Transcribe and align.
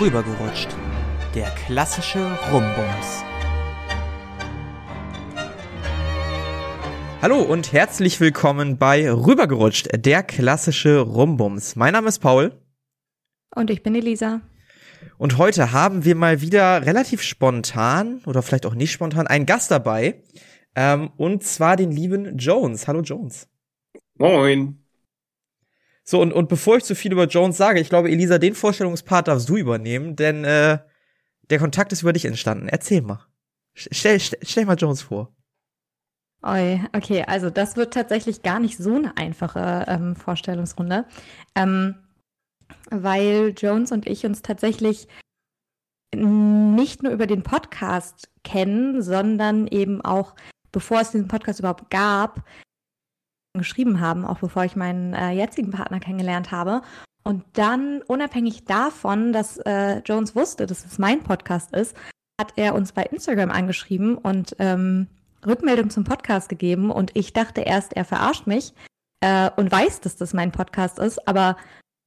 Rübergerutscht. 0.00 0.68
Der 1.34 1.50
klassische 1.66 2.26
Rumbums. 2.50 3.22
Hallo 7.20 7.42
und 7.42 7.74
herzlich 7.74 8.18
willkommen 8.18 8.78
bei 8.78 9.12
Rübergerutscht, 9.12 9.88
der 9.94 10.22
klassische 10.22 11.00
Rumbums. 11.00 11.76
Mein 11.76 11.92
Name 11.92 12.08
ist 12.08 12.20
Paul. 12.20 12.62
Und 13.54 13.68
ich 13.68 13.82
bin 13.82 13.94
Elisa. 13.94 14.40
Und 15.18 15.36
heute 15.36 15.72
haben 15.72 16.02
wir 16.06 16.14
mal 16.14 16.40
wieder 16.40 16.86
relativ 16.86 17.20
spontan 17.20 18.22
oder 18.24 18.40
vielleicht 18.40 18.64
auch 18.64 18.74
nicht 18.74 18.92
spontan 18.92 19.26
einen 19.26 19.44
Gast 19.44 19.70
dabei. 19.70 20.22
Ähm, 20.74 21.10
und 21.18 21.42
zwar 21.44 21.76
den 21.76 21.92
lieben 21.92 22.38
Jones. 22.38 22.88
Hallo 22.88 23.02
Jones. 23.02 23.50
Moin. 24.14 24.79
So, 26.10 26.20
und, 26.20 26.32
und 26.32 26.48
bevor 26.48 26.76
ich 26.76 26.82
zu 26.82 26.96
viel 26.96 27.12
über 27.12 27.28
Jones 27.28 27.56
sage, 27.56 27.78
ich 27.78 27.88
glaube, 27.88 28.10
Elisa, 28.10 28.38
den 28.38 28.56
Vorstellungspart 28.56 29.28
darfst 29.28 29.48
du 29.48 29.56
übernehmen, 29.56 30.16
denn 30.16 30.42
äh, 30.42 30.80
der 31.50 31.58
Kontakt 31.60 31.92
ist 31.92 32.02
über 32.02 32.12
dich 32.12 32.24
entstanden. 32.24 32.66
Erzähl 32.68 33.00
mal. 33.00 33.24
Stell, 33.74 34.18
stell, 34.18 34.40
stell 34.42 34.64
mal 34.64 34.74
Jones 34.74 35.02
vor. 35.02 35.32
Oi, 36.42 36.80
okay, 36.96 37.22
also 37.28 37.48
das 37.48 37.76
wird 37.76 37.94
tatsächlich 37.94 38.42
gar 38.42 38.58
nicht 38.58 38.76
so 38.76 38.96
eine 38.96 39.16
einfache 39.16 39.84
ähm, 39.86 40.16
Vorstellungsrunde, 40.16 41.06
ähm, 41.54 41.94
weil 42.90 43.54
Jones 43.56 43.92
und 43.92 44.08
ich 44.08 44.26
uns 44.26 44.42
tatsächlich 44.42 45.06
nicht 46.12 47.04
nur 47.04 47.12
über 47.12 47.28
den 47.28 47.44
Podcast 47.44 48.28
kennen, 48.42 49.00
sondern 49.00 49.68
eben 49.68 50.00
auch, 50.00 50.34
bevor 50.72 51.02
es 51.02 51.12
diesen 51.12 51.28
Podcast 51.28 51.60
überhaupt 51.60 51.88
gab, 51.88 52.42
geschrieben 53.58 54.00
haben, 54.00 54.24
auch 54.24 54.38
bevor 54.38 54.64
ich 54.64 54.76
meinen 54.76 55.12
äh, 55.14 55.30
jetzigen 55.30 55.70
Partner 55.70 56.00
kennengelernt 56.00 56.50
habe. 56.50 56.82
Und 57.22 57.44
dann, 57.52 58.02
unabhängig 58.06 58.64
davon, 58.64 59.32
dass 59.32 59.58
äh, 59.58 59.98
Jones 59.98 60.34
wusste, 60.34 60.66
dass 60.66 60.84
es 60.84 60.98
mein 60.98 61.22
Podcast 61.22 61.74
ist, 61.74 61.96
hat 62.40 62.52
er 62.56 62.74
uns 62.74 62.92
bei 62.92 63.02
Instagram 63.02 63.50
angeschrieben 63.50 64.16
und 64.16 64.56
ähm, 64.58 65.08
Rückmeldung 65.46 65.90
zum 65.90 66.04
Podcast 66.04 66.48
gegeben. 66.48 66.90
Und 66.90 67.10
ich 67.14 67.32
dachte 67.32 67.60
erst, 67.60 67.92
er 67.92 68.04
verarscht 68.04 68.46
mich 68.46 68.72
äh, 69.20 69.50
und 69.56 69.70
weiß, 69.70 70.00
dass 70.00 70.16
das 70.16 70.32
mein 70.32 70.52
Podcast 70.52 70.98
ist, 70.98 71.26
aber 71.28 71.56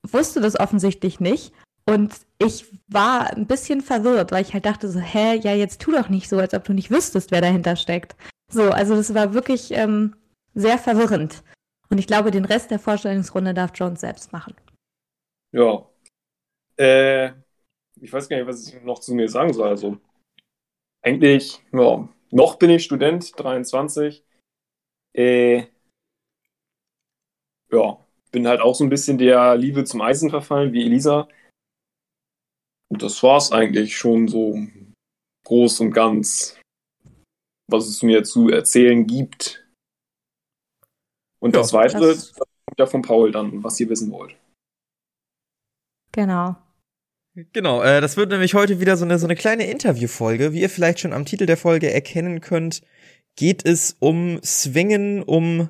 wusste 0.09 0.41
das 0.41 0.59
offensichtlich 0.59 1.19
nicht. 1.19 1.53
Und 1.85 2.13
ich 2.39 2.65
war 2.87 3.31
ein 3.31 3.45
bisschen 3.45 3.81
verwirrt, 3.81 4.31
weil 4.31 4.41
ich 4.41 4.53
halt 4.53 4.65
dachte 4.65 4.89
so, 4.89 4.99
hä, 4.99 5.35
ja, 5.35 5.53
jetzt 5.53 5.81
tu 5.81 5.91
doch 5.91 6.09
nicht 6.09 6.29
so, 6.29 6.39
als 6.39 6.53
ob 6.53 6.63
du 6.63 6.73
nicht 6.73 6.89
wüsstest, 6.89 7.31
wer 7.31 7.41
dahinter 7.41 7.75
steckt. 7.75 8.15
So, 8.49 8.71
also 8.71 8.95
das 8.95 9.13
war 9.13 9.33
wirklich 9.33 9.71
ähm, 9.71 10.15
sehr 10.53 10.77
verwirrend. 10.77 11.43
Und 11.89 11.97
ich 11.97 12.07
glaube, 12.07 12.31
den 12.31 12.45
Rest 12.45 12.71
der 12.71 12.79
Vorstellungsrunde 12.79 13.53
darf 13.53 13.71
Jones 13.75 14.01
selbst 14.01 14.31
machen. 14.31 14.55
Ja. 15.51 15.87
Äh, 16.77 17.33
ich 18.01 18.11
weiß 18.11 18.27
gar 18.27 18.37
nicht, 18.37 18.47
was 18.47 18.67
ich 18.67 18.81
noch 18.81 18.99
zu 18.99 19.13
mir 19.13 19.29
sagen 19.29 19.53
soll. 19.53 19.69
Also, 19.69 19.97
eigentlich, 21.01 21.61
ja, 21.71 22.09
noch 22.31 22.55
bin 22.57 22.71
ich 22.71 22.83
Student, 22.83 23.37
23. 23.39 24.23
Äh, 25.15 25.67
ja, 27.71 28.05
bin 28.31 28.47
halt 28.47 28.61
auch 28.61 28.75
so 28.75 28.83
ein 28.83 28.89
bisschen 28.89 29.17
der 29.17 29.55
Liebe 29.55 29.83
zum 29.83 30.01
Eisen 30.01 30.29
verfallen, 30.29 30.73
wie 30.73 30.85
Elisa. 30.85 31.27
Und 32.89 33.03
das 33.03 33.21
war's 33.23 33.51
eigentlich 33.51 33.95
schon 33.95 34.27
so 34.27 34.57
groß 35.45 35.81
und 35.81 35.91
ganz, 35.91 36.59
was 37.69 37.87
es 37.87 38.01
mir 38.03 38.23
zu 38.23 38.49
erzählen 38.49 39.05
gibt. 39.05 39.62
Und 41.43 41.53
ja, 41.53 41.61
das 41.61 41.73
Weitere 41.73 42.07
das 42.07 42.33
kommt 42.33 42.79
ja 42.79 42.85
von 42.85 43.01
Paul 43.01 43.33
dann, 43.33 43.65
was 43.65 43.77
ihr 43.77 43.89
wissen 43.89 44.09
wollt. 44.11 44.33
Genau. 46.13 46.55
Genau, 47.51 47.81
äh, 47.83 47.99
das 47.99 48.15
wird 48.15 48.29
nämlich 48.29 48.53
heute 48.53 48.79
wieder 48.79 48.95
so 48.95 49.03
eine, 49.03 49.19
so 49.19 49.27
eine 49.27 49.35
kleine 49.35 49.69
Interviewfolge. 49.69 50.53
Wie 50.53 50.61
ihr 50.61 50.69
vielleicht 50.69 51.01
schon 51.01 51.11
am 51.11 51.25
Titel 51.25 51.45
der 51.45 51.57
Folge 51.57 51.91
erkennen 51.91 52.39
könnt, 52.39 52.81
geht 53.35 53.65
es 53.65 53.97
um 53.99 54.39
Swingen, 54.41 55.21
um 55.21 55.67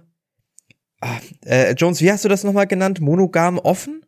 ah, 1.02 1.20
äh, 1.44 1.74
Jones, 1.74 2.02
wie 2.02 2.12
hast 2.12 2.24
du 2.24 2.30
das 2.30 2.44
nochmal 2.44 2.68
genannt? 2.68 3.02
Monogam 3.02 3.58
offen? 3.58 4.06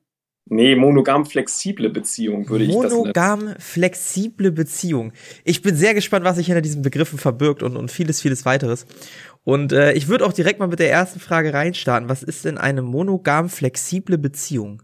Nee, 0.48 0.76
monogam 0.76 1.26
flexible 1.26 1.90
Beziehung 1.90 2.48
würde 2.48 2.66
monogam, 2.66 2.78
ich 2.78 2.84
das 2.84 2.92
nennen. 2.92 3.48
Monogam 3.48 3.56
flexible 3.58 4.52
Beziehung. 4.52 5.14
Ich 5.44 5.64
bin 5.64 5.76
sehr 5.76 5.96
gespannt, 5.96 6.26
was 6.26 6.36
sich 6.36 6.46
hinter 6.46 6.62
diesen 6.62 6.84
Begriffen 6.84 7.18
verbirgt 7.18 7.64
und, 7.64 7.76
und 7.76 7.90
vieles, 7.90 8.22
vieles 8.22 8.46
weiteres. 8.46 8.86
Und 9.46 9.72
äh, 9.72 9.94
ich 9.94 10.08
würde 10.08 10.26
auch 10.26 10.34
direkt 10.34 10.60
mal 10.60 10.68
mit 10.68 10.80
der 10.80 10.92
ersten 10.92 11.20
Frage 11.20 11.54
reinstarten. 11.54 12.10
Was 12.10 12.24
ist 12.24 12.46
denn 12.46 12.58
eine 12.58 12.82
monogam 12.82 13.48
flexible 13.48 14.18
Beziehung? 14.18 14.82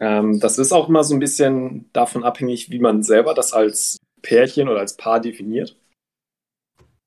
Ähm, 0.00 0.40
das 0.40 0.58
ist 0.58 0.72
auch 0.72 0.88
mal 0.88 1.04
so 1.04 1.14
ein 1.14 1.20
bisschen 1.20 1.88
davon 1.92 2.24
abhängig, 2.24 2.70
wie 2.70 2.80
man 2.80 3.04
selber 3.04 3.32
das 3.32 3.52
als 3.52 3.98
Pärchen 4.20 4.68
oder 4.68 4.80
als 4.80 4.96
Paar 4.96 5.20
definiert. 5.20 5.78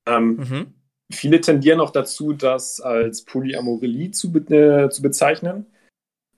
Ähm, 0.06 0.36
mhm. 0.36 0.74
Viele 1.12 1.40
tendieren 1.42 1.80
auch 1.80 1.90
dazu, 1.90 2.32
das 2.32 2.80
als 2.80 3.24
Polyamorelie 3.24 4.10
zu, 4.12 4.32
be 4.32 4.86
äh, 4.86 4.88
zu 4.88 5.02
bezeichnen. 5.02 5.66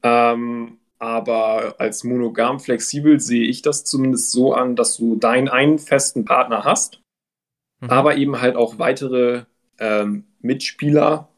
Ähm, 0.03 0.79
aber 0.99 1.77
als 1.79 2.03
monogam 2.03 2.59
flexibel 2.59 3.21
sehe 3.21 3.45
ich 3.45 3.63
das 3.63 3.85
zumindest 3.85 4.33
so 4.33 4.53
an, 4.53 4.75
dass 4.75 4.97
du 4.97 5.15
deinen 5.15 5.49
einen 5.49 5.79
festen 5.79 6.25
Partner 6.25 6.65
hast, 6.65 7.01
mhm. 7.81 7.91
aber 7.91 8.17
eben 8.17 8.41
halt 8.41 8.57
auch 8.57 8.81
weitere 8.81 9.45
ähm, 9.79 10.25
Mitspieler 10.41 11.29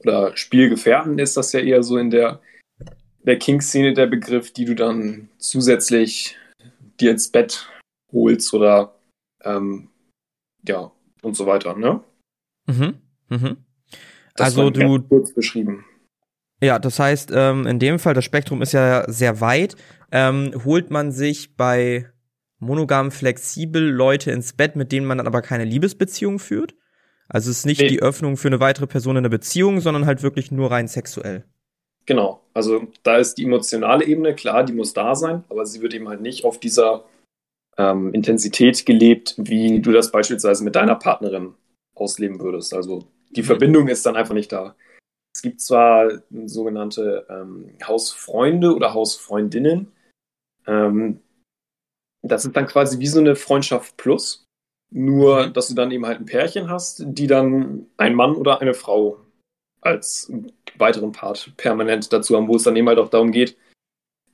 oder 0.00 0.36
Spielgefährten 0.36 1.18
ist 1.18 1.36
das 1.36 1.52
ja 1.52 1.60
eher 1.60 1.82
so 1.82 1.96
in 1.96 2.10
der, 2.10 2.40
der 3.22 3.38
King-Szene 3.38 3.94
der 3.94 4.06
Begriff, 4.06 4.52
die 4.52 4.64
du 4.64 4.74
dann 4.74 5.28
zusätzlich 5.38 6.36
dir 7.00 7.10
ins 7.10 7.28
Bett 7.28 7.68
holst 8.12 8.52
oder 8.54 8.94
ähm, 9.42 9.88
ja 10.66 10.92
und 11.22 11.36
so 11.36 11.46
weiter, 11.46 11.76
ne? 11.76 12.00
Mhm. 12.66 12.98
Mhm. 13.28 13.56
Das 14.36 14.46
also 14.46 14.70
du 14.70 15.02
kurz 15.02 15.32
beschrieben. 15.32 15.84
Ja, 16.62 16.78
das 16.78 16.98
heißt, 16.98 17.30
ähm, 17.34 17.66
in 17.66 17.78
dem 17.78 17.98
Fall, 17.98 18.14
das 18.14 18.24
Spektrum 18.24 18.62
ist 18.62 18.72
ja 18.72 19.04
sehr 19.10 19.40
weit. 19.40 19.76
Ähm, 20.12 20.52
holt 20.64 20.90
man 20.90 21.12
sich 21.12 21.56
bei 21.56 22.08
monogam 22.58 23.10
flexibel 23.10 23.82
Leute 23.82 24.30
ins 24.30 24.54
Bett, 24.54 24.76
mit 24.76 24.92
denen 24.92 25.06
man 25.06 25.18
dann 25.18 25.26
aber 25.26 25.42
keine 25.42 25.64
Liebesbeziehung 25.64 26.38
führt? 26.38 26.74
Also 27.28 27.50
es 27.50 27.58
ist 27.58 27.66
nicht 27.66 27.80
nee. 27.80 27.88
die 27.88 28.02
Öffnung 28.02 28.36
für 28.36 28.48
eine 28.48 28.60
weitere 28.60 28.86
Person 28.86 29.16
in 29.16 29.18
einer 29.18 29.28
Beziehung, 29.28 29.80
sondern 29.80 30.06
halt 30.06 30.22
wirklich 30.22 30.50
nur 30.50 30.70
rein 30.70 30.88
sexuell. 30.88 31.44
Genau. 32.06 32.42
Also 32.52 32.86
da 33.02 33.16
ist 33.16 33.36
die 33.38 33.44
emotionale 33.44 34.04
Ebene, 34.04 34.34
klar, 34.34 34.64
die 34.64 34.74
muss 34.74 34.92
da 34.92 35.14
sein, 35.14 35.44
aber 35.48 35.64
sie 35.66 35.80
wird 35.80 35.94
eben 35.94 36.08
halt 36.08 36.20
nicht 36.20 36.44
auf 36.44 36.60
dieser 36.60 37.04
ähm, 37.78 38.12
Intensität 38.12 38.84
gelebt, 38.86 39.34
wie 39.38 39.80
du 39.80 39.92
das 39.92 40.12
beispielsweise 40.12 40.64
mit 40.64 40.76
deiner 40.76 40.96
Partnerin 40.96 41.54
ausleben 41.94 42.40
würdest. 42.40 42.74
Also 42.74 43.08
die 43.30 43.42
mhm. 43.42 43.46
Verbindung 43.46 43.88
ist 43.88 44.04
dann 44.04 44.16
einfach 44.16 44.34
nicht 44.34 44.52
da. 44.52 44.76
Es 45.34 45.42
gibt 45.42 45.60
zwar 45.60 46.22
sogenannte 46.44 47.26
ähm, 47.28 47.70
Hausfreunde 47.84 48.74
oder 48.74 48.94
Hausfreundinnen. 48.94 49.90
Ähm, 50.66 51.20
das 52.22 52.44
ist 52.44 52.56
dann 52.56 52.66
quasi 52.66 53.00
wie 53.00 53.06
so 53.06 53.18
eine 53.18 53.34
Freundschaft 53.34 53.96
plus. 53.96 54.43
Nur, 54.96 55.48
dass 55.48 55.66
du 55.66 55.74
dann 55.74 55.90
eben 55.90 56.06
halt 56.06 56.20
ein 56.20 56.26
Pärchen 56.26 56.70
hast, 56.70 57.02
die 57.04 57.26
dann 57.26 57.86
ein 57.96 58.14
Mann 58.14 58.36
oder 58.36 58.60
eine 58.60 58.74
Frau 58.74 59.18
als 59.80 60.32
weiteren 60.78 61.10
Part 61.10 61.52
permanent 61.56 62.12
dazu 62.12 62.36
haben, 62.36 62.46
wo 62.46 62.54
es 62.54 62.62
dann 62.62 62.76
eben 62.76 62.86
halt 62.86 63.00
auch 63.00 63.08
darum 63.08 63.32
geht, 63.32 63.56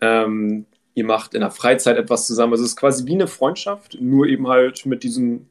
ähm, 0.03 0.67
ihr 0.93 1.07
macht 1.07 1.33
in 1.33 1.41
der 1.41 1.51
Freizeit 1.51 1.97
etwas 1.97 2.27
zusammen. 2.27 2.53
Also 2.53 2.65
es 2.65 2.71
ist 2.71 2.77
quasi 2.77 3.07
wie 3.07 3.15
eine 3.15 3.27
Freundschaft, 3.27 3.97
nur 4.03 4.27
eben 4.27 4.49
halt 4.49 4.85
mit 4.85 5.03
diesem 5.03 5.49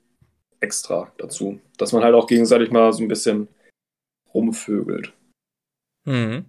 Extra 0.59 1.11
dazu. 1.17 1.59
Dass 1.77 1.91
man 1.91 2.03
halt 2.03 2.13
auch 2.13 2.27
gegenseitig 2.27 2.69
mal 2.69 2.93
so 2.93 3.01
ein 3.01 3.07
bisschen 3.07 3.47
rumvögelt. 4.31 5.11
Mhm. 6.05 6.45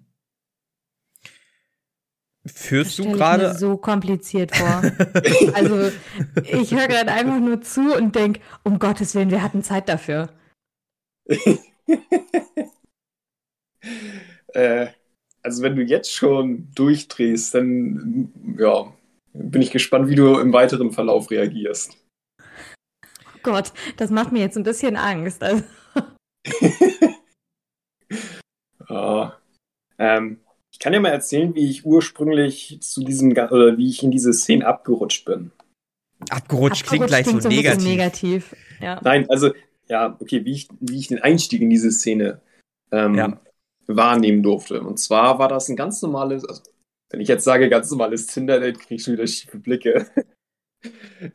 Führst 2.46 2.98
du 2.98 3.12
gerade 3.12 3.54
so 3.54 3.76
kompliziert 3.76 4.56
vor? 4.56 4.66
also 5.54 5.90
ich 6.42 6.74
höre 6.74 6.88
gerade 6.88 7.12
einfach 7.12 7.38
nur 7.38 7.60
zu 7.60 7.94
und 7.94 8.16
denke, 8.16 8.40
um 8.62 8.78
Gottes 8.78 9.14
Willen, 9.14 9.30
wir 9.30 9.42
hatten 9.42 9.62
Zeit 9.62 9.90
dafür. 9.90 10.30
äh, 14.54 14.86
also 15.42 15.62
wenn 15.62 15.76
du 15.76 15.82
jetzt 15.82 16.14
schon 16.14 16.70
durchdrehst, 16.74 17.54
dann 17.54 18.32
ja, 18.58 18.90
bin 19.34 19.60
ich 19.60 19.70
gespannt, 19.70 20.08
wie 20.08 20.14
du 20.14 20.38
im 20.38 20.52
weiteren 20.54 20.92
Verlauf 20.92 21.30
reagierst. 21.30 21.98
Oh 23.34 23.40
Gott, 23.42 23.72
das 23.98 24.10
macht 24.10 24.32
mir 24.32 24.40
jetzt 24.40 24.56
ein 24.56 24.64
bisschen 24.64 24.96
Angst. 24.96 25.42
Also. 25.42 25.64
oh. 28.88 29.28
ähm, 29.98 30.40
kann 30.80 30.94
ja 30.94 31.00
mal 31.00 31.10
erzählen, 31.10 31.54
wie 31.54 31.70
ich 31.70 31.84
ursprünglich 31.84 32.78
zu 32.80 33.04
diesem 33.04 33.32
oder 33.32 33.76
wie 33.76 33.88
ich 33.88 34.02
in 34.02 34.10
diese 34.10 34.32
Szene 34.32 34.66
abgerutscht 34.66 35.26
bin. 35.26 35.52
Abgerutscht, 36.28 36.40
abgerutscht 36.40 36.86
klingt 36.86 37.06
gleich 37.06 37.26
so 37.26 37.48
negativ. 37.48 37.84
negativ. 37.84 38.56
Ja. 38.80 39.00
Nein, 39.04 39.28
also 39.30 39.52
ja, 39.88 40.16
okay, 40.20 40.44
wie 40.44 40.52
ich, 40.52 40.68
wie 40.80 40.98
ich 40.98 41.08
den 41.08 41.20
Einstieg 41.20 41.60
in 41.60 41.70
diese 41.70 41.90
Szene 41.90 42.40
ähm, 42.92 43.14
ja. 43.14 43.40
wahrnehmen 43.86 44.42
durfte. 44.42 44.80
Und 44.82 44.98
zwar 44.98 45.38
war 45.38 45.48
das 45.48 45.68
ein 45.68 45.76
ganz 45.76 46.00
normales, 46.02 46.44
also 46.44 46.62
wenn 47.10 47.20
ich 47.20 47.28
jetzt 47.28 47.44
sage 47.44 47.68
ganz 47.68 47.90
normales 47.90 48.26
Tinder-Date, 48.26 48.78
kriege 48.78 48.94
ich 48.94 49.02
schon 49.02 49.14
wieder 49.14 49.26
schiefe 49.26 49.58
Blicke. 49.58 50.06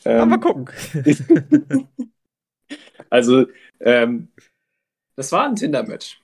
Ähm, 0.06 0.30
mal 0.30 0.39
gucken. 0.39 0.68
also, 3.12 3.45
ähm, 3.80 4.30
das 5.15 5.31
war 5.31 5.45
ein 5.45 5.56
Tinder-Match. 5.56 6.19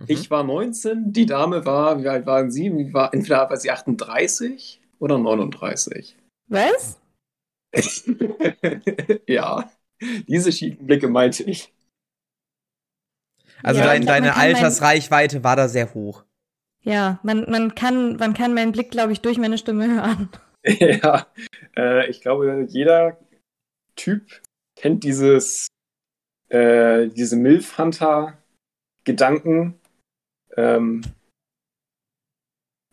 Mhm. 0.00 0.06
Ich 0.08 0.30
war 0.30 0.42
19, 0.42 1.12
die 1.12 1.26
Dame 1.26 1.64
war, 1.64 2.02
wie 2.02 2.08
alt 2.08 2.26
waren 2.26 2.50
sie? 2.50 2.76
Wie 2.76 2.92
war, 2.92 3.14
entweder 3.14 3.48
war 3.48 3.56
sie 3.56 3.70
38 3.70 4.80
oder 4.98 5.18
39. 5.18 6.16
Was? 6.48 7.00
ja, 9.26 9.70
diese 10.26 10.52
schiefen 10.52 10.86
Blicke 10.86 11.08
meinte 11.08 11.44
ich. 11.44 11.72
Also 13.62 13.80
ja, 13.80 13.86
dein, 13.86 14.04
deine 14.06 14.36
Altersreichweite 14.36 15.44
war 15.44 15.56
da 15.56 15.68
sehr 15.68 15.92
hoch. 15.94 16.24
Ja, 16.82 17.20
man, 17.22 17.50
man, 17.50 17.74
kann, 17.74 18.16
man 18.16 18.32
kann 18.32 18.54
meinen 18.54 18.72
Blick, 18.72 18.90
glaube 18.90 19.12
ich, 19.12 19.20
durch 19.20 19.36
meine 19.36 19.58
Stimme 19.58 19.86
hören. 19.86 20.30
ja, 20.64 21.26
äh, 21.76 22.08
ich 22.08 22.22
glaube, 22.22 22.64
jeder 22.68 23.18
Typ 23.96 24.40
kennt 24.76 25.04
dieses, 25.04 25.66
äh, 26.48 27.08
diese 27.08 27.36
Milf-Hunter-Gedanken. 27.36 29.79
Ähm, 30.56 31.02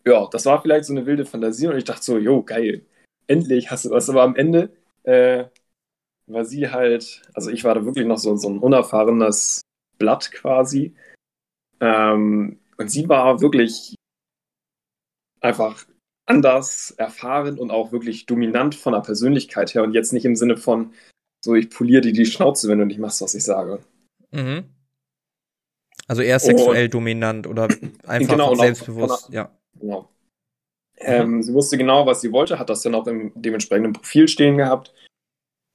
ja, 0.06 0.26
das 0.30 0.46
war 0.46 0.62
vielleicht 0.62 0.86
so 0.86 0.92
eine 0.92 1.06
wilde 1.06 1.24
Fantasie 1.26 1.66
und 1.66 1.76
ich 1.76 1.84
dachte 1.84 2.02
so, 2.02 2.18
jo, 2.18 2.42
geil, 2.42 2.86
endlich 3.26 3.70
hast 3.70 3.84
du 3.84 3.90
was. 3.90 4.08
Aber 4.08 4.22
am 4.22 4.36
Ende 4.36 4.70
äh, 5.02 5.44
war 6.26 6.44
sie 6.44 6.70
halt, 6.70 7.22
also 7.34 7.50
ich 7.50 7.64
war 7.64 7.74
da 7.74 7.84
wirklich 7.84 8.06
noch 8.06 8.18
so, 8.18 8.36
so 8.36 8.48
ein 8.48 8.58
unerfahrenes 8.58 9.62
Blatt 9.98 10.30
quasi. 10.32 10.94
Ähm, 11.80 12.58
und 12.76 12.90
sie 12.90 13.08
war 13.08 13.40
wirklich 13.40 13.94
einfach 15.40 15.84
anders 16.26 16.90
erfahren 16.92 17.58
und 17.58 17.70
auch 17.70 17.92
wirklich 17.92 18.26
dominant 18.26 18.74
von 18.74 18.92
der 18.92 19.00
Persönlichkeit 19.00 19.74
her 19.74 19.82
und 19.82 19.94
jetzt 19.94 20.12
nicht 20.12 20.24
im 20.24 20.36
Sinne 20.36 20.56
von, 20.56 20.92
so 21.44 21.54
ich 21.54 21.70
poliere 21.70 22.02
dir 22.02 22.12
die 22.12 22.26
Schnauze, 22.26 22.68
wenn 22.68 22.78
du 22.78 22.86
nicht 22.86 22.98
machst, 22.98 23.22
was 23.22 23.34
ich 23.34 23.44
sage. 23.44 23.80
Mhm. 24.30 24.64
Also 26.08 26.22
eher 26.22 26.38
sexuell 26.40 26.86
und, 26.86 26.94
dominant 26.94 27.46
oder 27.46 27.68
einfach 28.06 28.32
genau, 28.32 28.54
selbstbewusst, 28.54 29.28
ja. 29.30 29.50
Genau. 29.78 30.02
Mhm. 30.02 30.08
Ähm, 31.00 31.42
sie 31.42 31.54
wusste 31.54 31.78
genau, 31.78 32.06
was 32.06 32.20
sie 32.20 32.32
wollte, 32.32 32.58
hat 32.58 32.70
das 32.70 32.82
dann 32.82 32.94
auch 32.94 33.06
im 33.06 33.30
dementsprechenden 33.36 33.92
Profil 33.92 34.26
stehen 34.26 34.56
gehabt. 34.56 34.92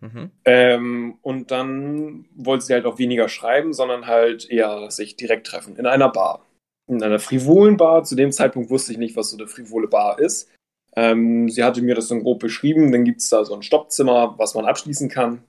Mhm. 0.01 0.31
Ähm, 0.43 1.17
und 1.21 1.51
dann 1.51 2.25
wollte 2.35 2.65
sie 2.65 2.73
halt 2.73 2.85
auch 2.85 2.99
weniger 2.99 3.29
schreiben, 3.29 3.73
sondern 3.73 4.07
halt 4.07 4.49
eher 4.49 4.91
sich 4.91 5.15
direkt 5.15 5.47
treffen 5.47 5.77
in 5.77 5.85
einer 5.85 6.09
Bar 6.09 6.45
in 6.87 7.01
einer 7.01 7.19
frivolen 7.19 7.77
Bar. 7.77 8.03
Zu 8.03 8.15
dem 8.15 8.31
Zeitpunkt 8.31 8.69
wusste 8.69 8.91
ich 8.91 8.97
nicht, 8.97 9.15
was 9.15 9.29
so 9.29 9.37
eine 9.37 9.47
frivole 9.47 9.87
Bar 9.87 10.19
ist. 10.19 10.49
Ähm, 10.95 11.49
sie 11.49 11.63
hatte 11.63 11.81
mir 11.81 11.95
das 11.95 12.07
dann 12.07 12.21
grob 12.21 12.39
beschrieben. 12.39 12.91
Dann 12.91 13.05
gibt 13.05 13.21
es 13.21 13.29
da 13.29 13.43
so 13.45 13.53
ein 13.55 13.63
Stoppzimmer, 13.63 14.37
was 14.37 14.53
man 14.55 14.65
abschließen 14.65 15.09
kann. 15.09 15.43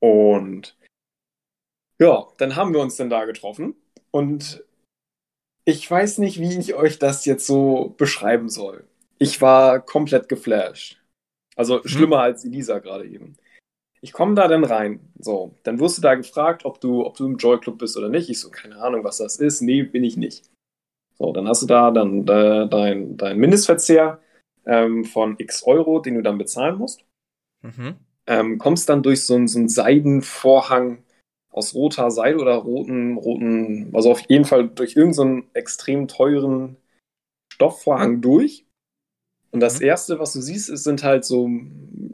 Und 0.00 0.76
ja, 1.98 2.26
dann 2.38 2.56
haben 2.56 2.72
wir 2.72 2.80
uns 2.80 2.96
dann 2.96 3.10
da 3.10 3.24
getroffen. 3.24 3.74
Und 4.10 4.64
ich 5.64 5.90
weiß 5.90 6.18
nicht, 6.18 6.40
wie 6.40 6.58
ich 6.58 6.74
euch 6.74 6.98
das 6.98 7.24
jetzt 7.24 7.46
so 7.46 7.94
beschreiben 7.96 8.48
soll. 8.48 8.84
Ich 9.18 9.40
war 9.40 9.80
komplett 9.80 10.28
geflasht. 10.28 11.00
Also 11.56 11.78
mhm. 11.78 11.88
schlimmer 11.88 12.20
als 12.20 12.44
Elisa 12.44 12.78
gerade 12.78 13.06
eben 13.06 13.36
ich 14.04 14.12
komme 14.12 14.34
da 14.34 14.48
dann 14.48 14.64
rein. 14.64 15.00
So, 15.18 15.54
dann 15.62 15.80
wirst 15.80 15.96
du 15.96 16.02
da 16.02 16.14
gefragt, 16.14 16.66
ob 16.66 16.78
du, 16.78 17.06
ob 17.06 17.16
du 17.16 17.24
im 17.24 17.38
Joy 17.38 17.58
Club 17.58 17.78
bist 17.78 17.96
oder 17.96 18.10
nicht. 18.10 18.28
Ich 18.28 18.38
so, 18.38 18.50
keine 18.50 18.76
Ahnung, 18.76 19.02
was 19.02 19.16
das 19.16 19.36
ist. 19.36 19.62
Nee, 19.62 19.82
bin 19.82 20.04
ich 20.04 20.18
nicht. 20.18 20.44
So, 21.16 21.32
dann 21.32 21.48
hast 21.48 21.62
du 21.62 21.66
da 21.66 21.90
dann 21.90 22.28
äh, 22.28 22.68
dein, 22.68 23.16
dein 23.16 23.38
Mindestverzehr 23.38 24.20
ähm, 24.66 25.06
von 25.06 25.36
x 25.38 25.62
Euro, 25.62 26.00
den 26.00 26.16
du 26.16 26.22
dann 26.22 26.36
bezahlen 26.36 26.76
musst. 26.76 27.02
Mhm. 27.62 27.94
Ähm, 28.26 28.58
kommst 28.58 28.90
dann 28.90 29.02
durch 29.02 29.24
so, 29.24 29.46
so 29.46 29.58
einen 29.58 29.70
Seidenvorhang 29.70 31.02
aus 31.54 31.74
roter 31.74 32.10
Seide 32.10 32.38
oder 32.38 32.56
roten, 32.56 33.16
roten, 33.16 33.90
also 33.94 34.10
auf 34.10 34.20
jeden 34.28 34.44
Fall 34.44 34.68
durch 34.68 34.96
irgendeinen 34.96 35.42
so 35.42 35.48
extrem 35.54 36.08
teuren 36.08 36.76
Stoffvorhang 37.52 38.20
durch. 38.20 38.66
Und 39.52 39.60
das 39.60 39.78
mhm. 39.78 39.86
erste, 39.86 40.18
was 40.18 40.32
du 40.32 40.40
siehst, 40.40 40.68
ist, 40.68 40.82
sind 40.82 41.04
halt 41.04 41.24
so 41.24 41.48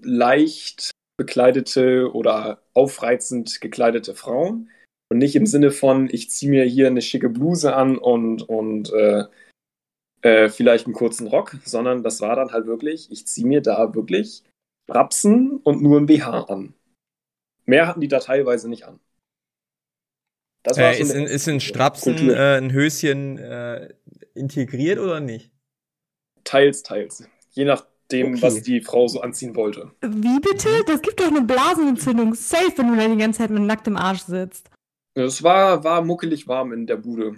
leicht 0.02 0.90
bekleidete 1.16 2.12
oder 2.12 2.60
aufreizend 2.74 3.60
gekleidete 3.62 4.14
Frauen. 4.14 4.70
Und 5.10 5.18
nicht 5.18 5.34
im 5.36 5.46
Sinne 5.46 5.70
von, 5.70 6.08
ich 6.10 6.30
ziehe 6.30 6.50
mir 6.50 6.64
hier 6.64 6.86
eine 6.86 7.02
schicke 7.02 7.30
Bluse 7.30 7.74
an 7.74 7.96
und, 7.96 8.42
und 8.42 8.92
äh, 8.92 9.24
äh, 10.20 10.50
vielleicht 10.50 10.84
einen 10.84 10.94
kurzen 10.94 11.26
Rock, 11.26 11.56
sondern 11.64 12.02
das 12.02 12.20
war 12.20 12.36
dann 12.36 12.52
halt 12.52 12.66
wirklich, 12.66 13.10
ich 13.10 13.26
ziehe 13.26 13.46
mir 13.46 13.62
da 13.62 13.94
wirklich 13.94 14.44
Rapsen 14.88 15.56
und 15.56 15.82
nur 15.82 15.98
ein 15.98 16.06
BH 16.06 16.44
an. 16.44 16.74
Mehr 17.64 17.86
hatten 17.86 18.00
die 18.00 18.08
da 18.08 18.18
teilweise 18.18 18.68
nicht 18.68 18.84
an. 18.84 19.00
Äh, 20.64 21.00
ist, 21.00 21.12
in, 21.12 21.26
ist 21.26 21.48
in 21.48 21.60
Strapsen 21.60 22.30
äh, 22.30 22.58
ein 22.58 22.72
Höschen 22.72 23.38
äh, 23.38 23.88
integriert 24.34 24.98
oder 24.98 25.20
nicht? 25.20 25.50
Teils, 26.44 26.82
teils. 26.82 27.24
Je 27.52 27.64
nach 27.64 27.86
dem, 28.12 28.32
okay. 28.32 28.42
was 28.42 28.62
die 28.62 28.80
Frau 28.80 29.08
so 29.08 29.20
anziehen 29.20 29.54
wollte. 29.54 29.92
Wie 30.02 30.40
bitte? 30.40 30.68
Das 30.86 31.00
gibt 31.00 31.20
doch 31.20 31.28
eine 31.28 31.42
Blasenentzündung. 31.42 32.34
Safe, 32.34 32.72
wenn 32.76 32.88
du 32.88 32.96
da 32.96 33.08
die 33.08 33.16
ganze 33.16 33.38
Zeit 33.38 33.50
mit 33.50 33.62
nacktem 33.62 33.96
Arsch 33.96 34.22
sitzt. 34.22 34.68
Es 35.14 35.42
war, 35.42 35.84
war 35.84 36.02
muckelig 36.02 36.46
warm 36.46 36.72
in 36.72 36.86
der 36.86 36.96
Bude. 36.96 37.36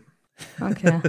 Okay. 0.60 1.00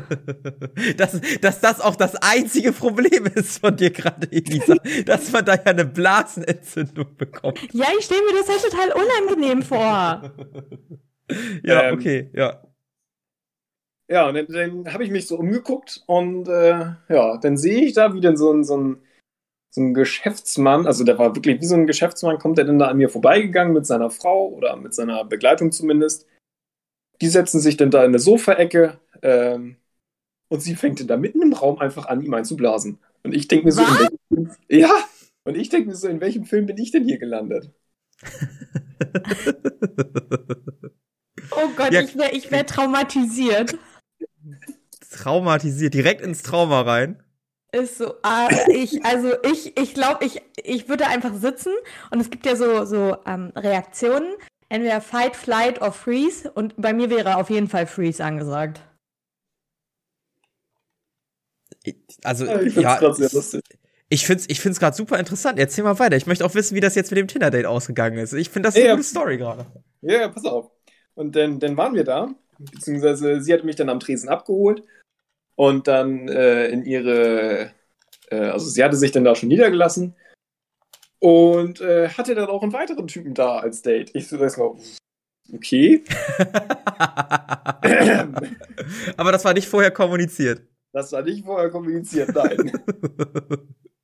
dass, 0.97 1.19
dass 1.41 1.61
das 1.61 1.81
auch 1.81 1.95
das 1.95 2.15
einzige 2.15 2.71
Problem 2.71 3.25
ist 3.25 3.59
von 3.59 3.75
dir 3.75 3.89
gerade, 3.91 4.31
Elisa. 4.31 4.75
dass 5.05 5.31
man 5.31 5.45
da 5.45 5.55
ja 5.55 5.63
eine 5.65 5.85
Blasenentzündung 5.85 7.15
bekommt. 7.17 7.59
Ja, 7.73 7.87
ich 7.97 8.05
stelle 8.05 8.21
mir 8.21 8.39
das 8.39 8.49
halt 8.49 8.61
total 8.61 8.91
unangenehm 8.91 9.63
vor. 9.63 10.31
ja, 11.63 11.83
ähm, 11.83 11.95
okay, 11.95 12.29
ja. 12.33 12.63
Ja, 14.09 14.27
und 14.27 14.35
dann, 14.35 14.47
dann 14.47 14.93
habe 14.93 15.03
ich 15.03 15.11
mich 15.11 15.27
so 15.27 15.37
umgeguckt 15.37 16.03
und 16.07 16.47
äh, 16.47 16.93
ja, 17.09 17.37
dann 17.37 17.57
sehe 17.57 17.85
ich 17.85 17.93
da 17.93 18.13
wieder 18.13 18.35
so, 18.35 18.61
so 18.63 18.77
ein 18.77 19.03
so 19.73 19.81
ein 19.81 19.95
Geschäftsmann, 19.95 20.85
also 20.85 21.03
der 21.03 21.17
war 21.17 21.35
wirklich 21.35 21.59
wie 21.59 21.65
so 21.65 21.73
ein 21.73 21.87
Geschäftsmann, 21.87 22.37
kommt 22.37 22.59
er 22.59 22.65
denn 22.65 22.77
da 22.77 22.89
an 22.89 22.97
mir 22.97 23.09
vorbeigegangen 23.09 23.73
mit 23.73 23.87
seiner 23.87 24.11
Frau 24.11 24.49
oder 24.49 24.75
mit 24.75 24.93
seiner 24.93 25.25
Begleitung 25.25 25.71
zumindest. 25.71 26.27
Die 27.21 27.27
setzen 27.27 27.59
sich 27.59 27.75
dann 27.75 27.89
da 27.89 28.01
in 28.01 28.09
eine 28.09 28.19
Sofaecke 28.19 28.99
ähm, 29.23 29.77
und 30.49 30.61
sie 30.61 30.75
fängt 30.75 31.09
da 31.09 31.17
mitten 31.17 31.41
im 31.41 31.53
Raum 31.53 31.79
einfach 31.79 32.05
an, 32.05 32.21
ihm 32.21 32.35
einzublasen. 32.35 32.99
Und 33.23 33.33
ich 33.33 33.47
denke 33.47 33.65
mir 33.65 33.71
so, 33.71 33.81
in 33.81 33.97
welchem, 33.97 34.51
ja, 34.69 34.91
und 35.43 35.57
ich 35.57 35.69
denke 35.69 35.89
mir 35.89 35.95
so, 35.95 36.07
in 36.07 36.21
welchem 36.21 36.45
Film 36.45 36.67
bin 36.67 36.77
ich 36.77 36.91
denn 36.91 37.05
hier 37.05 37.17
gelandet? 37.17 37.71
oh 41.51 41.69
Gott, 41.75 41.91
ja. 41.91 42.01
ich 42.01 42.17
wäre 42.17 42.31
ich 42.31 42.51
wär 42.51 42.65
traumatisiert. 42.65 43.77
Traumatisiert, 45.11 45.93
direkt 45.93 46.21
ins 46.21 46.43
Trauma 46.43 46.81
rein. 46.81 47.21
Ist 47.71 47.97
so, 47.97 48.13
äh, 48.23 48.71
ich, 48.71 49.03
also 49.03 49.31
ich, 49.43 49.77
ich 49.79 49.93
glaube, 49.93 50.25
ich, 50.25 50.41
ich 50.63 50.89
würde 50.89 51.07
einfach 51.07 51.33
sitzen 51.33 51.73
und 52.11 52.19
es 52.19 52.29
gibt 52.29 52.45
ja 52.45 52.55
so, 52.55 52.85
so 52.85 53.17
ähm, 53.25 53.51
Reaktionen, 53.55 54.35
entweder 54.69 55.01
Fight, 55.01 55.35
Flight 55.35 55.81
oder 55.81 55.91
Freeze 55.91 56.51
und 56.51 56.75
bei 56.77 56.93
mir 56.93 57.09
wäre 57.09 57.37
auf 57.37 57.49
jeden 57.49 57.67
Fall 57.67 57.87
Freeze 57.87 58.23
angesagt. 58.23 58.81
Also, 62.23 62.45
ja, 62.45 62.61
ich 62.61 62.75
ja, 62.75 63.13
sehr 63.13 63.29
lustig. 63.31 63.61
Ich 64.09 64.27
finde 64.27 64.41
es 64.41 64.49
ich 64.49 64.61
find's 64.61 64.79
gerade 64.79 64.95
super 64.95 65.17
interessant. 65.17 65.57
Erzähl 65.57 65.83
mal 65.83 65.97
weiter. 65.97 66.15
Ich 66.15 66.27
möchte 66.27 66.45
auch 66.45 66.53
wissen, 66.53 66.75
wie 66.75 66.79
das 66.79 66.93
jetzt 66.93 67.09
mit 67.09 67.17
dem 67.17 67.27
Tinder-Date 67.27 67.65
ausgegangen 67.65 68.19
ist. 68.19 68.33
Ich 68.33 68.49
finde 68.49 68.67
das 68.67 68.75
ja, 68.75 68.83
eine 68.83 68.91
gute 68.97 69.03
Story 69.03 69.37
gerade. 69.37 69.65
Ja, 70.01 70.21
ja, 70.21 70.27
pass 70.27 70.45
auf. 70.45 70.69
Und 71.15 71.35
dann, 71.35 71.59
dann 71.59 71.77
waren 71.77 71.95
wir 71.95 72.03
da, 72.03 72.33
beziehungsweise 72.57 73.41
sie 73.41 73.53
hat 73.53 73.63
mich 73.63 73.75
dann 73.75 73.89
am 73.89 73.99
Tresen 73.99 74.29
abgeholt 74.29 74.83
und 75.55 75.87
dann 75.87 76.27
äh, 76.27 76.67
in 76.67 76.83
ihre, 76.85 77.71
äh, 78.29 78.35
also 78.35 78.67
sie 78.67 78.83
hatte 78.83 78.97
sich 78.97 79.11
dann 79.11 79.23
da 79.23 79.35
schon 79.35 79.49
niedergelassen 79.49 80.15
und 81.19 81.81
äh, 81.81 82.09
hatte 82.09 82.35
dann 82.35 82.49
auch 82.49 82.63
einen 82.63 82.73
weiteren 82.73 83.07
Typen 83.07 83.33
da 83.33 83.59
als 83.59 83.81
Date. 83.81 84.11
Ich 84.13 84.27
so 84.27 84.37
erstmal, 84.37 84.75
okay. 85.53 86.03
Aber 89.17 89.31
das 89.31 89.45
war 89.45 89.53
nicht 89.53 89.67
vorher 89.67 89.91
kommuniziert. 89.91 90.63
Das 90.91 91.11
war 91.11 91.21
nicht 91.21 91.45
vorher 91.45 91.69
kommuniziert, 91.69 92.35
nein. 92.35 92.71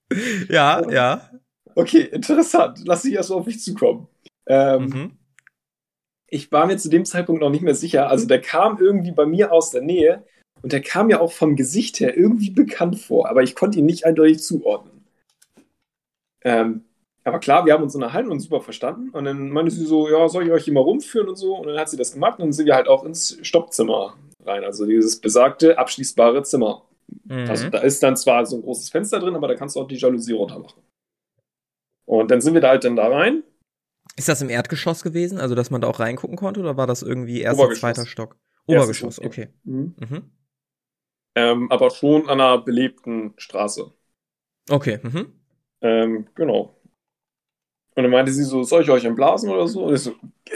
ja, 0.49 0.89
ja. 0.89 1.29
Okay, 1.75 2.01
interessant. 2.01 2.79
Lass 2.85 3.03
dich 3.03 3.13
erst 3.13 3.29
mal 3.29 3.35
auf 3.37 3.45
mich 3.45 3.61
zukommen. 3.61 4.07
Ähm, 4.47 4.85
mhm. 4.85 5.18
Ich 6.29 6.51
war 6.51 6.67
mir 6.67 6.77
zu 6.77 6.89
dem 6.89 7.05
Zeitpunkt 7.05 7.41
noch 7.41 7.49
nicht 7.49 7.63
mehr 7.63 7.75
sicher. 7.75 8.09
Also 8.09 8.27
der 8.27 8.41
kam 8.41 8.77
irgendwie 8.79 9.11
bei 9.11 9.25
mir 9.25 9.51
aus 9.51 9.71
der 9.71 9.81
Nähe 9.81 10.23
und 10.61 10.71
der 10.71 10.81
kam 10.81 11.09
ja 11.09 11.19
auch 11.19 11.31
vom 11.31 11.55
Gesicht 11.55 11.99
her 11.99 12.17
irgendwie 12.17 12.51
bekannt 12.51 12.99
vor, 12.99 13.29
aber 13.29 13.43
ich 13.43 13.55
konnte 13.55 13.79
ihn 13.79 13.85
nicht 13.85 14.05
eindeutig 14.05 14.39
zuordnen. 14.43 15.05
Ähm, 16.41 16.85
aber 17.23 17.39
klar, 17.39 17.65
wir 17.65 17.73
haben 17.73 17.83
uns 17.83 17.95
unterhalten 17.95 18.31
und 18.31 18.39
super 18.39 18.61
verstanden. 18.61 19.09
Und 19.09 19.25
dann 19.25 19.49
meinte 19.49 19.71
sie 19.71 19.85
so, 19.85 20.09
ja, 20.09 20.27
soll 20.27 20.45
ich 20.45 20.51
euch 20.51 20.63
hier 20.63 20.73
mal 20.73 20.81
rumführen 20.81 21.29
und 21.29 21.35
so. 21.35 21.55
Und 21.55 21.67
dann 21.67 21.77
hat 21.77 21.89
sie 21.89 21.97
das 21.97 22.13
gemacht 22.13 22.39
und 22.39 22.45
dann 22.45 22.53
sind 22.53 22.65
wir 22.65 22.75
halt 22.75 22.87
auch 22.87 23.03
ins 23.03 23.37
Stoppzimmer 23.41 24.15
rein. 24.45 24.63
Also 24.63 24.85
dieses 24.85 25.19
besagte, 25.19 25.77
abschließbare 25.77 26.43
Zimmer. 26.43 26.83
Mhm. 27.25 27.49
Also 27.49 27.69
da 27.69 27.79
ist 27.79 28.01
dann 28.01 28.17
zwar 28.17 28.45
so 28.45 28.55
ein 28.57 28.61
großes 28.61 28.89
Fenster 28.89 29.19
drin, 29.19 29.35
aber 29.35 29.47
da 29.47 29.55
kannst 29.55 29.75
du 29.75 29.81
auch 29.81 29.87
die 29.87 29.97
Jalousie 29.97 30.33
runter 30.33 30.59
machen. 30.59 30.81
Und 32.05 32.31
dann 32.31 32.41
sind 32.41 32.53
wir 32.53 32.61
da 32.61 32.69
halt 32.69 32.83
dann 32.83 32.95
da 32.95 33.07
rein. 33.07 33.43
Ist 34.15 34.27
das 34.27 34.41
im 34.41 34.49
Erdgeschoss 34.49 35.01
gewesen, 35.03 35.39
also 35.39 35.55
dass 35.55 35.71
man 35.71 35.81
da 35.81 35.87
auch 35.87 35.99
reingucken 35.99 36.35
konnte, 36.37 36.59
oder 36.59 36.77
war 36.77 36.87
das 36.87 37.01
irgendwie 37.01 37.41
erster, 37.41 37.71
zweiter 37.73 38.05
Stock? 38.05 38.37
Erstes 38.67 38.97
Obergeschoss, 38.97 39.15
Stock. 39.15 39.25
okay. 39.25 39.49
Mhm. 39.63 39.95
Mhm. 39.97 40.31
Ähm, 41.33 41.71
aber 41.71 41.89
schon 41.89 42.29
an 42.29 42.39
einer 42.39 42.59
belebten 42.59 43.33
Straße. 43.37 43.91
Okay, 44.71 44.99
mhm. 45.03 45.33
Ähm, 45.81 46.27
genau. 46.35 46.79
Und 47.95 48.03
dann 48.03 48.11
meinte 48.11 48.31
sie 48.31 48.43
so, 48.43 48.63
soll 48.63 48.83
ich 48.83 48.89
euch 48.89 49.03
entblasen 49.05 49.49
oder 49.49 49.67
so? 49.67 49.93
So, 49.95 50.13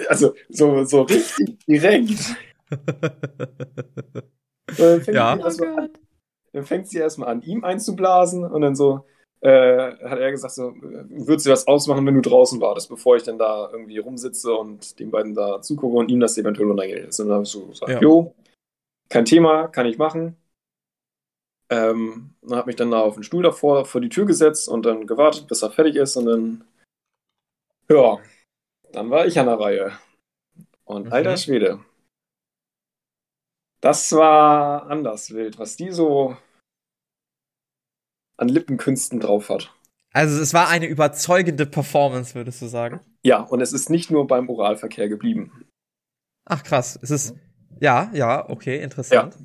also 0.07 0.33
so, 0.49 0.83
so 0.85 1.01
richtig 1.03 1.59
direkt. 1.67 2.35
Dann 4.75 5.01
fängt 5.01 5.17
Ja. 5.17 5.33
sie 5.33 5.37
Oh 5.37 5.39
erstmal 5.39 5.79
an, 5.79 5.89
dann 6.53 6.65
fängt 6.65 6.87
sie 6.89 6.99
erstmal 6.99 7.29
an, 7.29 7.41
ihm 7.43 7.63
einzublasen 7.63 8.45
und 8.45 8.61
dann 8.61 8.75
so, 8.75 9.05
äh, 9.43 9.97
hat 10.07 10.19
er 10.19 10.31
gesagt, 10.31 10.53
so, 10.53 10.73
würdest 10.79 11.45
du 11.45 11.51
was 11.51 11.67
ausmachen, 11.67 12.05
wenn 12.05 12.15
du 12.15 12.21
draußen 12.21 12.61
wartest, 12.61 12.87
bevor 12.87 13.17
ich 13.17 13.23
dann 13.23 13.37
da 13.37 13.69
irgendwie 13.71 13.97
rumsitze 13.97 14.53
und 14.53 14.97
den 14.99 15.11
beiden 15.11 15.35
da 15.35 15.61
zugucke 15.61 15.97
und 15.97 16.09
ihm 16.09 16.21
das 16.21 16.37
eventuell 16.37 16.71
unangenehm 16.71 17.09
ist. 17.09 17.19
Und 17.19 17.27
dann 17.27 17.35
habe 17.35 17.43
ich 17.43 17.49
so 17.49 17.65
gesagt, 17.67 17.91
Ja. 17.91 17.99
jo, 17.99 18.33
kein 19.09 19.25
Thema, 19.25 19.67
kann 19.67 19.85
ich 19.85 19.97
machen. 19.97 20.37
Ähm, 21.69 22.35
und 22.41 22.55
habe 22.55 22.67
mich 22.67 22.77
dann 22.77 22.91
da 22.91 23.01
auf 23.01 23.15
den 23.15 23.23
Stuhl 23.23 23.43
davor 23.43 23.83
vor 23.85 23.99
die 23.99 24.09
Tür 24.09 24.25
gesetzt 24.25 24.69
und 24.69 24.85
dann 24.85 25.07
gewartet, 25.07 25.47
bis 25.47 25.61
er 25.61 25.71
fertig 25.71 25.97
ist 25.97 26.15
und 26.15 26.25
dann, 26.25 26.63
ja, 27.89 28.19
dann 28.93 29.09
war 29.09 29.25
ich 29.25 29.37
an 29.39 29.47
der 29.47 29.59
Reihe. 29.59 29.91
Und 30.85 31.07
Mhm. 31.07 31.13
alter 31.13 31.35
Schwede. 31.35 31.79
Das 33.81 34.13
war 34.13 34.87
anders 34.87 35.33
wild, 35.33 35.59
was 35.59 35.75
die 35.75 35.91
so 35.91 36.37
an 38.37 38.49
Lippenkünsten 38.49 39.19
drauf 39.19 39.49
hat. 39.49 39.73
Also 40.13 40.39
es 40.41 40.53
war 40.53 40.69
eine 40.69 40.85
überzeugende 40.85 41.65
Performance, 41.65 42.35
würdest 42.35 42.61
du 42.61 42.67
sagen? 42.67 42.99
Ja, 43.23 43.41
und 43.41 43.61
es 43.61 43.73
ist 43.73 43.89
nicht 43.89 44.11
nur 44.11 44.27
beim 44.27 44.49
Oralverkehr 44.49 45.09
geblieben. 45.09 45.65
Ach 46.45 46.63
krass, 46.63 46.99
es 47.01 47.09
ist 47.09 47.35
ja, 47.79 48.09
ja, 48.13 48.49
okay, 48.49 48.81
interessant. 48.81 49.35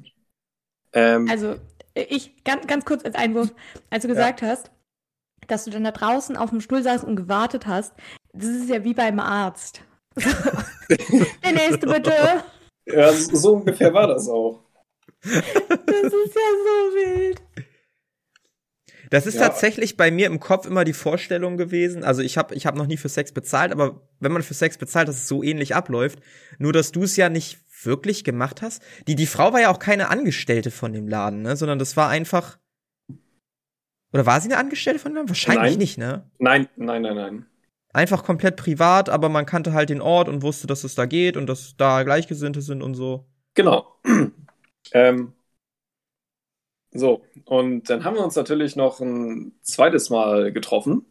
Ähm, 0.93 1.29
Also, 1.31 1.57
ich, 1.95 2.45
ganz, 2.45 2.67
ganz 2.67 2.85
kurz 2.85 3.05
als 3.05 3.15
Einwurf, 3.15 3.53
als 3.91 4.03
du 4.03 4.09
gesagt 4.09 4.43
hast, 4.43 4.71
dass 5.47 5.65
du 5.65 5.71
dann 5.71 5.85
da 5.85 5.91
draußen 5.91 6.37
auf 6.37 6.51
dem 6.51 6.61
Stuhl 6.61 6.83
saßt 6.83 7.05
und 7.05 7.17
gewartet 7.17 7.67
hast, 7.67 7.95
das 8.33 8.49
ist 8.49 8.69
ja 8.69 8.85
wie 8.85 8.95
beim 8.95 9.19
Arzt. 9.19 9.83
Der 10.19 11.53
nächste 11.53 11.87
bitte. 11.87 12.13
ja, 12.87 13.13
so 13.13 13.37
so 13.37 13.53
ungefähr 13.55 13.93
war 13.93 14.07
das 14.07 14.29
auch. 14.29 14.63
Das 15.23 15.33
ist 15.35 16.35
ja 16.35 16.51
so 16.65 16.95
wild. 16.95 17.43
Das 19.11 19.27
ist 19.27 19.35
Ja. 19.35 19.49
tatsächlich 19.49 19.97
bei 19.97 20.11
mir 20.11 20.27
im 20.27 20.41
Kopf 20.41 20.67
immer 20.67 20.85
die 20.85 20.93
Vorstellung 20.93 21.57
gewesen. 21.57 22.05
Also 22.05 22.23
ich 22.23 22.37
habe 22.37 22.55
ich 22.55 22.67
hab 22.67 22.75
noch 22.77 22.87
nie 22.87 22.97
für 22.97 23.09
Sex 23.09 23.33
bezahlt, 23.33 23.73
aber 23.73 24.03
wenn 24.21 24.33
man 24.33 24.43
für 24.43 24.55
Sex 24.55 24.79
bezahlt, 24.79 25.09
dass 25.09 25.17
es 25.17 25.29
so 25.29 25.43
ähnlich 25.43 25.75
abläuft. 25.75 26.21
Nur 26.59 26.73
dass 26.73 26.93
du 26.93 27.03
es 27.05 27.17
ja 27.17 27.29
nicht 27.29 27.59
wirklich 27.85 28.25
gemacht 28.25 28.61
hast. 28.63 28.83
Die 29.07 29.15
die 29.15 29.27
Frau 29.27 29.53
war 29.53 29.61
ja 29.61 29.71
auch 29.71 29.79
keine 29.79 30.09
Angestellte 30.11 30.71
von 30.71 30.93
dem 30.93 31.09
Laden, 31.09 31.43
ne, 31.43 31.57
sondern 31.57 31.79
das 31.79 31.97
war 31.97 32.09
einfach 32.09 32.59
oder 34.13 34.27
war 34.27 34.41
sie 34.41 34.49
eine 34.49 34.59
Angestellte 34.59 34.99
von 34.99 35.13
dem 35.13 35.17
Laden? 35.17 35.29
Wahrscheinlich 35.29 35.73
Nein. 35.73 35.79
nicht, 35.79 35.99
ne? 35.99 36.31
Nein, 36.39 36.69
nein, 36.77 37.03
nein, 37.03 37.17
nein. 37.17 37.47
Einfach 37.93 38.25
komplett 38.25 38.57
privat, 38.57 39.09
aber 39.09 39.29
man 39.29 39.47
kannte 39.47 39.73
halt 39.73 39.91
den 39.91 40.01
Ort 40.01 40.29
und 40.29 40.43
wusste, 40.43 40.67
dass 40.67 40.85
es 40.85 40.95
da 40.95 41.07
geht 41.07 41.37
und 41.37 41.47
dass 41.47 41.77
da 41.77 42.03
Gleichgesinnte 42.03 42.63
sind 42.63 42.83
und 42.83 42.95
so. 42.95 43.27
Genau. 43.55 43.97
ähm, 44.93 45.33
so, 46.91 47.23
und 47.45 47.91
dann 47.91 48.05
haben 48.05 48.17
wir 48.17 48.25
uns 48.25 48.35
natürlich 48.37 48.77
noch 48.77 49.01
ein 49.01 49.53
zweites 49.63 50.11
Mal 50.11 50.53
getroffen. 50.53 51.05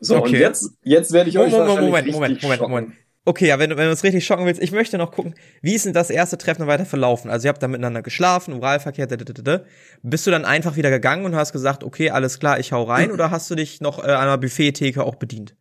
So, 0.00 0.16
und 0.16 0.22
Okay. 0.22 0.40
jetzt, 0.40 0.70
jetzt 0.82 1.12
werde 1.12 1.30
ich 1.30 1.38
euch 1.38 1.50
Moment, 1.52 1.68
wahrscheinlich 1.68 1.86
Moment, 1.90 2.06
richtig 2.06 2.14
Moment, 2.20 2.42
Moment, 2.42 2.58
schocken. 2.58 2.70
Moment. 2.72 2.92
Okay, 3.28 3.48
ja, 3.48 3.58
wenn, 3.58 3.70
du- 3.70 3.76
wenn 3.76 3.86
du 3.86 3.90
uns 3.90 4.04
richtig 4.04 4.24
schocken 4.24 4.46
willst, 4.46 4.62
ich 4.62 4.70
möchte 4.70 4.98
noch 4.98 5.10
gucken, 5.10 5.34
wie 5.62 5.74
ist 5.74 5.84
denn 5.84 5.92
das 5.92 6.10
erste 6.10 6.38
Treffen 6.38 6.66
weiter 6.68 6.84
verlaufen? 6.86 7.28
Also 7.30 7.46
ihr 7.46 7.48
habt 7.48 7.62
da 7.62 7.66
miteinander 7.66 8.02
geschlafen, 8.02 8.54
Oralverkehr, 8.54 9.06
da, 9.08 9.16
da, 9.16 9.24
da, 9.24 9.42
da. 9.42 9.64
Bist 10.02 10.26
du 10.26 10.30
dann 10.30 10.44
einfach 10.44 10.76
wieder 10.76 10.90
gegangen 10.90 11.24
und 11.24 11.34
hast 11.34 11.52
gesagt, 11.52 11.82
okay, 11.82 12.10
alles 12.10 12.38
klar, 12.38 12.60
ich 12.60 12.70
hau 12.72 12.84
rein, 12.84 13.10
oder 13.10 13.30
hast 13.32 13.50
du 13.50 13.54
dich 13.56 13.80
noch 13.80 13.98
äh, 13.98 14.02
an 14.02 14.22
einer 14.28 14.38
Buffet-Theke 14.38 15.02
auch 15.02 15.16
bedient? 15.16 15.56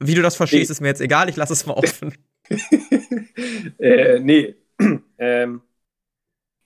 Wie 0.00 0.14
du 0.14 0.22
das 0.22 0.34
verstehst, 0.34 0.68
Nee. 0.70 0.72
ist 0.72 0.80
mir 0.80 0.88
jetzt 0.88 1.00
egal, 1.00 1.28
ich 1.28 1.36
lasse 1.36 1.52
es 1.52 1.66
mal 1.66 1.74
offen. 1.76 2.14
äh, 3.78 4.18
nee. 4.20 4.54
ähm, 5.18 5.62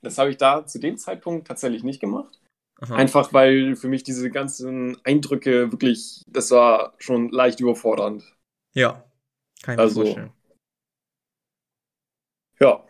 das 0.02 0.19
habe 0.19 0.30
ich 0.30 0.37
da 0.37 0.66
zu 0.66 0.78
dem 0.78 0.97
Zeitpunkt 0.97 1.47
tatsächlich 1.47 1.83
nicht 1.83 2.00
gemacht. 2.00 2.40
Aha. 2.80 2.95
Einfach 2.97 3.33
weil 3.35 3.76
für 3.76 3.88
mich 3.88 4.02
diese 4.02 4.30
ganzen 4.30 4.97
Eindrücke 5.04 5.71
wirklich, 5.71 6.23
das 6.28 6.50
war 6.50 6.95
schon 6.99 7.28
leicht 7.30 7.61
überfordernd. 7.61 8.25
Ja, 8.75 9.04
kann 9.62 9.75
ich 9.75 9.76
mir 9.76 9.83
Also- 9.83 10.02
vorstellen. 10.02 10.33
Ja. 12.59 12.87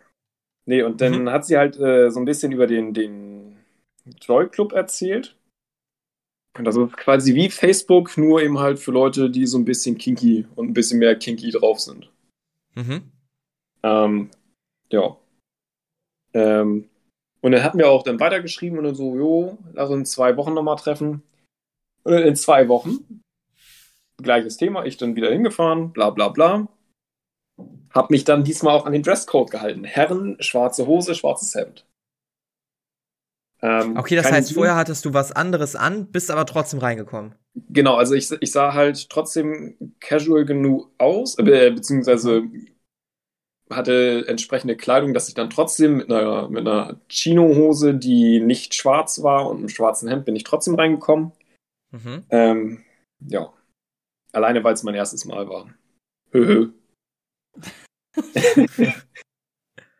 Nee, 0.65 0.83
und 0.83 1.01
dann 1.01 1.23
Mhm. 1.23 1.29
hat 1.29 1.45
sie 1.45 1.57
halt 1.57 1.77
äh, 1.77 2.09
so 2.11 2.19
ein 2.19 2.25
bisschen 2.25 2.51
über 2.51 2.67
den, 2.67 2.93
den 2.93 3.57
Joy 4.21 4.47
Club 4.49 4.73
erzählt. 4.73 5.37
Und 6.57 6.67
ist 6.67 6.97
quasi 6.97 7.33
wie 7.33 7.49
Facebook, 7.49 8.17
nur 8.17 8.41
eben 8.41 8.59
halt 8.59 8.77
für 8.77 8.91
Leute, 8.91 9.29
die 9.29 9.45
so 9.47 9.57
ein 9.57 9.63
bisschen 9.65 9.97
kinky 9.97 10.45
und 10.55 10.67
ein 10.69 10.73
bisschen 10.73 10.99
mehr 10.99 11.17
kinky 11.17 11.49
drauf 11.51 11.79
sind. 11.79 12.11
Mhm. 12.75 13.09
Ähm, 13.83 14.29
ja. 14.89 15.17
Ähm, 16.33 16.89
und 17.41 17.51
dann 17.51 17.63
hatten 17.63 17.77
wir 17.79 17.89
auch 17.89 18.03
dann 18.03 18.19
weitergeschrieben 18.19 18.77
und 18.77 18.85
dann 18.85 18.95
so, 18.95 19.15
jo, 19.15 19.57
lass 19.73 19.89
uns 19.89 19.99
in 19.99 20.05
zwei 20.05 20.37
Wochen 20.37 20.53
nochmal 20.53 20.77
treffen. 20.77 21.23
Und 22.03 22.13
dann 22.13 22.23
in 22.23 22.35
zwei 22.35 22.67
Wochen, 22.67 23.21
gleiches 24.21 24.57
Thema, 24.57 24.85
ich 24.85 24.97
dann 24.97 25.15
wieder 25.15 25.31
hingefahren, 25.31 25.91
bla 25.93 26.09
bla 26.11 26.29
bla. 26.29 26.67
Hab 27.93 28.09
mich 28.09 28.23
dann 28.23 28.43
diesmal 28.43 28.75
auch 28.75 28.85
an 28.85 28.93
den 28.93 29.03
Dresscode 29.03 29.51
gehalten. 29.51 29.83
Herren, 29.83 30.37
schwarze 30.39 30.87
Hose, 30.87 31.13
schwarzes 31.15 31.53
Hemd. 31.55 31.85
Ähm, 33.61 33.97
Okay, 33.97 34.15
das 34.15 34.31
heißt, 34.31 34.47
Jeans- 34.49 34.55
vorher 34.55 34.75
hattest 34.75 35.05
du 35.05 35.13
was 35.13 35.31
anderes 35.31 35.75
an, 35.75 36.07
bist 36.11 36.31
aber 36.31 36.45
trotzdem 36.45 36.79
reingekommen. 36.79 37.35
Genau, 37.69 37.95
also 37.95 38.13
ich, 38.15 38.31
ich 38.39 38.51
sah 38.51 38.73
halt 38.73 39.09
trotzdem 39.09 39.75
casual 39.99 40.45
genug 40.45 40.89
aus, 40.97 41.37
äh, 41.37 41.71
beziehungsweise 41.71 42.43
hatte 43.71 44.25
entsprechende 44.27 44.75
Kleidung, 44.75 45.13
dass 45.13 45.27
ich 45.27 45.33
dann 45.33 45.49
trotzdem 45.49 45.97
mit 45.97 46.11
einer, 46.11 46.49
mit 46.49 46.67
einer 46.67 46.99
Chino-Hose, 47.09 47.95
die 47.95 48.39
nicht 48.39 48.73
schwarz 48.73 49.23
war 49.23 49.49
und 49.49 49.57
einem 49.57 49.69
schwarzen 49.69 50.09
Hemd, 50.09 50.25
bin 50.25 50.35
ich 50.35 50.43
trotzdem 50.43 50.75
reingekommen. 50.75 51.31
Mhm. 51.91 52.23
Ähm, 52.29 52.83
ja. 53.19 53.53
Alleine, 54.33 54.63
weil 54.63 54.73
es 54.73 54.83
mein 54.83 54.95
erstes 54.95 55.25
Mal 55.25 55.49
war. 55.49 55.73
Höhö. 56.31 56.71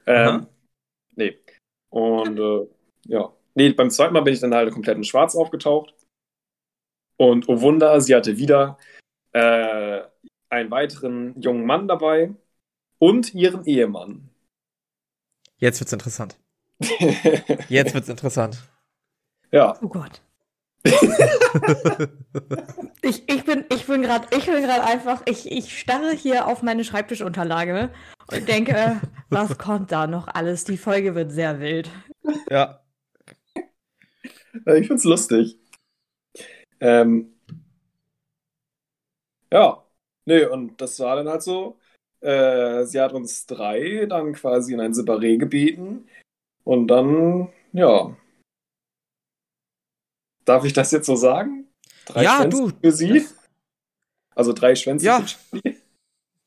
Ähm, 0.06 0.48
nee. 1.16 1.38
Und 1.90 2.40
äh, 2.40 2.68
ja. 3.08 3.34
Nee, 3.54 3.74
beim 3.74 3.90
zweiten 3.90 4.14
Mal 4.14 4.22
bin 4.22 4.34
ich 4.34 4.40
dann 4.40 4.54
halt 4.54 4.72
komplett 4.72 4.98
in 4.98 5.04
Schwarz 5.04 5.36
aufgetaucht. 5.36 5.94
Und 7.18 7.50
oh 7.50 7.62
Wunder, 7.62 8.00
sie 8.02 8.16
hatte 8.16 8.38
wieder 8.38 8.78
äh, 9.34 10.02
einen 10.50 10.72
weiteren 10.72 11.40
jungen 11.40 11.66
Mann 11.66 11.88
dabei 11.88 12.34
und 13.02 13.34
ihren 13.34 13.66
Ehemann. 13.66 14.30
Jetzt 15.58 15.80
wird's 15.80 15.92
interessant. 15.92 16.38
Jetzt 17.68 17.94
wird's 17.96 18.10
interessant. 18.10 18.62
ja. 19.52 19.76
Oh 19.82 19.88
Gott. 19.88 20.22
Ich, 23.02 23.28
ich 23.28 23.44
bin, 23.46 23.66
ich 23.72 23.86
bin 23.88 24.02
gerade, 24.04 24.28
ich 24.36 24.46
bin 24.46 24.62
gerade 24.62 24.84
einfach, 24.84 25.22
ich, 25.26 25.52
ich 25.52 25.80
starre 25.80 26.12
hier 26.12 26.48
auf 26.48 26.62
meine 26.62 26.84
Schreibtischunterlage 26.84 27.92
und 28.32 28.48
denke, 28.48 29.02
was 29.30 29.58
kommt 29.58 29.92
da 29.92 30.06
noch 30.08 30.28
alles? 30.28 30.64
Die 30.64 30.78
Folge 30.78 31.16
wird 31.16 31.32
sehr 31.32 31.60
wild. 31.60 31.90
Ja. 32.50 32.84
Ja, 34.66 34.74
Ich 34.76 34.88
find's 34.88 35.04
lustig. 35.04 35.58
Ähm, 36.80 37.34
ja, 39.52 39.84
nee, 40.26 40.46
und 40.46 40.80
das 40.82 41.00
war 41.00 41.16
dann 41.16 41.28
halt 41.30 41.42
so. 41.44 41.80
Äh, 42.22 42.86
sie 42.86 43.00
hat 43.02 43.14
uns 43.14 43.46
drei 43.48 44.06
dann 44.08 44.34
quasi 44.34 44.74
in 44.74 44.80
ein 44.80 44.94
Separé 44.94 45.38
gebeten. 45.38 46.08
Und 46.64 46.88
dann, 46.88 47.50
ja. 47.74 48.16
Darf 50.46 50.66
ich 50.66 50.74
das 50.74 50.92
jetzt 50.92 51.06
so 51.06 51.16
sagen? 51.16 51.68
Drei 52.06 52.24
Ja, 52.24 52.38
Schwänze 52.38 52.58
du. 52.58 52.72
Für 52.82 52.92
sie? 52.92 53.26
Also 54.36 54.54
drei 54.54 54.76
Schwänze 54.76 55.06
Ja. 55.06 55.22
für 55.22 55.60
Charlie? 55.62 55.78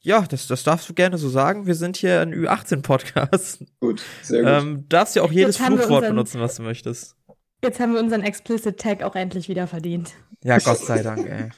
Ja, 0.01 0.21
das, 0.23 0.47
das 0.47 0.63
darfst 0.65 0.89
du 0.89 0.95
gerne 0.95 1.17
so 1.17 1.29
sagen. 1.31 1.67
Wir 1.67 1.75
sind 1.75 1.97
hier 1.97 2.21
ein 2.21 2.35
Ü18-Podcast. 2.35 3.65
Gut, 3.81 4.03
sehr 4.23 4.43
gut. 4.43 4.51
Ähm, 4.51 4.89
darfst 4.89 5.17
ja 5.17 5.23
auch 5.23 5.33
jedes 5.33 5.57
Fluchwort 5.57 5.81
unseren- 5.91 6.11
benutzen, 6.11 6.41
was 6.41 6.57
du 6.57 6.63
möchtest. 6.63 7.17
Jetzt 7.63 7.81
haben 7.81 7.95
wir 7.95 8.01
unseren 8.01 8.23
Explicit 8.23 8.79
Tag 8.79 9.03
auch 9.03 9.15
endlich 9.17 9.49
wieder 9.49 9.67
verdient. 9.67 10.13
Ja, 10.43 10.59
Gott 10.59 10.79
sei 10.79 11.03
Dank, 11.03 11.27
ey. 11.27 11.49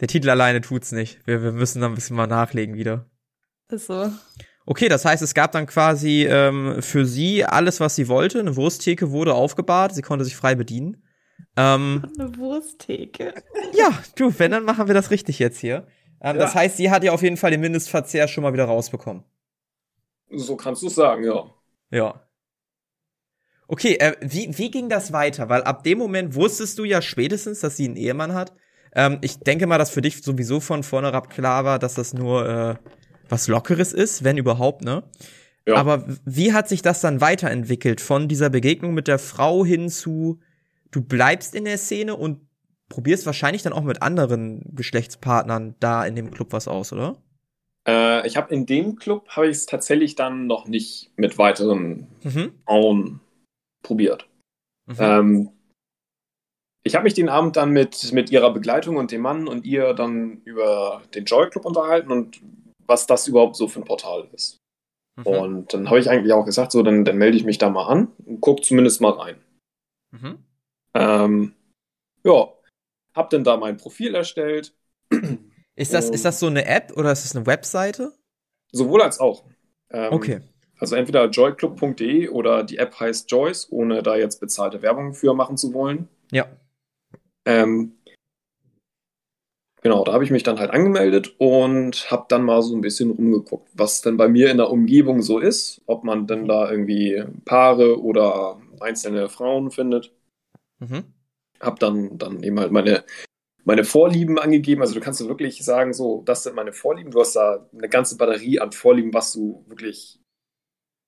Der 0.00 0.08
Titel 0.08 0.28
alleine 0.30 0.60
tut's 0.60 0.92
nicht. 0.92 1.26
Wir, 1.26 1.42
wir 1.42 1.52
müssen 1.52 1.80
da 1.80 1.88
ein 1.88 1.94
bisschen 1.94 2.16
mal 2.16 2.26
nachlegen 2.26 2.74
wieder. 2.74 3.06
Ist 3.68 3.86
so. 3.86 4.10
Okay, 4.66 4.88
das 4.88 5.04
heißt, 5.04 5.22
es 5.22 5.32
gab 5.34 5.52
dann 5.52 5.66
quasi 5.66 6.26
ähm, 6.28 6.82
für 6.82 7.06
sie 7.06 7.44
alles, 7.44 7.80
was 7.80 7.94
sie 7.94 8.08
wollte. 8.08 8.40
Eine 8.40 8.56
Wursttheke 8.56 9.10
wurde 9.10 9.34
aufgebahrt, 9.34 9.94
sie 9.94 10.02
konnte 10.02 10.24
sich 10.24 10.36
frei 10.36 10.54
bedienen. 10.54 11.02
Ähm, 11.56 12.04
Eine 12.18 12.36
Wursttheke. 12.36 13.34
ja, 13.72 13.90
du, 14.16 14.36
wenn, 14.38 14.50
dann 14.50 14.64
machen 14.64 14.88
wir 14.88 14.94
das 14.94 15.10
richtig 15.10 15.38
jetzt 15.38 15.58
hier. 15.58 15.86
Ähm, 16.20 16.36
Ja. 16.36 16.42
Das 16.42 16.54
heißt, 16.54 16.76
sie 16.76 16.90
hat 16.90 17.04
ja 17.04 17.12
auf 17.12 17.22
jeden 17.22 17.36
Fall 17.36 17.50
den 17.50 17.60
Mindestverzehr 17.60 18.26
schon 18.28 18.42
mal 18.42 18.52
wieder 18.52 18.64
rausbekommen. 18.64 19.24
So 20.30 20.56
kannst 20.56 20.82
du 20.82 20.88
es 20.88 20.94
sagen, 20.96 21.24
ja. 21.24 21.48
Ja. 21.90 22.22
Okay, 23.68 23.94
äh, 23.96 24.16
wie, 24.20 24.56
wie 24.58 24.70
ging 24.70 24.88
das 24.88 25.12
weiter? 25.12 25.48
Weil 25.48 25.62
ab 25.62 25.84
dem 25.84 25.98
Moment 25.98 26.34
wusstest 26.34 26.78
du 26.78 26.84
ja 26.84 27.00
spätestens, 27.02 27.60
dass 27.60 27.76
sie 27.76 27.86
einen 27.86 27.96
Ehemann 27.96 28.34
hat. 28.34 28.52
Ähm, 28.96 29.18
ich 29.20 29.38
denke 29.38 29.66
mal, 29.66 29.78
dass 29.78 29.90
für 29.90 30.00
dich 30.00 30.22
sowieso 30.22 30.58
von 30.58 30.82
vornherein 30.82 31.28
klar 31.28 31.64
war, 31.64 31.78
dass 31.78 31.94
das 31.94 32.14
nur 32.14 32.48
äh, 32.48 32.74
was 33.28 33.46
Lockeres 33.46 33.92
ist, 33.92 34.24
wenn 34.24 34.38
überhaupt, 34.38 34.82
ne? 34.82 35.04
Ja. 35.68 35.74
Aber 35.76 36.06
wie 36.24 36.52
hat 36.52 36.68
sich 36.68 36.80
das 36.80 37.00
dann 37.00 37.20
weiterentwickelt 37.20 38.00
von 38.00 38.28
dieser 38.28 38.50
Begegnung 38.50 38.94
mit 38.94 39.08
der 39.08 39.18
Frau 39.18 39.64
hin 39.64 39.90
zu, 39.90 40.40
du 40.92 41.02
bleibst 41.02 41.54
in 41.54 41.64
der 41.64 41.76
Szene 41.76 42.16
und 42.16 42.40
probierst 42.88 43.26
wahrscheinlich 43.26 43.62
dann 43.62 43.72
auch 43.72 43.82
mit 43.82 44.00
anderen 44.00 44.62
Geschlechtspartnern 44.74 45.74
da 45.80 46.06
in 46.06 46.14
dem 46.14 46.30
Club 46.30 46.52
was 46.52 46.68
aus, 46.68 46.92
oder? 46.92 47.16
Äh, 47.86 48.26
ich 48.26 48.36
habe 48.36 48.54
in 48.54 48.64
dem 48.64 48.96
Club 48.96 49.28
habe 49.28 49.48
ich 49.48 49.56
es 49.56 49.66
tatsächlich 49.66 50.14
dann 50.14 50.46
noch 50.46 50.68
nicht 50.68 51.10
mit 51.16 51.36
weiteren 51.36 52.06
Mhm. 52.22 52.52
Frauen 52.64 53.20
probiert. 53.82 54.28
Mhm. 54.86 54.96
Ähm, 55.00 55.48
ich 56.86 56.94
habe 56.94 57.02
mich 57.02 57.14
den 57.14 57.28
Abend 57.28 57.56
dann 57.56 57.70
mit, 57.70 58.12
mit 58.12 58.30
ihrer 58.30 58.52
Begleitung 58.52 58.96
und 58.96 59.10
dem 59.10 59.20
Mann 59.20 59.48
und 59.48 59.66
ihr 59.66 59.92
dann 59.92 60.40
über 60.44 61.02
den 61.16 61.24
Joy 61.24 61.50
Club 61.50 61.64
unterhalten 61.64 62.12
und 62.12 62.40
was 62.86 63.08
das 63.08 63.26
überhaupt 63.26 63.56
so 63.56 63.66
für 63.66 63.80
ein 63.80 63.84
Portal 63.84 64.28
ist. 64.32 64.58
Mhm. 65.16 65.26
Und 65.26 65.74
dann 65.74 65.90
habe 65.90 65.98
ich 65.98 66.08
eigentlich 66.08 66.32
auch 66.32 66.44
gesagt, 66.44 66.70
so, 66.70 66.84
dann, 66.84 67.04
dann 67.04 67.18
melde 67.18 67.36
ich 67.36 67.44
mich 67.44 67.58
da 67.58 67.70
mal 67.70 67.88
an 67.88 68.12
und 68.24 68.40
guck 68.40 68.64
zumindest 68.64 69.00
mal 69.00 69.10
rein. 69.10 69.36
Mhm. 70.12 70.38
Ähm, 70.94 71.54
ja, 72.24 72.52
hab 73.14 73.30
dann 73.30 73.42
da 73.42 73.56
mein 73.56 73.78
Profil 73.78 74.14
erstellt. 74.14 74.72
Ist 75.74 75.92
das, 75.92 76.08
ist 76.08 76.24
das 76.24 76.38
so 76.38 76.46
eine 76.46 76.66
App 76.66 76.92
oder 76.96 77.10
ist 77.10 77.24
das 77.24 77.36
eine 77.36 77.46
Webseite? 77.46 78.12
Sowohl 78.72 79.02
als 79.02 79.18
auch. 79.18 79.44
Ähm, 79.90 80.12
Okay. 80.12 80.40
Also 80.78 80.94
entweder 80.94 81.26
joyclub.de 81.26 82.28
oder 82.28 82.62
die 82.62 82.78
App 82.78 83.00
heißt 83.00 83.30
Joyce, 83.30 83.66
ohne 83.70 84.02
da 84.02 84.16
jetzt 84.16 84.40
bezahlte 84.40 84.82
Werbung 84.82 85.14
für 85.14 85.34
machen 85.34 85.56
zu 85.56 85.72
wollen. 85.72 86.08
Ja. 86.30 86.46
Ähm, 87.46 87.92
genau, 89.82 90.04
da 90.04 90.12
habe 90.12 90.24
ich 90.24 90.30
mich 90.30 90.42
dann 90.42 90.58
halt 90.58 90.70
angemeldet 90.70 91.34
und 91.38 92.10
habe 92.10 92.26
dann 92.28 92.42
mal 92.44 92.60
so 92.62 92.74
ein 92.74 92.80
bisschen 92.80 93.10
rumgeguckt, 93.10 93.68
was 93.74 94.02
denn 94.02 94.16
bei 94.16 94.28
mir 94.28 94.50
in 94.50 94.56
der 94.56 94.70
Umgebung 94.70 95.22
so 95.22 95.38
ist, 95.38 95.80
ob 95.86 96.04
man 96.04 96.26
denn 96.26 96.46
da 96.48 96.70
irgendwie 96.70 97.24
Paare 97.44 98.00
oder 98.02 98.60
einzelne 98.80 99.28
Frauen 99.28 99.70
findet. 99.70 100.12
Mhm. 100.80 101.04
Hab 101.60 101.78
dann, 101.78 102.18
dann 102.18 102.42
eben 102.42 102.58
halt 102.60 102.72
meine, 102.72 103.04
meine 103.64 103.84
Vorlieben 103.84 104.38
angegeben. 104.38 104.82
Also 104.82 104.94
du 104.94 105.00
kannst 105.00 105.20
du 105.20 105.28
wirklich 105.28 105.64
sagen, 105.64 105.94
so, 105.94 106.22
das 106.26 106.42
sind 106.42 106.54
meine 106.56 106.72
Vorlieben. 106.72 107.10
Du 107.12 107.20
hast 107.20 107.34
da 107.36 107.66
eine 107.72 107.88
ganze 107.88 108.16
Batterie 108.18 108.60
an 108.60 108.72
Vorlieben, 108.72 109.14
was 109.14 109.32
du 109.32 109.64
wirklich 109.68 110.20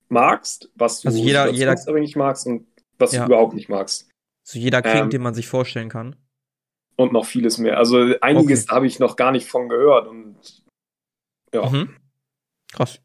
magst, 0.09 0.71
was 0.75 1.01
du 1.03 1.09
Also 1.09 1.19
jeder- 1.23 1.51
jeder- 1.51 1.75
magst 2.17 2.47
und 2.47 2.67
was 2.99 3.13
Ja. 3.13 3.21
du 3.21 3.27
überhaupt 3.27 3.53
nicht 3.55 3.69
magst. 3.69 4.09
So 4.49 4.59
jeder 4.59 4.81
King, 4.81 5.03
Ähm. 5.03 5.11
den 5.11 5.21
man 5.21 5.35
sich 5.35 5.47
vorstellen 5.47 5.91
kann. 5.91 6.17
Und 6.99 7.13
noch 7.13 7.25
vieles 7.27 7.59
mehr. 7.59 7.79
Also 7.79 8.15
einiges 8.21 8.65
Okay. 8.65 8.75
habe 8.75 8.87
ich 8.89 8.99
noch 8.99 9.15
gar 9.17 9.31
nicht 9.31 9.49
von 9.49 9.69
gehört. 9.69 10.09
Und 10.09 10.37
ja, 11.55 11.69
Mhm. 11.71 11.97
Krass. 12.73 13.01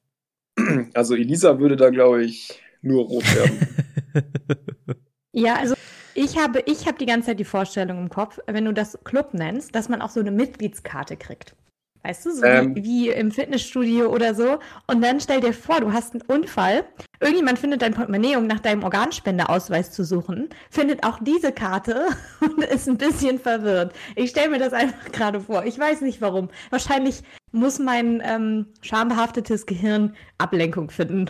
also 0.94 1.16
Elisa 1.16 1.60
würde 1.60 1.76
da, 1.76 1.90
glaube 1.90 2.24
ich, 2.26 2.60
nur 2.82 3.06
rot 3.06 3.24
werden. 3.36 3.68
Ja, 5.36 5.56
also 5.56 5.74
ich 6.14 6.38
habe, 6.38 6.62
ich 6.68 6.86
habe 6.86 7.00
die 7.00 7.08
ganze 7.08 7.28
Zeit 7.28 7.40
die 7.40 7.44
Vorstellung 7.44 7.98
im 7.98 8.10
Kopf, 8.10 8.38
wenn 8.46 8.66
du 8.66 8.72
das 8.72 9.00
Club 9.04 9.34
nennst, 9.34 9.74
dass 9.74 9.90
man 9.90 10.00
auch 10.04 10.12
so 10.12 10.20
eine 10.20 10.30
Mitgliedskarte 10.30 11.18
kriegt. 11.18 11.56
Weißt 12.04 12.26
du, 12.26 12.32
so 12.32 12.44
Ähm. 12.44 12.76
wie, 12.76 12.84
wie 12.84 13.10
im 13.10 13.32
Fitnessstudio 13.32 14.08
oder 14.08 14.36
so. 14.36 14.60
Und 14.88 15.02
dann 15.02 15.22
stell 15.22 15.40
dir 15.40 15.54
vor, 15.54 15.80
du 15.80 15.94
hast 15.94 16.14
einen 16.14 16.22
Unfall. 16.24 16.84
Irgendjemand 17.22 17.60
findet 17.60 17.82
dein 17.82 17.94
Portemonnaie, 17.94 18.36
um 18.36 18.46
nach 18.46 18.60
deinem 18.60 18.84
Organspendeausweis 18.84 19.92
zu 19.92 20.04
suchen, 20.04 20.50
findet 20.70 21.06
auch 21.06 21.20
diese 21.22 21.54
Karte 21.54 22.08
und 22.42 22.64
ist 22.66 22.90
ein 22.90 22.98
bisschen 22.98 23.40
verwirrt. 23.40 23.94
Ich 24.18 24.32
stelle 24.32 24.50
mir 24.50 24.60
das 24.60 24.74
einfach 24.74 25.12
gerade 25.14 25.40
vor. 25.40 25.64
Ich 25.66 25.80
weiß 25.80 26.02
nicht 26.02 26.20
warum. 26.20 26.50
Wahrscheinlich 26.70 27.22
muss 27.54 27.80
mein 27.80 28.22
ähm, 28.26 28.68
schambehaftetes 28.82 29.66
Gehirn 29.66 30.16
Ablenkung 30.38 30.90
finden. 30.90 31.30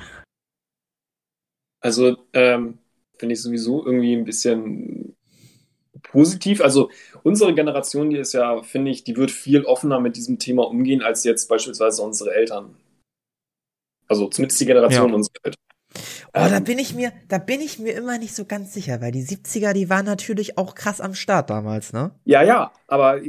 Also 1.82 2.18
ähm, 2.34 2.80
finde 3.20 3.34
ich 3.34 3.42
sowieso 3.42 3.86
irgendwie 3.86 4.16
ein 4.16 4.26
bisschen 4.26 5.16
positiv. 6.02 6.62
Also 6.62 6.90
unsere 7.24 7.54
Generation, 7.54 8.10
die 8.10 8.18
ist 8.18 8.34
ja, 8.34 8.62
finde 8.64 8.92
ich, 8.92 9.04
die 9.04 9.16
wird 9.18 9.32
viel 9.32 9.64
offener 9.66 10.00
mit 10.00 10.16
diesem 10.16 10.40
Thema 10.40 10.68
umgehen 10.68 11.02
als 11.02 11.24
jetzt 11.24 11.48
beispielsweise 11.48 12.02
unsere 12.02 12.34
Eltern. 12.34 12.76
Also 14.08 14.28
zumindest 14.28 14.60
die 14.62 14.66
Generation 14.66 15.10
Ja. 15.10 15.16
unserer 15.16 15.36
Eltern. 15.44 15.60
Oh, 16.36 16.40
da 16.50 16.58
Ähm, 16.58 16.64
bin 16.64 16.80
ich 16.80 16.96
mir, 16.96 17.12
da 17.28 17.38
bin 17.38 17.62
ich 17.62 17.78
mir 17.78 17.94
immer 17.94 18.18
nicht 18.18 18.34
so 18.36 18.46
ganz 18.46 18.74
sicher, 18.74 19.00
weil 19.02 19.12
die 19.12 19.22
70er, 19.24 19.74
die 19.74 19.92
waren 19.92 20.06
natürlich 20.06 20.58
auch 20.58 20.74
krass 20.74 21.00
am 21.00 21.14
Start 21.14 21.52
damals, 21.52 21.94
ne? 21.94 22.12
Ja, 22.26 22.42
ja, 22.42 22.72
aber 22.88 23.22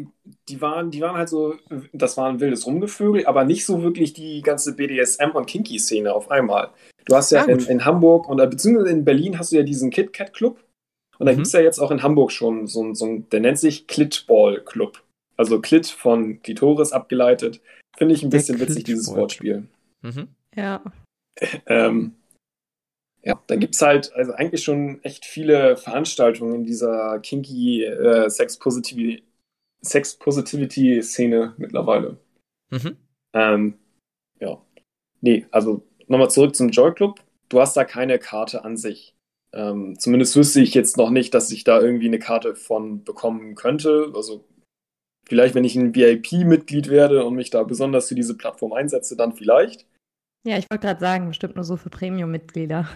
die 0.49 0.61
waren, 0.63 0.91
die 0.91 1.03
waren 1.03 1.17
halt 1.17 1.29
so, 1.29 1.55
das 1.93 2.17
war 2.17 2.31
ein 2.31 2.41
wildes 2.41 2.67
Rumgevögel, 2.67 3.27
aber 3.27 3.45
nicht 3.45 3.67
so 3.67 3.83
wirklich 3.83 4.15
die 4.15 4.41
ganze 4.41 4.73
BDSM- 4.75 5.33
und 5.33 5.45
Kinky-Szene 5.47 6.15
auf 6.15 6.31
einmal. 6.31 6.71
Du 7.05 7.15
hast 7.15 7.31
ja 7.33 7.43
Ah, 7.43 7.45
in, 7.45 7.59
in 7.61 7.85
Hamburg 7.85 8.27
und 8.31 8.39
beziehungsweise 8.39 8.89
in 8.91 9.05
Berlin 9.05 9.39
hast 9.39 9.53
du 9.53 9.57
ja 9.57 9.63
diesen 9.63 9.91
Kit 9.91 10.15
Kat 10.15 10.33
Club. 10.33 10.65
Und 11.19 11.27
da 11.27 11.33
Mhm. 11.33 11.37
gibt's 11.37 11.53
ja 11.53 11.61
jetzt 11.61 11.79
auch 11.79 11.91
in 11.91 12.03
Hamburg 12.03 12.33
schon 12.33 12.67
so, 12.67 12.83
ein- 12.83 12.95
so 12.95 13.07
ein, 13.07 13.29
der 13.31 13.41
nennt 13.41 13.59
sich 13.59 13.87
Clitball 13.87 14.61
Club. 14.65 15.03
Also 15.37 15.61
Clit 15.61 15.87
von 15.87 16.41
Klitoris 16.43 16.93
abgeleitet. 16.93 17.61
Finde 17.97 18.15
ich 18.15 18.23
ein 18.23 18.31
Der 18.31 18.39
bisschen 18.39 18.61
witzig, 18.61 18.85
dieses. 18.85 19.09
Wortspiel. 19.09 19.67
Mhm. 20.03 20.29
Ja. 20.55 20.83
Ähm, 21.67 22.15
ja, 23.23 23.41
dann 23.49 23.59
gibt's 23.59 23.81
halt 23.83 24.13
also 24.13 24.33
eigentlich 24.33 24.63
schon 24.63 25.03
echt 25.03 25.25
viele 25.25 25.77
Veranstaltungen 25.77 26.55
in 26.57 26.65
dieser 26.65 27.19
kinky 27.21 27.85
äh, 27.85 28.29
Sex 28.31 28.59
Positivity 28.59 29.23
Sex 29.83 30.15
Positivity 30.17 31.03
mittlerweile. 31.59 32.17
Mhm. 32.71 32.97
Ähm, 33.35 33.75
ja. 34.41 34.61
Nee, 35.21 35.47
also 35.51 35.83
nochmal 36.07 36.31
zurück 36.31 36.55
zum 36.55 36.69
Joy 36.71 36.95
Club. 36.95 37.21
Du 37.49 37.61
hast 37.61 37.77
da 37.77 37.85
keine 37.85 38.19
Karte 38.19 38.65
an 38.65 38.77
sich. 38.77 39.14
Ähm, 39.55 39.99
zumindest 39.99 40.35
wüsste 40.35 40.61
ich 40.61 40.75
jetzt 40.75 40.97
noch 40.97 41.11
nicht, 41.11 41.33
dass 41.33 41.53
ich 41.53 41.63
da 41.63 41.81
irgendwie 41.81 42.09
eine 42.09 42.19
Karte 42.19 42.57
von 42.57 43.05
bekommen 43.05 43.55
könnte. 43.55 44.11
Also 44.15 44.45
vielleicht, 45.29 45.55
wenn 45.55 45.65
ich 45.65 45.77
ein 45.77 45.95
VIP-Mitglied 45.95 46.89
werde 46.89 47.25
und 47.25 47.37
mich 47.37 47.51
da 47.51 47.63
besonders 47.63 48.09
für 48.09 48.17
diese 48.17 48.37
Plattform 48.37 48.73
einsetze, 48.73 49.17
dann 49.17 49.33
vielleicht. 49.33 49.87
Ja, 50.45 50.59
ich 50.59 50.69
wollte 50.71 50.87
gerade 50.87 51.01
sagen, 51.01 51.29
bestimmt 51.29 51.55
nur 51.55 51.65
so 51.65 51.77
für 51.77 51.89
Premium-Mitglieder. 51.89 52.89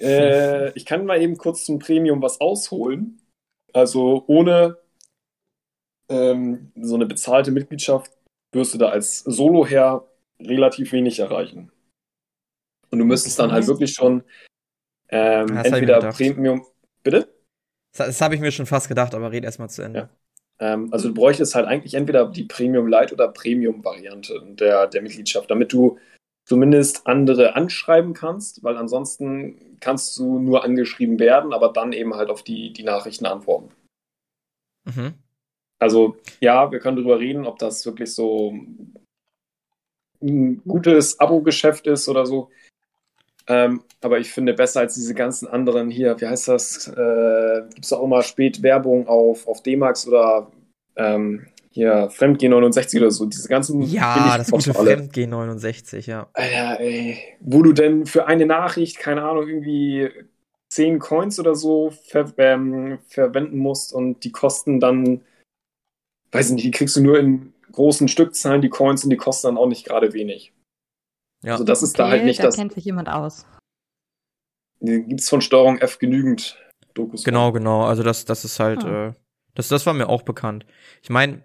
Äh, 0.00 0.72
ich 0.72 0.86
kann 0.86 1.04
mal 1.04 1.20
eben 1.20 1.36
kurz 1.36 1.64
zum 1.64 1.80
Premium 1.80 2.22
was 2.22 2.40
ausholen. 2.40 3.20
Also 3.72 4.24
ohne 4.28 4.78
ähm, 6.08 6.72
so 6.76 6.94
eine 6.94 7.06
bezahlte 7.06 7.50
Mitgliedschaft 7.50 8.12
wirst 8.52 8.74
du 8.74 8.78
da 8.78 8.88
als 8.88 9.20
Solo-Herr 9.20 10.06
relativ 10.40 10.92
wenig 10.92 11.18
erreichen. 11.18 11.70
Und 12.90 12.98
du 12.98 13.04
müsstest 13.04 13.38
dann 13.38 13.52
halt 13.52 13.66
wirklich 13.66 13.92
schon 13.92 14.24
ähm, 15.10 15.56
entweder. 15.56 16.00
Premium. 16.12 16.64
Bitte? 17.02 17.28
Das, 17.96 18.06
das 18.06 18.20
habe 18.20 18.34
ich 18.34 18.40
mir 18.40 18.52
schon 18.52 18.66
fast 18.66 18.88
gedacht, 18.88 19.14
aber 19.14 19.32
red 19.32 19.44
erst 19.44 19.58
mal 19.58 19.68
zu 19.68 19.82
Ende. 19.82 19.98
Ja. 20.60 20.74
Ähm, 20.74 20.88
also 20.92 21.08
du 21.08 21.14
bräuchtest 21.14 21.54
halt 21.54 21.66
eigentlich 21.66 21.94
entweder 21.94 22.28
die 22.28 22.44
Premium 22.44 22.86
Light 22.86 23.12
oder 23.12 23.28
Premium 23.28 23.84
Variante 23.84 24.42
der, 24.44 24.86
der 24.86 25.02
Mitgliedschaft, 25.02 25.50
damit 25.50 25.72
du 25.72 25.98
zumindest 26.44 27.06
andere 27.06 27.54
anschreiben 27.54 28.12
kannst, 28.12 28.62
weil 28.62 28.76
ansonsten 28.76 29.78
kannst 29.80 30.18
du 30.18 30.38
nur 30.38 30.64
angeschrieben 30.64 31.18
werden, 31.18 31.52
aber 31.52 31.72
dann 31.72 31.92
eben 31.92 32.14
halt 32.14 32.28
auf 32.28 32.42
die, 32.42 32.72
die 32.72 32.82
Nachrichten 32.82 33.26
antworten. 33.26 33.70
Mhm. 34.84 35.14
Also 35.78 36.16
ja, 36.40 36.70
wir 36.70 36.78
können 36.80 36.96
darüber 36.96 37.18
reden, 37.18 37.46
ob 37.46 37.58
das 37.58 37.86
wirklich 37.86 38.14
so 38.14 38.52
ein 40.22 40.62
gutes 40.66 41.18
Abo-Geschäft 41.18 41.86
ist 41.86 42.08
oder 42.08 42.26
so. 42.26 42.50
Ähm, 43.50 43.82
aber 44.00 44.20
ich 44.20 44.30
finde 44.30 44.54
besser 44.54 44.78
als 44.78 44.94
diese 44.94 45.12
ganzen 45.12 45.48
anderen 45.48 45.90
hier, 45.90 46.20
wie 46.20 46.26
heißt 46.28 46.46
das? 46.46 46.86
Äh, 46.86 47.62
Gibt 47.74 47.84
es 47.84 47.92
auch 47.92 48.04
immer 48.04 48.22
spät 48.22 48.62
Werbung 48.62 49.08
auf, 49.08 49.48
auf 49.48 49.60
D-Max 49.64 50.06
oder 50.06 50.52
ähm, 50.94 51.48
hier 51.70 52.10
Fremdgehen 52.10 52.52
69 52.52 53.00
oder 53.00 53.10
so, 53.10 53.26
diese 53.26 53.48
ganzen 53.48 53.82
Ja, 53.82 54.38
das 54.38 54.52
gute. 54.52 54.72
Fremdgehen 54.72 55.30
69, 55.30 56.06
ja. 56.06 56.28
Alter, 56.32 56.78
ey, 56.78 57.18
wo 57.40 57.62
du 57.62 57.72
denn 57.72 58.06
für 58.06 58.28
eine 58.28 58.46
Nachricht, 58.46 59.00
keine 59.00 59.24
Ahnung, 59.24 59.48
irgendwie 59.48 60.10
10 60.68 61.00
Coins 61.00 61.40
oder 61.40 61.56
so 61.56 61.90
ver 61.90 62.32
ähm, 62.38 63.00
verwenden 63.08 63.58
musst 63.58 63.92
und 63.92 64.22
die 64.22 64.30
kosten 64.30 64.78
dann, 64.78 65.22
weiß 66.30 66.50
ich 66.50 66.52
nicht, 66.52 66.64
die 66.66 66.70
kriegst 66.70 66.94
du 66.94 67.02
nur 67.02 67.18
in 67.18 67.52
großen 67.72 68.06
Stückzahlen, 68.06 68.62
die 68.62 68.68
Coins 68.68 69.02
und 69.02 69.10
die 69.10 69.16
kosten 69.16 69.48
dann 69.48 69.58
auch 69.58 69.66
nicht 69.66 69.84
gerade 69.84 70.12
wenig. 70.12 70.52
Ja. 71.42 71.52
Also 71.52 71.64
das 71.64 71.82
ist 71.82 71.98
da 71.98 72.08
halt 72.08 72.24
nicht 72.24 72.40
da 72.40 72.44
das, 72.44 72.56
kennt 72.56 72.72
sich 72.72 72.84
jemand 72.84 73.08
aus. 73.08 73.46
gibt 74.80 75.20
es 75.20 75.28
von 75.28 75.40
Steuerung 75.40 75.78
F 75.78 75.98
genügend 75.98 76.58
Dokus. 76.94 77.24
Genau, 77.24 77.52
genau. 77.52 77.84
Also 77.84 78.02
das, 78.02 78.24
das 78.24 78.44
ist 78.44 78.58
halt, 78.60 78.84
Ah. 78.84 79.08
äh, 79.08 79.12
das, 79.54 79.68
das 79.68 79.86
war 79.86 79.94
mir 79.94 80.08
auch 80.08 80.22
bekannt. 80.22 80.66
Ich 81.02 81.10
meine, 81.10 81.42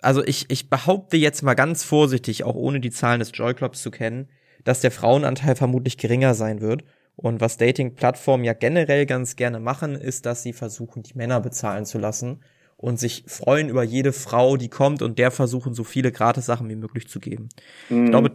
also 0.00 0.22
ich, 0.24 0.50
ich 0.50 0.68
behaupte 0.70 1.16
jetzt 1.16 1.42
mal 1.42 1.54
ganz 1.54 1.84
vorsichtig, 1.84 2.44
auch 2.44 2.54
ohne 2.54 2.80
die 2.80 2.90
Zahlen 2.90 3.20
des 3.20 3.30
Joy 3.34 3.54
Clubs 3.54 3.82
zu 3.82 3.90
kennen, 3.90 4.28
dass 4.64 4.80
der 4.80 4.90
Frauenanteil 4.90 5.56
vermutlich 5.56 5.96
geringer 5.98 6.34
sein 6.34 6.60
wird. 6.60 6.84
Und 7.16 7.40
was 7.40 7.56
Dating-Plattformen 7.58 8.44
ja 8.44 8.52
generell 8.54 9.04
ganz 9.06 9.36
gerne 9.36 9.60
machen, 9.60 9.94
ist, 9.96 10.24
dass 10.24 10.42
sie 10.42 10.52
versuchen, 10.52 11.02
die 11.02 11.14
Männer 11.14 11.40
bezahlen 11.40 11.84
zu 11.84 11.98
lassen 11.98 12.42
und 12.76 12.98
sich 12.98 13.24
freuen 13.26 13.68
über 13.68 13.82
jede 13.82 14.12
Frau, 14.12 14.56
die 14.56 14.68
kommt 14.68 15.02
und 15.02 15.18
der 15.18 15.30
versuchen, 15.30 15.74
so 15.74 15.84
viele 15.84 16.10
Gratis-Sachen 16.10 16.68
wie 16.68 16.74
möglich 16.76 17.08
zu 17.08 17.20
geben. 17.20 17.48
Mhm. 17.90 18.04
Ich 18.04 18.10
glaube, 18.10 18.30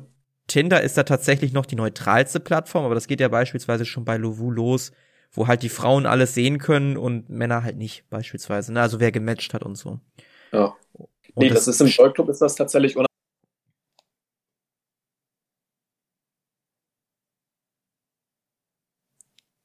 Tinder 0.47 0.81
ist 0.81 0.97
da 0.97 1.03
tatsächlich 1.03 1.53
noch 1.53 1.65
die 1.65 1.75
neutralste 1.75 2.39
Plattform, 2.39 2.85
aber 2.85 2.95
das 2.95 3.07
geht 3.07 3.19
ja 3.19 3.27
beispielsweise 3.27 3.85
schon 3.85 4.05
bei 4.05 4.17
Lovoo 4.17 4.51
los, 4.51 4.91
wo 5.31 5.47
halt 5.47 5.63
die 5.63 5.69
Frauen 5.69 6.05
alles 6.05 6.33
sehen 6.33 6.57
können 6.59 6.97
und 6.97 7.29
Männer 7.29 7.63
halt 7.63 7.77
nicht, 7.77 8.09
beispielsweise. 8.09 8.73
Ne? 8.73 8.81
Also 8.81 8.99
wer 8.99 9.11
gematcht 9.11 9.53
hat 9.53 9.63
und 9.63 9.75
so. 9.75 9.99
ja. 10.51 10.75
Und 11.35 11.43
Nee, 11.43 11.49
das, 11.49 11.67
ist 11.67 11.81
im 11.81 11.87
Joy 11.87 12.11
Club 12.13 12.29
ist 12.29 12.41
das 12.41 12.55
tatsächlich 12.55 12.95
unabhängig. 12.97 13.07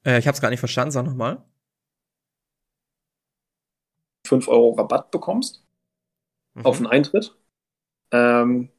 äh, 0.06 0.18
ich 0.18 0.28
hab's 0.28 0.40
gar 0.40 0.50
nicht 0.50 0.60
verstanden, 0.60 0.92
sag 0.92 1.04
nochmal. 1.06 1.42
5 4.26 4.48
Euro 4.48 4.72
Rabatt 4.72 5.10
bekommst 5.10 5.64
Mhm. 6.54 6.62
auf 6.66 6.78
den 6.78 6.86
Eintritt. 6.86 7.36
Ähm, 8.12 8.70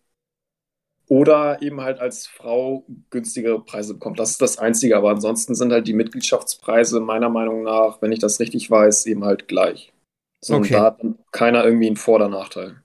oder 1.14 1.62
eben 1.62 1.82
halt 1.82 2.00
als 2.00 2.26
Frau 2.26 2.86
günstigere 3.12 3.64
Preise 3.64 3.94
bekommt. 3.94 4.18
Das 4.18 4.32
ist 4.32 4.42
das 4.42 4.58
Einzige, 4.58 4.98
aber 4.98 5.12
ansonsten 5.12 5.54
sind 5.54 5.72
halt 5.72 5.88
die 5.88 5.94
Mitgliedschaftspreise 5.94 7.00
meiner 7.00 7.30
Meinung 7.30 7.62
nach, 7.64 8.02
wenn 8.02 8.12
ich 8.12 8.20
das 8.20 8.40
richtig 8.40 8.72
weiß, 8.72 9.06
eben 9.06 9.24
halt 9.24 9.48
gleich. 9.48 9.94
So, 10.42 10.56
Okay. 10.56 10.64
Und 10.64 10.72
da 10.72 10.84
hat 10.86 11.04
dann 11.04 11.20
keiner 11.32 11.64
irgendwie 11.64 11.88
einen 11.88 11.98
Vor- 11.98 12.16
oder 12.16 12.30
Nachteil. 12.30 12.82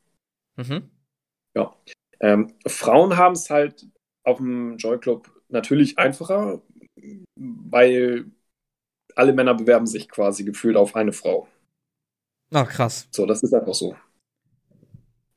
Mhm. 0.56 0.90
Ähm, 2.20 2.52
Frauen 2.66 3.16
haben 3.16 3.34
es 3.34 3.50
halt 3.50 3.86
auf 4.24 4.38
dem 4.38 4.76
Joy 4.76 4.98
Club 4.98 5.30
natürlich 5.48 5.98
einfacher, 5.98 6.60
weil 7.36 8.26
alle 9.14 9.32
Männer 9.32 9.54
bewerben 9.54 9.86
sich 9.86 10.08
quasi 10.08 10.44
gefühlt 10.44 10.76
auf 10.76 10.96
eine 10.96 11.12
Frau. 11.12 11.48
Ach, 12.52 12.68
krass. 12.68 13.08
So, 13.10 13.26
das 13.26 13.42
ist 13.42 13.54
einfach 13.54 13.74
so. 13.74 13.96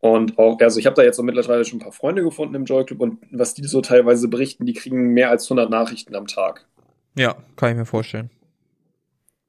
Und 0.01 0.37
auch, 0.39 0.59
also 0.59 0.79
ich 0.79 0.87
habe 0.87 0.95
da 0.95 1.03
jetzt 1.03 1.17
so 1.17 1.23
mittlerweile 1.23 1.63
schon 1.63 1.79
ein 1.79 1.83
paar 1.83 1.91
Freunde 1.91 2.23
gefunden 2.23 2.55
im 2.55 2.65
Joy 2.65 2.85
Club 2.85 3.01
und 3.01 3.19
was 3.31 3.53
die 3.53 3.63
so 3.65 3.81
teilweise 3.81 4.27
berichten, 4.27 4.65
die 4.65 4.73
kriegen 4.73 5.13
mehr 5.13 5.29
als 5.29 5.45
100 5.45 5.69
Nachrichten 5.69 6.15
am 6.15 6.27
Tag. 6.27 6.67
Ja, 7.15 7.35
kann 7.55 7.71
ich 7.71 7.77
mir 7.77 7.85
vorstellen. 7.85 8.31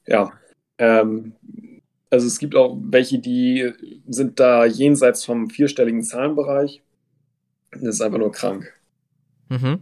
Ja. 0.07 0.33
Ähm, 0.79 1.35
also 2.11 2.27
es 2.27 2.39
gibt 2.39 2.55
auch 2.55 2.77
welche, 2.83 3.19
die 3.19 3.73
sind 4.09 4.39
da 4.41 4.67
jenseits 4.67 5.25
vom 5.25 5.49
vierstelligen 5.49 6.03
Zahlenbereich. 6.03 6.83
Das 7.71 7.83
ist 7.83 8.03
einfach 8.03 8.19
nur 8.19 8.33
krank. 8.33 8.71
Mhm. 9.49 9.81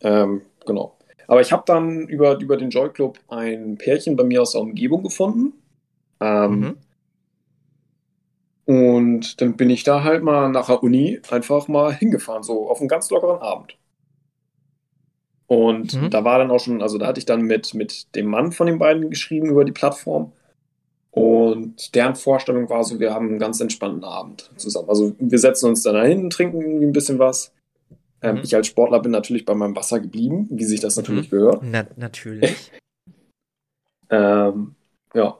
Ähm, 0.00 0.42
genau. 0.66 0.98
Aber 1.28 1.40
ich 1.40 1.52
habe 1.52 1.62
dann 1.66 2.08
über, 2.08 2.40
über 2.40 2.56
den 2.56 2.70
Joy 2.70 2.90
Club 2.90 3.20
ein 3.28 3.76
Pärchen 3.78 4.16
bei 4.16 4.24
mir 4.24 4.42
aus 4.42 4.52
der 4.52 4.62
Umgebung 4.62 5.04
gefunden. 5.04 5.52
Ähm, 6.20 6.60
Mhm. 6.60 6.76
Und 8.68 9.40
dann 9.40 9.56
bin 9.56 9.70
ich 9.70 9.82
da 9.82 10.04
halt 10.04 10.22
mal 10.22 10.50
nach 10.50 10.66
der 10.66 10.82
Uni 10.82 11.20
einfach 11.30 11.68
mal 11.68 11.90
hingefahren, 11.94 12.42
so 12.42 12.68
auf 12.68 12.80
einen 12.80 12.88
ganz 12.88 13.08
lockeren 13.08 13.40
Abend. 13.40 13.78
Und 15.46 15.94
Mhm. 15.94 16.10
da 16.10 16.22
war 16.24 16.38
dann 16.38 16.50
auch 16.50 16.60
schon, 16.60 16.82
also 16.82 16.98
da 16.98 17.06
hatte 17.06 17.18
ich 17.18 17.24
dann 17.24 17.40
mit, 17.40 17.72
mit 17.72 18.14
dem 18.14 18.26
Mann 18.26 18.52
von 18.52 18.66
den 18.66 18.78
beiden 18.78 19.08
geschrieben 19.08 19.48
über 19.48 19.64
die 19.64 19.72
Plattform. 19.72 20.32
Und 21.10 21.94
deren 21.94 22.14
Vorstellung 22.14 22.68
war 22.68 22.84
so, 22.84 23.00
wir 23.00 23.14
haben 23.14 23.28
einen 23.28 23.38
ganz 23.38 23.58
entspannten 23.60 24.04
Abend 24.04 24.50
zusammen. 24.56 24.90
Also 24.90 25.14
wir 25.18 25.38
setzen 25.38 25.70
uns 25.70 25.82
dann 25.82 25.94
dahin, 25.94 26.28
trinken 26.28 26.60
irgendwie 26.60 26.86
ein 26.86 26.92
bisschen 26.92 27.18
was. 27.18 27.52
Ähm, 28.20 28.36
Mhm. 28.36 28.42
Ich 28.44 28.54
als 28.54 28.66
Sportler 28.66 29.00
bin 29.00 29.12
natürlich 29.12 29.46
bei 29.46 29.54
meinem 29.54 29.74
Wasser 29.76 29.98
geblieben, 30.00 30.46
wie 30.50 30.64
sich 30.64 30.80
das 30.80 30.96
natürlich 30.96 31.30
gehört. 31.30 31.62
Na, 31.62 31.86
natürlich. 31.96 32.70
Ähm, 34.10 34.74
ja. 35.12 35.38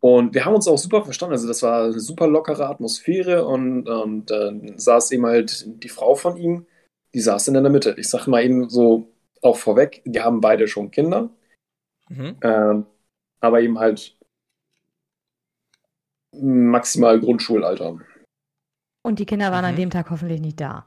Und 0.00 0.34
wir 0.34 0.44
haben 0.44 0.54
uns 0.54 0.68
auch 0.68 0.78
super 0.78 1.04
verstanden. 1.04 1.32
Also 1.32 1.48
das 1.48 1.62
war 1.62 1.84
eine 1.84 1.98
super 1.98 2.28
lockere 2.28 2.68
Atmosphäre 2.68 3.44
und, 3.46 3.88
und 3.88 4.26
dann 4.30 4.78
saß 4.78 5.10
eben 5.12 5.26
halt 5.26 5.64
die 5.82 5.88
Frau 5.88 6.14
von 6.14 6.36
ihm, 6.36 6.66
die 7.14 7.20
saß 7.20 7.46
dann 7.46 7.56
in 7.56 7.64
der 7.64 7.72
Mitte. 7.72 7.96
Ich 7.98 8.08
sag 8.08 8.26
mal 8.26 8.44
eben 8.44 8.68
so 8.68 9.12
auch 9.42 9.56
vorweg, 9.56 10.02
die 10.04 10.20
haben 10.20 10.40
beide 10.40 10.68
schon 10.68 10.90
Kinder, 10.90 11.30
mhm. 12.08 12.36
ähm, 12.42 12.86
aber 13.40 13.60
eben 13.60 13.78
halt 13.78 14.16
maximal 16.32 17.18
Grundschulalter. 17.20 17.98
Und 19.02 19.18
die 19.18 19.26
Kinder 19.26 19.50
waren 19.50 19.64
an 19.64 19.72
Mhm. 19.74 19.78
dem 19.78 19.90
Tag 19.90 20.10
hoffentlich 20.10 20.40
nicht 20.40 20.60
da. 20.60 20.86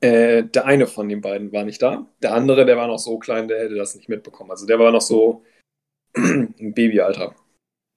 Äh, 0.00 0.44
der 0.44 0.64
eine 0.64 0.86
von 0.86 1.08
den 1.08 1.20
beiden 1.20 1.52
war 1.52 1.64
nicht 1.64 1.82
da. 1.82 2.06
Der 2.22 2.34
andere, 2.34 2.64
der 2.64 2.76
war 2.76 2.86
noch 2.86 2.98
so 2.98 3.18
klein, 3.18 3.48
der 3.48 3.60
hätte 3.60 3.74
das 3.74 3.94
nicht 3.94 4.08
mitbekommen. 4.08 4.50
Also 4.50 4.66
der 4.66 4.78
war 4.78 4.92
noch 4.92 5.02
so 5.02 5.44
ein 6.16 6.72
Babyalter. 6.74 7.34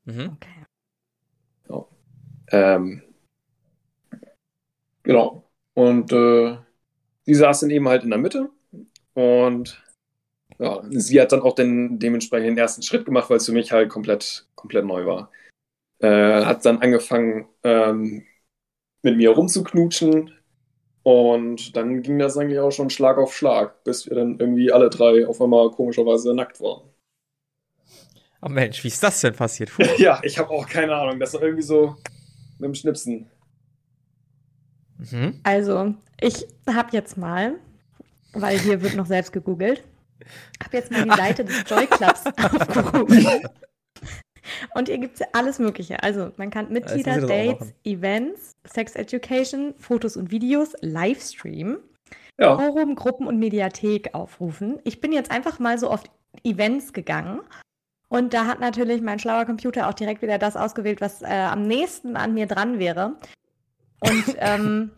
Mhm. 0.06 0.38
Okay. 0.40 0.64
Ähm, 2.54 3.02
genau. 5.04 5.50
Und 5.74 6.12
äh, 6.12 6.58
sie 7.26 7.34
saß 7.34 7.62
dann 7.62 7.72
eben 7.72 7.88
halt 7.88 8.04
in 8.04 8.12
der 8.12 8.20
Mitte 8.20 8.50
und 9.16 9.84
ja, 10.60 10.84
sie 10.92 11.20
hat 11.22 11.32
dann 11.32 11.42
auch 11.42 11.56
den, 11.56 12.00
dementsprechend 12.00 12.50
den 12.50 12.58
ersten 12.58 12.84
Schritt 12.84 13.06
gemacht, 13.06 13.30
weil 13.30 13.38
es 13.38 13.48
für 13.48 13.54
mich 13.54 13.72
halt 13.72 13.90
komplett, 13.90 14.48
komplett 14.56 14.86
neu 14.86 15.06
war. 15.06 15.32
Äh, 16.00 16.46
hat 16.46 16.66
dann 16.66 16.80
angefangen, 16.82 17.48
ähm, 17.64 18.26
mit 19.04 19.18
mir 19.18 19.32
rumzuknutschen 19.32 20.34
und 21.04 21.76
dann 21.78 22.04
ging 22.04 22.20
das 22.20 22.38
eigentlich 22.38 22.60
auch 22.60 22.72
schon 22.72 22.90
Schlag 22.92 23.18
auf 23.18 23.36
Schlag, 23.36 23.84
bis 23.86 24.08
wir 24.10 24.16
dann 24.18 24.40
irgendwie 24.40 24.72
alle 24.74 24.90
drei 24.90 25.28
auf 25.28 25.42
einmal 25.42 25.72
komischerweise 25.72 26.34
nackt 26.36 26.62
waren. 26.62 26.93
Oh 28.46 28.50
Mensch, 28.50 28.84
wie 28.84 28.90
ist 28.90 29.02
das 29.02 29.22
denn 29.22 29.34
passiert? 29.36 29.72
Puh. 29.72 29.84
Ja, 29.98 30.20
ich 30.24 30.38
habe 30.38 30.50
auch 30.50 30.68
keine 30.68 30.94
Ahnung. 30.96 31.20
Das 31.20 31.34
war 31.34 31.42
irgendwie 31.42 31.64
so 31.64 31.96
mit 32.60 32.68
dem 32.68 32.76
Schnipsen. 32.76 33.30
Mhm. 34.98 35.40
Also, 35.44 35.96
ich 36.20 36.46
habe 36.70 36.90
jetzt 36.92 37.18
mal, 37.18 37.56
weil 38.34 38.58
hier 38.60 38.82
wird 38.82 38.96
noch 38.96 39.06
selbst 39.06 39.32
gegoogelt, 39.32 39.84
habe 40.64 40.78
jetzt 40.78 40.92
mal 40.92 41.04
die 41.04 41.10
Seite 41.16 41.46
des 41.46 41.64
Joy 41.68 41.88
Clubs 41.88 42.24
aufgerufen. 42.44 43.48
Und 44.76 44.88
hier 44.90 44.98
gibt 44.98 45.14
es 45.16 45.20
ja 45.22 45.28
alles 45.34 45.60
Mögliche. 45.60 46.04
Also, 46.04 46.32
man 46.38 46.50
kann 46.50 46.72
Mitglieder, 46.72 47.22
Dates. 47.22 47.74
Events, 47.86 48.52
Sex 48.66 48.96
Education, 48.96 49.74
Fotos 49.78 50.18
und 50.18 50.32
Videos, 50.32 50.74
Livestream, 50.82 51.78
Ja. 52.38 52.58
Forum, 52.58 52.96
Gruppen 52.96 53.28
und 53.28 53.40
Mediathek 53.40 54.14
aufrufen. 54.14 54.80
Ich 54.84 55.00
bin 55.02 55.14
jetzt 55.14 55.32
einfach 55.32 55.60
mal 55.60 55.78
so 55.78 55.90
auf 55.90 56.04
Events 56.44 56.92
gegangen. 56.94 57.40
Und 58.14 58.36
da 58.36 58.46
hat 58.46 58.60
natürlich 58.60 59.02
mein 59.02 59.18
schlauer 59.18 59.46
Computer 59.46 59.90
auch 59.90 59.96
direkt 59.96 60.22
wieder 60.22 60.38
das 60.38 60.56
ausgewählt, 60.56 61.02
was 61.02 61.24
äh, 61.24 61.26
am 61.26 61.64
nächsten 61.66 62.16
an 62.16 62.36
mir 62.36 62.46
dran 62.46 62.78
wäre. 62.78 63.16
Und 64.02 64.24
ähm, 64.38 64.92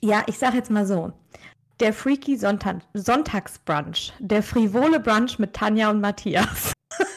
ja, 0.00 0.24
ich 0.26 0.36
sage 0.36 0.56
jetzt 0.56 0.68
mal 0.68 0.84
so. 0.84 1.12
Der 1.78 1.92
Freaky 1.92 2.36
Sonntag 2.38 2.78
Sonntagsbrunch. 2.92 4.12
Der 4.18 4.42
frivole 4.42 4.98
Brunch 4.98 5.38
mit 5.38 5.52
Tanja 5.52 5.88
und 5.90 6.00
Matthias. 6.00 6.72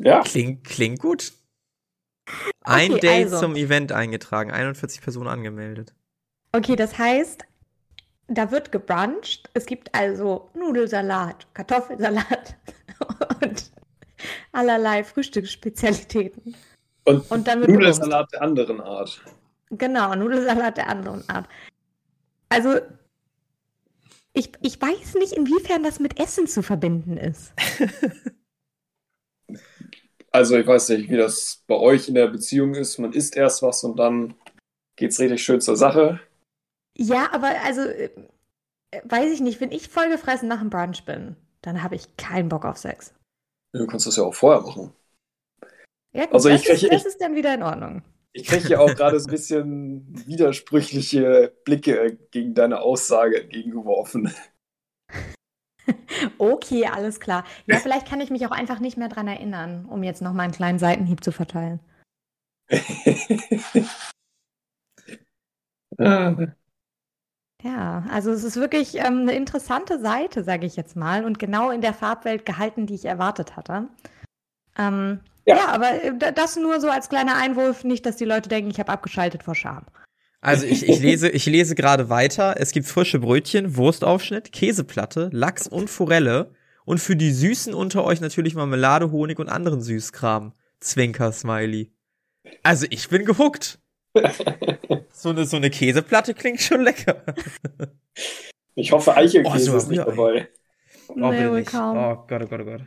Ja. 0.00 0.20
Klingt, 0.20 0.62
klingt 0.62 1.00
gut. 1.00 1.32
Ein 2.60 2.92
Okay, 2.92 3.00
Date 3.00 3.24
also. 3.24 3.40
zum 3.40 3.56
Event 3.56 3.90
eingetragen, 3.90 4.52
41 4.52 5.00
Personen 5.00 5.26
angemeldet. 5.26 5.92
Okay, 6.52 6.76
das 6.76 6.96
heißt, 6.96 7.47
da 8.28 8.50
wird 8.50 8.72
gebruncht. 8.72 9.50
Es 9.54 9.66
gibt 9.66 9.94
also 9.94 10.50
Nudelsalat, 10.54 11.46
Kartoffelsalat 11.54 12.56
und 13.42 13.70
allerlei 14.52 15.04
Frühstücksspezialitäten. 15.04 16.54
Und, 17.04 17.30
Und 17.30 17.48
dann 17.48 17.60
wird 17.60 17.70
Nudelsalat 17.70 18.32
der 18.32 18.42
anderen 18.42 18.80
Art. 18.80 19.22
Genau, 19.70 20.14
Nudelsalat 20.14 20.76
der 20.76 20.88
anderen 20.88 21.28
Art. 21.28 21.48
Also, 22.48 22.80
ich, 24.32 24.52
ich 24.62 24.80
weiß 24.80 25.14
nicht, 25.14 25.32
inwiefern 25.32 25.82
das 25.82 26.00
mit 26.00 26.20
Essen 26.20 26.46
zu 26.46 26.62
verbinden 26.62 27.16
ist. 27.16 27.52
Also 30.30 30.58
ich 30.58 30.66
weiß 30.66 30.90
nicht, 30.90 31.08
wie 31.08 31.16
das 31.16 31.64
bei 31.66 31.74
euch 31.74 32.08
in 32.08 32.14
der 32.14 32.28
Beziehung 32.28 32.74
ist. 32.74 32.98
Man 32.98 33.12
isst 33.12 33.36
erst 33.36 33.62
was 33.62 33.82
und 33.82 33.98
dann 33.98 34.34
geht's 34.96 35.18
richtig 35.18 35.42
schön 35.42 35.60
zur 35.60 35.76
Sache. 35.76 36.20
Ja, 36.98 37.32
aber 37.32 37.48
also, 37.64 37.82
äh, 37.82 38.10
weiß 39.04 39.32
ich 39.32 39.40
nicht, 39.40 39.60
wenn 39.60 39.72
ich 39.72 39.88
vollgefressen 39.88 40.48
nach 40.48 40.60
dem 40.60 40.70
Brunch 40.70 41.04
bin, 41.04 41.36
dann 41.62 41.82
habe 41.82 41.94
ich 41.94 42.16
keinen 42.16 42.48
Bock 42.48 42.64
auf 42.64 42.78
Sex. 42.78 43.14
Du 43.72 43.86
kannst 43.86 44.06
das 44.06 44.16
ja 44.16 44.24
auch 44.24 44.34
vorher 44.34 44.62
machen. 44.62 44.92
Ja, 46.12 46.24
gut, 46.26 46.34
Also 46.36 46.48
das, 46.48 46.62
ich 46.62 46.68
ist, 46.68 46.80
kriege- 46.80 46.94
das 46.94 47.06
ist 47.06 47.20
dann 47.20 47.34
wieder 47.34 47.54
in 47.54 47.62
Ordnung. 47.62 48.02
Ich 48.32 48.46
kriege 48.46 48.68
ja 48.68 48.78
auch 48.80 48.94
gerade 48.94 49.18
so 49.18 49.26
ein 49.28 49.30
bisschen 49.30 50.26
widersprüchliche 50.26 51.52
Blicke 51.64 52.18
gegen 52.30 52.54
deine 52.54 52.80
Aussage 52.80 53.42
entgegengeworfen. 53.42 54.32
okay, 56.38 56.86
alles 56.86 57.20
klar. 57.20 57.44
Ja, 57.66 57.76
vielleicht 57.78 58.06
kann 58.08 58.20
ich 58.20 58.30
mich 58.30 58.46
auch 58.46 58.50
einfach 58.50 58.80
nicht 58.80 58.96
mehr 58.96 59.08
dran 59.08 59.28
erinnern, 59.28 59.86
um 59.86 60.02
jetzt 60.02 60.22
noch 60.22 60.32
mal 60.32 60.44
einen 60.44 60.52
kleinen 60.52 60.78
Seitenhieb 60.78 61.22
zu 61.24 61.32
verteilen. 61.32 61.80
Ja, 67.62 68.04
also 68.12 68.30
es 68.30 68.44
ist 68.44 68.56
wirklich 68.56 68.96
ähm, 68.96 69.22
eine 69.22 69.34
interessante 69.34 69.98
Seite, 70.00 70.44
sage 70.44 70.64
ich 70.64 70.76
jetzt 70.76 70.94
mal, 70.94 71.24
und 71.24 71.38
genau 71.38 71.70
in 71.70 71.80
der 71.80 71.92
Farbwelt 71.92 72.46
gehalten, 72.46 72.86
die 72.86 72.94
ich 72.94 73.04
erwartet 73.04 73.56
hatte. 73.56 73.88
Ähm, 74.78 75.20
ja. 75.44 75.56
ja. 75.56 75.68
aber 75.68 76.04
äh, 76.04 76.32
das 76.32 76.56
nur 76.56 76.80
so 76.80 76.88
als 76.88 77.08
kleiner 77.08 77.36
Einwurf, 77.36 77.82
nicht, 77.82 78.06
dass 78.06 78.16
die 78.16 78.24
Leute 78.24 78.48
denken, 78.48 78.70
ich 78.70 78.78
habe 78.78 78.92
abgeschaltet 78.92 79.42
vor 79.42 79.56
Scham. 79.56 79.86
Also 80.40 80.66
ich, 80.66 80.88
ich 80.88 81.00
lese, 81.00 81.28
ich 81.30 81.46
lese 81.46 81.74
gerade 81.74 82.08
weiter. 82.08 82.54
Es 82.58 82.70
gibt 82.70 82.86
frische 82.86 83.18
Brötchen, 83.18 83.76
Wurstaufschnitt, 83.76 84.52
Käseplatte, 84.52 85.30
Lachs 85.32 85.66
und 85.66 85.90
Forelle. 85.90 86.52
Und 86.84 86.98
für 86.98 87.16
die 87.16 87.32
Süßen 87.32 87.74
unter 87.74 88.04
euch 88.04 88.20
natürlich 88.20 88.54
Marmelade, 88.54 89.10
Honig 89.10 89.40
und 89.40 89.48
anderen 89.48 89.82
Süßkram. 89.82 90.52
Zwinker, 90.78 91.32
Smiley. 91.32 91.92
Also 92.62 92.86
ich 92.88 93.08
bin 93.08 93.24
gehuckt. 93.24 93.80
so, 95.18 95.30
eine, 95.30 95.44
so 95.44 95.56
eine 95.56 95.70
Käseplatte 95.70 96.34
klingt 96.34 96.60
schon 96.60 96.82
lecker. 96.82 97.22
ich 98.74 98.92
hoffe, 98.92 99.16
Eichelkäse 99.16 99.70
oh, 99.70 99.72
so, 99.72 99.76
ist 99.76 99.88
nicht 99.88 100.06
dabei. 100.06 100.48
Oh, 101.08 101.30
nee, 101.30 101.48
nicht. 101.48 101.74
oh 101.74 102.24
Gott, 102.26 102.42
oh 102.42 102.46
Gott, 102.46 102.60
oh 102.60 102.64
Gott. 102.64 102.82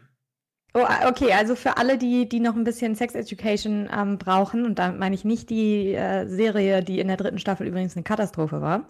Oh, 0.74 0.86
okay, 1.06 1.34
also 1.34 1.56
für 1.56 1.76
alle, 1.78 1.98
die, 1.98 2.30
die 2.30 2.40
noch 2.40 2.56
ein 2.56 2.64
bisschen 2.64 2.96
Sex 2.96 3.14
Education 3.14 3.90
ähm, 3.94 4.18
brauchen, 4.18 4.66
und 4.66 4.80
da 4.80 4.92
meine 4.94 5.16
ich 5.16 5.26
nicht 5.26 5.50
die 5.50 5.94
äh, 5.94 6.28
Serie, 6.28 6.82
die 6.82 7.00
in 7.00 7.10
der 7.10 7.18
dritten 7.18 7.40
Staffel 7.40 7.68
übrigens 7.68 7.96
eine 7.96 8.04
Katastrophe 8.04 8.62
war, 8.62 8.88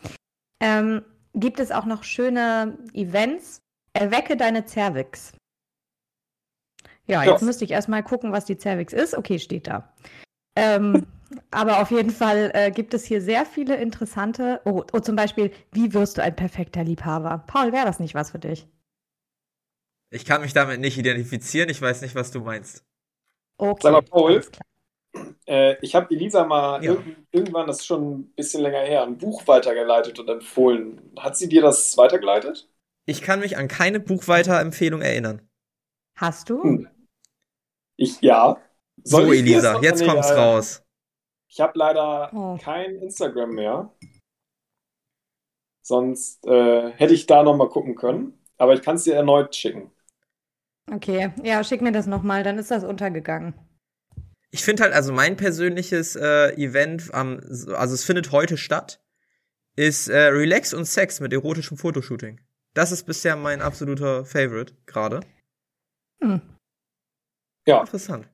ähm, 0.60 1.02
gibt 1.34 1.60
es 1.60 1.72
auch 1.72 1.86
noch 1.86 2.04
schöne 2.04 2.78
Events. 2.94 3.62
Erwecke 3.94 4.38
deine 4.38 4.66
Cervix. 4.66 5.34
Ja, 7.08 7.24
jetzt 7.24 7.42
ja. 7.42 7.46
müsste 7.46 7.66
ich 7.66 7.72
erstmal 7.72 8.04
gucken, 8.04 8.32
was 8.32 8.46
die 8.46 8.58
Cervix 8.58 8.94
ist. 8.94 9.18
Okay, 9.18 9.40
steht 9.40 9.68
da. 9.68 9.92
Ähm, 10.56 11.08
aber 11.52 11.82
auf 11.82 11.92
jeden 11.92 12.12
Fall 12.12 12.52
äh, 12.54 12.72
gibt 12.72 12.94
es 12.94 13.06
hier 13.06 13.22
sehr 13.22 13.46
viele 13.46 13.76
interessante. 13.76 14.62
Oh, 14.66 14.84
oh, 14.94 15.00
zum 15.00 15.16
Beispiel, 15.16 15.52
wie 15.72 15.94
wirst 15.94 16.18
du 16.18 16.24
ein 16.24 16.36
perfekter 16.36 16.84
Liebhaber? 16.84 17.44
Paul, 17.48 17.72
wäre 17.72 17.86
das 17.86 18.00
nicht 18.00 18.16
was 18.16 18.32
für 18.32 18.40
dich? 18.40 18.68
Ich 20.10 20.26
kann 20.26 20.42
mich 20.42 20.54
damit 20.54 20.80
nicht 20.80 20.98
identifizieren. 20.98 21.70
Ich 21.70 21.82
weiß 21.82 22.02
nicht, 22.02 22.16
was 22.16 22.32
du 22.32 22.42
meinst. 22.42 22.84
Okay. 23.58 23.80
Sag 23.82 23.92
mal, 23.94 24.02
Paul, 24.02 24.42
äh, 25.46 25.76
ich 25.82 25.96
habe 25.96 26.14
Elisa 26.14 26.46
mal 26.46 26.84
ja. 26.84 26.92
irg 26.92 27.04
irgendwann, 27.32 27.68
das 27.68 27.80
ist 27.80 27.86
schon 27.86 28.12
ein 28.12 28.34
bisschen 28.34 28.62
länger 28.62 28.80
her, 28.80 29.04
ein 29.04 29.18
Buch 29.18 29.48
weitergeleitet 29.48 30.20
und 30.20 30.30
empfohlen. 30.30 31.02
Hat 31.20 31.38
sie 31.38 31.50
dir 31.50 31.62
das 31.62 31.98
weitergeleitet? 31.98 32.70
Ich 33.06 33.22
kann 33.22 33.40
mich 33.40 33.58
an 33.58 33.68
keine 33.68 34.00
Buchweiterempfehlung 34.00 35.02
erinnern. 35.02 35.48
Hast 36.16 36.50
du? 36.50 36.64
Hm. 36.64 36.88
Ich, 37.98 38.22
ja. 38.22 38.58
Soll 39.04 39.26
so, 39.26 39.34
Elisa, 39.34 39.80
jetzt 39.82 40.06
kommt's 40.06 40.30
äh, 40.30 40.34
raus. 40.34 40.84
Ich 41.52 41.60
habe 41.60 41.78
leider 41.78 42.32
oh. 42.34 42.58
kein 42.62 42.96
Instagram 42.96 43.52
mehr. 43.52 43.94
Sonst 45.84 46.46
äh, 46.48 46.92
hätte 46.92 47.14
ich 47.14 47.26
da 47.26 47.44
noch 47.44 47.58
mal 47.58 47.68
gucken 47.68 47.96
können. 47.96 48.40
Aber 48.58 48.74
ich 48.74 48.82
kann 48.82 48.96
es 48.96 49.04
dir 49.04 49.16
erneut 49.16 49.54
schicken. 49.54 49.92
Okay, 50.90 51.34
ja, 51.44 51.64
schick 51.64 51.82
mir 51.82 51.92
das 51.92 52.08
nochmal, 52.08 52.44
dann 52.44 52.58
ist 52.58 52.72
das 52.72 52.84
untergegangen. 52.84 53.54
Ich 54.52 54.64
finde 54.64 54.84
halt, 54.84 54.94
also 54.94 55.12
mein 55.12 55.36
persönliches 55.36 56.16
äh, 56.16 56.54
Event, 56.56 57.14
am, 57.14 57.40
also 57.40 57.96
es 57.96 58.04
findet 58.04 58.32
heute 58.32 58.58
statt, 58.58 59.04
ist 59.76 60.08
äh, 60.08 60.28
Relax 60.28 60.74
und 60.74 60.86
Sex 60.86 61.20
mit 61.20 61.34
erotischem 61.34 61.78
Fotoshooting. 61.78 62.40
Das 62.74 62.92
ist 62.92 63.04
bisher 63.04 63.36
mein 63.36 63.62
absoluter 63.62 64.26
Favorite 64.26 64.76
gerade. 64.86 65.22
Hm. 66.22 66.42
Ja. 67.66 67.82
Interessant. 67.82 68.30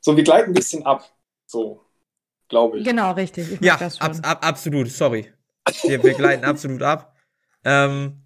So, 0.00 0.16
wir 0.16 0.24
gleiten 0.24 0.50
ein 0.50 0.54
bisschen 0.54 0.84
ab. 0.84 1.04
So, 1.46 1.89
glaube 2.50 2.78
ich. 2.78 2.84
Genau, 2.84 3.12
richtig. 3.12 3.52
Ich 3.52 3.60
ja, 3.62 3.76
ab, 3.76 4.12
ab, 4.22 4.46
absolut, 4.46 4.88
sorry. 4.88 5.32
Wir, 5.82 6.02
wir 6.02 6.14
gleiten 6.14 6.44
absolut 6.44 6.82
ab. 6.82 7.16
Ähm, 7.64 8.22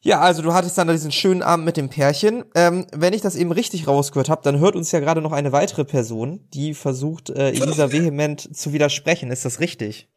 ja, 0.00 0.20
also 0.20 0.42
du 0.42 0.52
hattest 0.52 0.76
dann 0.76 0.88
diesen 0.88 1.12
schönen 1.12 1.42
Abend 1.42 1.64
mit 1.64 1.76
dem 1.76 1.88
Pärchen. 1.88 2.44
Ähm, 2.54 2.86
wenn 2.92 3.14
ich 3.14 3.22
das 3.22 3.36
eben 3.36 3.52
richtig 3.52 3.86
rausgehört 3.86 4.28
habe, 4.28 4.42
dann 4.42 4.58
hört 4.58 4.76
uns 4.76 4.92
ja 4.92 5.00
gerade 5.00 5.22
noch 5.22 5.32
eine 5.32 5.52
weitere 5.52 5.84
Person, 5.84 6.46
die 6.52 6.74
versucht, 6.74 7.30
äh, 7.30 7.50
Elisa 7.50 7.90
vehement 7.92 8.54
zu 8.54 8.72
widersprechen. 8.72 9.30
Ist 9.30 9.44
das 9.44 9.60
richtig? 9.60 10.10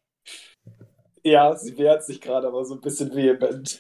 Ja, 1.24 1.56
sie 1.56 1.78
wehrt 1.78 2.04
sich 2.04 2.20
gerade 2.20 2.48
aber 2.48 2.66
so 2.66 2.76
ein 2.76 2.82
bisschen 2.82 3.14
vehement. 3.16 3.80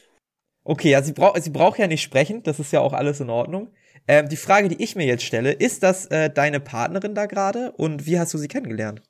Okay, 0.64 0.92
ja, 0.92 1.02
sie, 1.02 1.14
braucht 1.14 1.42
sie 1.42 1.50
braucht 1.50 1.80
ja 1.80 1.88
nicht 1.88 2.02
sprechen, 2.02 2.44
das 2.44 2.60
ist 2.60 2.72
ja 2.72 2.82
auch 2.82 2.94
alles 2.94 3.20
in 3.20 3.30
Ordnung. 3.30 3.72
Ähm, 4.08 4.30
die 4.30 4.38
Frage, 4.38 4.70
die 4.70 4.82
ich 4.82 4.96
mir 4.96 5.06
jetzt 5.06 5.24
stelle, 5.24 5.52
ist 5.52 5.84
das 5.84 6.06
äh, 6.08 6.30
deine 6.30 6.60
Partnerin 6.60 7.14
da 7.14 7.26
gerade 7.26 7.72
und 7.74 8.06
wie 8.06 8.20
hast 8.20 8.34
du 8.34 8.38
sie 8.38 8.48
kennengelernt? 8.48 9.02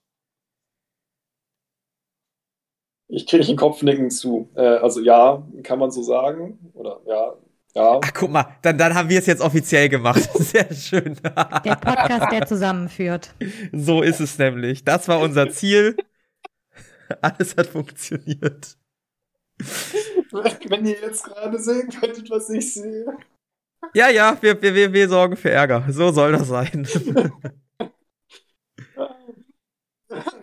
Ich 3.09 3.25
kriege 3.25 3.47
ein 3.47 3.55
Kopfnicken 3.55 4.09
zu. 4.09 4.49
Äh, 4.55 4.61
also 4.61 4.99
ja, 4.99 5.47
kann 5.63 5.79
man 5.79 5.91
so 5.91 6.01
sagen. 6.01 6.71
Oder 6.73 6.99
ja, 7.05 7.33
ja. 7.75 7.99
Ach, 8.03 8.13
guck 8.13 8.31
mal, 8.31 8.57
dann, 8.63 8.77
dann 8.77 8.95
haben 8.95 9.07
wir 9.07 9.19
es 9.19 9.27
jetzt 9.27 9.41
offiziell 9.41 9.87
gemacht. 9.87 10.23
Sehr 10.33 10.73
schön. 10.73 11.15
Der 11.23 11.75
Podcast, 11.75 12.31
der 12.31 12.45
zusammenführt. 12.47 13.33
So 13.71 14.01
ist 14.01 14.19
es 14.19 14.37
nämlich. 14.37 14.83
Das 14.83 15.07
war 15.07 15.19
unser 15.19 15.49
Ziel. 15.51 15.95
Alles 17.21 17.55
hat 17.55 17.67
funktioniert. 17.67 18.77
Wenn 20.31 20.85
ihr 20.85 20.99
jetzt 21.01 21.23
gerade 21.23 21.57
sehen 21.59 21.89
könntet, 21.89 22.29
was 22.29 22.49
ich 22.49 22.73
sehe. 22.73 23.05
Ja, 23.93 24.09
ja, 24.09 24.37
wir, 24.41 24.61
wir, 24.61 24.93
wir 24.93 25.09
sorgen 25.09 25.37
für 25.37 25.49
Ärger. 25.49 25.85
So 25.89 26.11
soll 26.11 26.31
das 26.33 26.47
sein. 26.47 26.87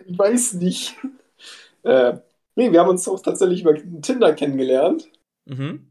Ich 0.07 0.19
weiß 0.19 0.53
nicht. 0.53 0.95
Äh, 1.81 2.19
Nee, 2.55 2.71
wir 2.71 2.79
haben 2.79 2.89
uns 2.89 3.07
auch 3.07 3.21
tatsächlich 3.21 3.61
über 3.61 3.75
Tinder 4.01 4.33
kennengelernt. 4.33 5.11
Mhm. 5.45 5.89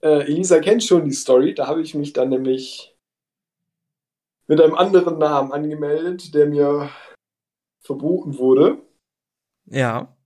Äh, 0.00 0.22
Elisa 0.22 0.58
kennt 0.60 0.82
schon 0.82 1.04
die 1.04 1.12
Story. 1.12 1.54
Da 1.54 1.66
habe 1.66 1.82
ich 1.82 1.94
mich 1.94 2.14
dann 2.14 2.30
nämlich 2.30 2.96
mit 4.46 4.60
einem 4.60 4.74
anderen 4.74 5.18
Namen 5.18 5.52
angemeldet, 5.52 6.34
der 6.34 6.46
mir 6.46 6.90
verboten 7.80 8.38
wurde. 8.38 8.78
Ja. 9.66 10.16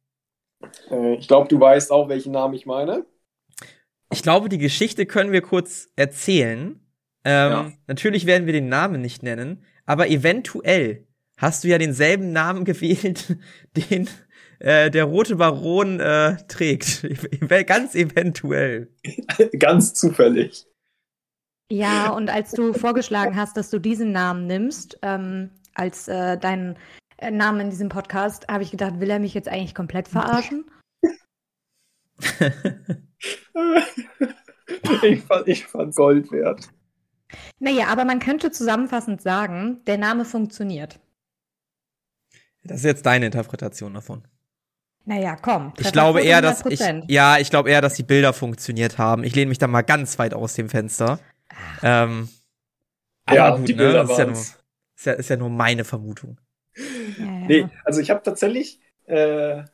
Äh, 0.89 1.15
ich 1.15 1.27
glaube, 1.27 1.49
du 1.49 1.59
weißt 1.59 1.91
auch, 1.91 2.09
welchen 2.09 2.33
Namen 2.33 2.55
ich 2.55 2.65
meine. 2.65 3.05
Ich 4.13 4.23
glaube, 4.23 4.49
die 4.49 4.59
Geschichte 4.59 5.07
können 5.07 5.33
wir 5.33 5.41
kurz 5.41 5.89
erzählen. 5.97 6.81
Ähm, 7.25 7.51
ja. 7.51 7.73
Natürlich 7.87 8.27
werden 8.27 8.47
wir 8.47 8.53
den 8.53 8.69
Namen 8.69 9.01
nicht 9.01 9.23
nennen, 9.23 9.65
aber 9.87 10.09
eventuell 10.09 11.07
hast 11.39 11.65
du 11.65 11.69
ja 11.69 11.79
denselben 11.79 12.33
Namen 12.33 12.65
gewählt, 12.67 13.37
den 13.91 14.09
äh, 14.59 14.91
der 14.91 15.05
rote 15.05 15.37
Baron 15.37 15.99
äh, 15.99 16.37
trägt. 16.47 17.07
Ganz 17.67 17.95
eventuell. 17.95 18.93
Ganz 19.59 19.95
zufällig. 19.95 20.67
Ja, 21.71 22.11
und 22.11 22.29
als 22.29 22.51
du 22.53 22.75
vorgeschlagen 22.75 23.35
hast, 23.35 23.57
dass 23.57 23.71
du 23.71 23.79
diesen 23.79 24.13
Namen 24.13 24.47
nimmst, 24.47 24.99
ähm, 25.03 25.51
als 25.75 26.07
äh, 26.07 26.37
deinen 26.37 26.77
äh, 27.17 27.31
Namen 27.31 27.61
in 27.61 27.71
diesem 27.71 27.89
Podcast, 27.89 28.47
habe 28.49 28.63
ich 28.63 28.71
gedacht, 28.71 29.01
will 29.01 29.09
er 29.09 29.19
mich 29.19 29.33
jetzt 29.33 29.49
eigentlich 29.49 29.75
komplett 29.75 30.07
verarschen? 30.07 30.67
ich, 35.03 35.23
fand, 35.23 35.49
ich 35.49 35.67
fand 35.67 35.95
Gold 35.95 36.33
wert. 36.33 36.69
Naja, 37.59 37.87
aber 37.89 38.05
man 38.05 38.21
könnte 38.21 38.51
zusammenfassend 38.51 39.23
sagen, 39.23 39.81
der 39.87 39.99
Name 39.99 40.25
funktioniert. 40.25 41.01
Das 42.65 42.79
ist 42.79 42.85
jetzt 42.85 43.07
deine 43.07 43.27
Interpretation 43.27 43.95
davon. 43.95 44.23
Naja, 45.05 45.37
komm. 45.41 45.73
Ich 45.79 45.91
glaube 45.91 46.23
eher, 46.23 46.43
dass 46.43 46.65
ich, 46.67 46.81
ja, 47.09 47.39
ich 47.39 47.51
glaube 47.51 47.71
eher, 47.71 47.81
dass 47.81 47.95
die 47.95 48.05
Bilder 48.05 48.33
funktioniert 48.33 48.99
haben. 48.99 49.25
Ich 49.25 49.35
lehne 49.35 49.49
mich 49.49 49.59
da 49.59 49.67
mal 49.67 49.83
ganz 49.83 50.19
weit 50.19 50.33
aus 50.33 50.55
dem 50.55 50.69
Fenster. 50.69 51.19
Ähm, 51.83 52.29
ja, 53.29 53.57
gut, 53.57 53.69
die 53.69 53.75
ne? 53.75 53.79
Bilder 53.79 54.05
ist 54.05 54.19
ja, 54.19 54.25
nur, 54.25 54.35
ist, 54.35 54.59
ja, 55.05 55.13
ist 55.13 55.31
ja 55.31 55.37
nur 55.37 55.51
meine 55.51 55.85
Vermutung. 55.85 56.39
Ja, 56.77 57.25
ja. 57.25 57.31
Nee, 57.47 57.69
also 57.85 58.01
ich 58.01 58.11
habe 58.11 58.23
tatsächlich 58.23 58.81
äh, 59.07 59.65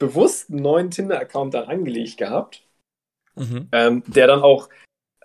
bewusst 0.00 0.50
einen 0.50 0.62
neuen 0.62 0.90
Tinder-Account 0.90 1.54
dann 1.54 1.68
angelegt 1.68 2.16
gehabt, 2.16 2.66
mhm. 3.36 3.68
ähm, 3.70 4.02
der 4.08 4.26
dann 4.26 4.42
auch 4.42 4.68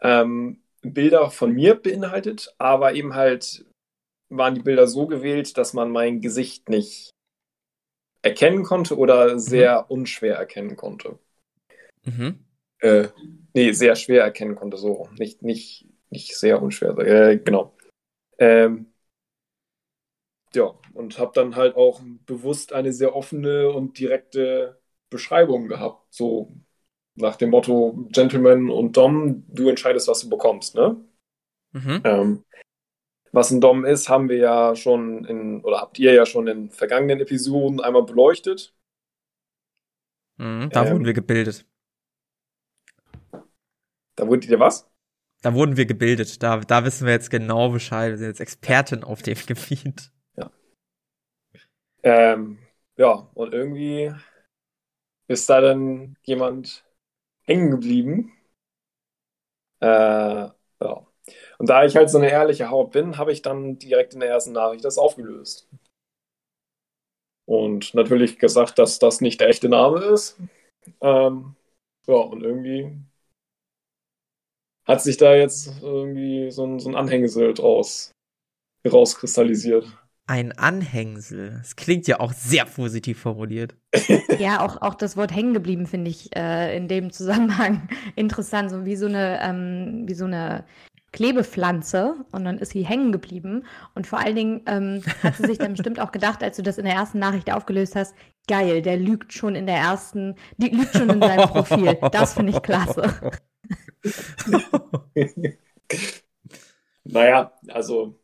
ähm, 0.02 0.62
Bilder 0.84 1.32
von 1.32 1.54
mir 1.54 1.74
beinhaltet, 1.76 2.54
aber 2.60 2.94
eben 2.94 3.16
halt 3.16 3.66
waren 4.30 4.54
die 4.54 4.62
Bilder 4.62 4.86
so 4.86 5.08
gewählt, 5.08 5.58
dass 5.58 5.74
man 5.74 5.92
mein 5.92 6.22
Gesicht 6.22 6.70
nicht 6.70 7.10
erkennen 8.22 8.64
konnte 8.64 8.98
oder 8.98 9.40
sehr 9.40 9.82
mhm. 9.84 9.86
unschwer 9.90 10.36
erkennen 10.36 10.76
konnte. 10.76 11.18
Mhm. 12.04 12.40
Äh, 12.80 13.08
nee, 13.54 13.72
sehr 13.72 13.96
schwer 13.96 14.24
erkennen 14.24 14.56
konnte, 14.56 14.78
so. 14.78 15.10
Nicht, 15.18 15.42
nicht, 15.42 15.88
nicht 16.10 16.36
sehr 16.36 16.62
unschwer, 16.62 16.98
äh, 17.00 17.38
genau. 17.38 17.76
Ähm, 18.38 18.92
ja, 20.56 20.74
und 20.94 21.20
habe 21.20 21.32
dann 21.36 21.56
halt 21.56 21.76
auch 21.76 22.02
bewusst 22.26 22.74
eine 22.74 22.94
sehr 22.94 23.16
offene 23.16 23.70
und 23.72 24.00
direkte 24.00 24.82
Beschreibung 25.10 25.68
gehabt. 25.68 26.06
So, 26.14 26.56
nach 27.16 27.36
dem 27.38 27.52
Motto 27.52 28.08
Gentleman 28.12 28.70
und 28.70 28.98
Dom, 28.98 29.46
du 29.50 29.70
entscheidest, 29.70 30.08
was 30.08 30.22
du 30.22 30.30
bekommst, 30.30 30.76
ne? 30.76 30.98
Mhm. 31.74 32.06
Ähm, 32.06 32.46
was 33.34 33.52
ein 33.52 33.62
Dom 33.62 33.86
ist, 33.86 34.10
haben 34.10 34.30
wir 34.30 34.38
ja 34.38 34.76
schon 34.76 35.26
in, 35.26 35.62
oder 35.64 35.82
habt 35.82 36.00
ihr 36.00 36.14
ja 36.14 36.26
schon 36.26 36.48
in 36.48 36.72
vergangenen 36.72 37.22
Episoden 37.22 37.82
einmal 37.82 38.04
beleuchtet. 38.04 38.76
Mhm, 40.38 40.70
da 40.72 40.88
Ähm. 40.88 40.90
wurden 40.90 41.06
wir 41.06 41.14
gebildet. 41.14 41.66
Da 44.16 44.28
wurdet 44.28 44.50
ihr 44.50 44.60
was? 44.60 44.90
Da 45.42 45.54
wurden 45.54 45.78
wir 45.78 45.86
gebildet. 45.86 46.44
Da, 46.44 46.58
da 46.60 46.84
wissen 46.84 47.06
wir 47.06 47.14
jetzt 47.14 47.30
genau 47.30 47.70
Bescheid. 47.70 48.12
Wir 48.12 48.18
sind 48.18 48.28
jetzt 48.28 48.42
Experten 48.42 49.04
auf 49.06 49.22
dem 49.22 49.38
Gebiet. 49.48 50.12
Ähm, 52.06 52.60
ja, 52.98 53.30
und 53.34 53.54
irgendwie 53.54 54.14
ist 55.28 55.50
da 55.50 55.60
dann 55.62 56.16
jemand 56.24 56.86
hängen 57.46 57.72
geblieben. 57.72 58.32
Äh, 59.82 59.88
ja. 59.88 61.08
Und 61.58 61.70
da 61.70 61.84
ich 61.86 61.96
halt 61.96 62.10
so 62.10 62.18
eine 62.20 62.30
ehrliche 62.30 62.70
Haut 62.70 62.92
bin, 62.92 63.18
habe 63.18 63.32
ich 63.32 63.42
dann 63.42 63.80
direkt 63.80 64.14
in 64.14 64.20
der 64.20 64.30
ersten 64.30 64.52
Nachricht 64.52 64.86
das 64.86 64.98
aufgelöst. 64.98 65.68
Und 67.48 67.94
natürlich 67.94 68.38
gesagt, 68.40 68.78
dass 68.80 69.00
das 69.00 69.22
nicht 69.22 69.42
der 69.42 69.50
echte 69.50 69.70
Name 69.70 70.00
ist. 70.06 70.40
Ähm, 71.02 71.56
ja, 72.08 72.16
und 72.16 72.44
irgendwie 72.44 72.92
hat 74.88 75.02
sich 75.02 75.18
da 75.18 75.36
jetzt 75.36 75.82
irgendwie 75.82 76.52
so 76.52 76.66
ein, 76.66 76.80
so 76.80 76.90
ein 76.90 76.96
Anhängsel 76.96 77.54
draus 77.54 78.12
rauskristallisiert. 78.88 79.88
Ein 80.28 80.58
Anhängsel. 80.58 81.52
Das 81.60 81.76
klingt 81.76 82.08
ja 82.08 82.20
auch 82.20 82.34
sehr 82.34 82.66
positiv 82.66 83.20
formuliert. 83.20 83.76
Ja, 84.40 84.66
auch, 84.66 84.82
auch 84.82 84.96
das 84.96 85.16
Wort 85.16 85.34
hängen 85.34 85.54
geblieben 85.54 85.88
finde 85.88 86.12
ich 86.12 86.36
äh, 86.36 86.76
in 86.76 86.90
dem 86.90 87.10
Zusammenhang 87.12 87.88
interessant, 88.18 88.70
so 88.70 88.86
wie 88.86 88.98
so 88.98 89.06
eine, 89.06 89.40
ähm, 89.42 90.04
wie 90.08 90.14
so 90.14 90.26
eine 90.26 90.66
Klebepflanze 91.14 92.26
und 92.34 92.44
dann 92.44 92.58
ist 92.58 92.74
sie 92.74 92.86
hängen 92.86 93.14
geblieben 93.14 93.66
und 93.94 94.06
vor 94.06 94.20
allen 94.20 94.36
Dingen 94.36 94.62
ähm, 94.66 95.02
hat 95.24 95.38
sie 95.38 95.46
sich 95.46 95.58
dann 95.58 95.72
bestimmt 95.76 96.02
auch 96.02 96.12
gedacht, 96.12 96.44
als 96.44 96.58
du 96.58 96.64
das 96.64 96.78
in 96.78 96.84
der 96.84 96.96
ersten 96.96 97.20
Nachricht 97.20 97.54
aufgelöst 97.54 97.96
hast, 97.96 98.14
geil, 98.50 98.82
der 98.82 98.98
lügt 98.98 99.32
schon 99.32 99.56
in 99.56 99.66
der 99.66 99.78
ersten, 99.78 100.36
die 100.58 100.68
lügt 100.68 100.94
schon 100.94 101.10
in 101.10 101.22
seinem 101.22 101.48
Profil. 101.48 101.98
Das 102.12 102.34
finde 102.34 102.52
ich 102.52 102.62
klasse. 102.62 103.14
naja, 107.06 107.54
also. 107.70 108.20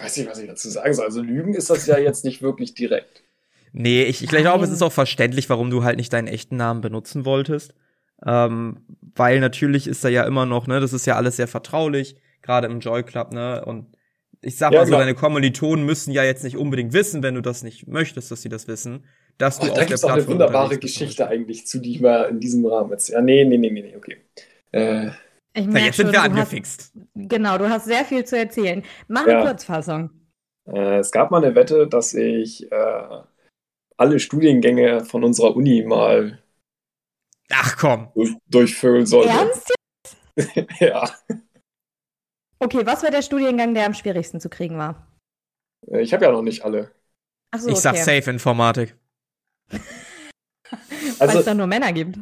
Ich 0.00 0.04
weiß 0.06 0.16
nicht, 0.16 0.28
was 0.30 0.38
ich 0.38 0.48
dazu 0.48 0.68
sagen 0.70 0.94
soll. 0.94 1.04
Also, 1.04 1.22
Lügen 1.22 1.54
ist 1.54 1.70
das 1.70 1.86
ja 1.86 1.98
jetzt 1.98 2.24
nicht 2.24 2.42
wirklich 2.42 2.74
direkt. 2.74 3.22
Nee, 3.72 4.02
ich, 4.04 4.22
ich 4.22 4.28
glaube, 4.30 4.64
es 4.64 4.70
ist 4.70 4.82
auch 4.82 4.92
verständlich, 4.92 5.48
warum 5.48 5.70
du 5.70 5.84
halt 5.84 5.96
nicht 5.96 6.12
deinen 6.12 6.26
echten 6.28 6.56
Namen 6.56 6.80
benutzen 6.80 7.24
wolltest. 7.24 7.74
Ähm, 8.26 8.84
weil 9.14 9.40
natürlich 9.40 9.86
ist 9.86 10.04
da 10.04 10.08
ja 10.08 10.24
immer 10.24 10.44
noch, 10.46 10.66
ne, 10.66 10.80
das 10.80 10.92
ist 10.92 11.06
ja 11.06 11.16
alles 11.16 11.36
sehr 11.36 11.48
vertraulich, 11.48 12.16
gerade 12.42 12.66
im 12.66 12.80
Joy 12.80 13.02
Club, 13.04 13.32
ne? 13.32 13.64
Und 13.64 13.96
ich 14.42 14.56
sag 14.56 14.72
Ja, 14.72 14.76
mal 14.76 14.86
so, 14.86 14.96
genau. 14.96 14.96
deine 14.96 15.14
Kommilitonen 15.14 15.84
müssen 15.86 16.10
ja 16.12 16.24
jetzt 16.24 16.44
nicht 16.44 16.56
unbedingt 16.56 16.92
wissen, 16.92 17.22
wenn 17.22 17.34
du 17.34 17.42
das 17.42 17.62
nicht 17.62 17.86
möchtest, 17.86 18.30
dass 18.30 18.42
sie 18.42 18.48
das 18.48 18.66
wissen, 18.68 19.04
dass 19.38 19.58
Oh, 19.58 19.68
du 19.68 19.70
da 19.74 19.80
auf 19.80 19.84
gibt 19.84 19.90
der 19.90 19.98
es 19.98 20.04
auch 20.04 20.12
eine 20.12 20.26
wunderbare. 20.26 20.78
Geschichte 20.78 21.26
eigentlich 21.28 21.66
zu, 21.66 21.80
die 21.80 21.92
ich 21.92 22.00
mal 22.00 22.24
in 22.30 22.40
diesem 22.40 22.64
Rahmen 22.66 22.90
jetzt. 22.92 23.08
Ja, 23.08 23.20
nee, 23.20 23.44
nee, 23.44 23.58
nee, 23.58 23.70
nee, 23.70 23.82
nee, 23.82 23.96
okay. 23.96 24.16
Äh, 24.72 25.10
Ich 25.52 25.66
merk 25.66 25.84
jetzt 25.86 25.96
sind 25.96 26.06
schon, 26.06 26.12
wir 26.12 26.20
du 26.20 26.22
hast, 26.22 26.30
angefixt. 26.30 26.92
genau, 27.14 27.58
du 27.58 27.68
hast 27.68 27.84
sehr 27.86 28.04
viel 28.04 28.24
zu 28.24 28.38
erzählen. 28.38 28.84
Mach 29.08 29.24
eine 29.24 29.32
Ja. 29.32 29.42
Kurzfassung. 29.42 30.10
äh, 30.66 30.98
es 30.98 31.10
gab 31.10 31.30
mal 31.30 31.44
eine 31.44 31.54
Wette, 31.54 31.88
dass 31.88 32.14
ich 32.14 32.70
äh, 32.70 33.22
alle 33.96 34.20
Studiengänge 34.20 35.04
von 35.04 35.24
unserer 35.24 35.56
Uni 35.56 35.82
mal 35.84 36.42
Ach 37.52 37.76
komm. 37.76 38.10
durch, 38.14 38.34
durchfüllen 38.46 39.06
sollte. 39.06 39.30
Ernst? 39.30 39.74
ja. 40.80 41.10
Okay, 42.60 42.84
was 42.86 43.02
war 43.02 43.10
der 43.10 43.22
Studiengang, 43.22 43.74
der 43.74 43.86
am 43.86 43.94
schwierigsten 43.94 44.40
zu 44.40 44.48
kriegen 44.48 44.78
war? 44.78 45.06
Äh, 45.90 46.00
Ich 46.02 46.12
habe 46.12 46.24
ja 46.26 46.30
noch 46.32 46.42
nicht 46.42 46.64
alle. 46.64 46.92
Achso, 47.52 47.68
Ich 47.70 47.78
sag 47.78 47.94
okay. 47.94 48.20
Safe 48.20 48.30
Informatik. 48.30 48.96
Weil 49.70 49.80
Also 51.18 51.38
es 51.40 51.44
da 51.44 51.54
nur 51.54 51.66
Männer 51.66 51.92
gibt. 51.92 52.18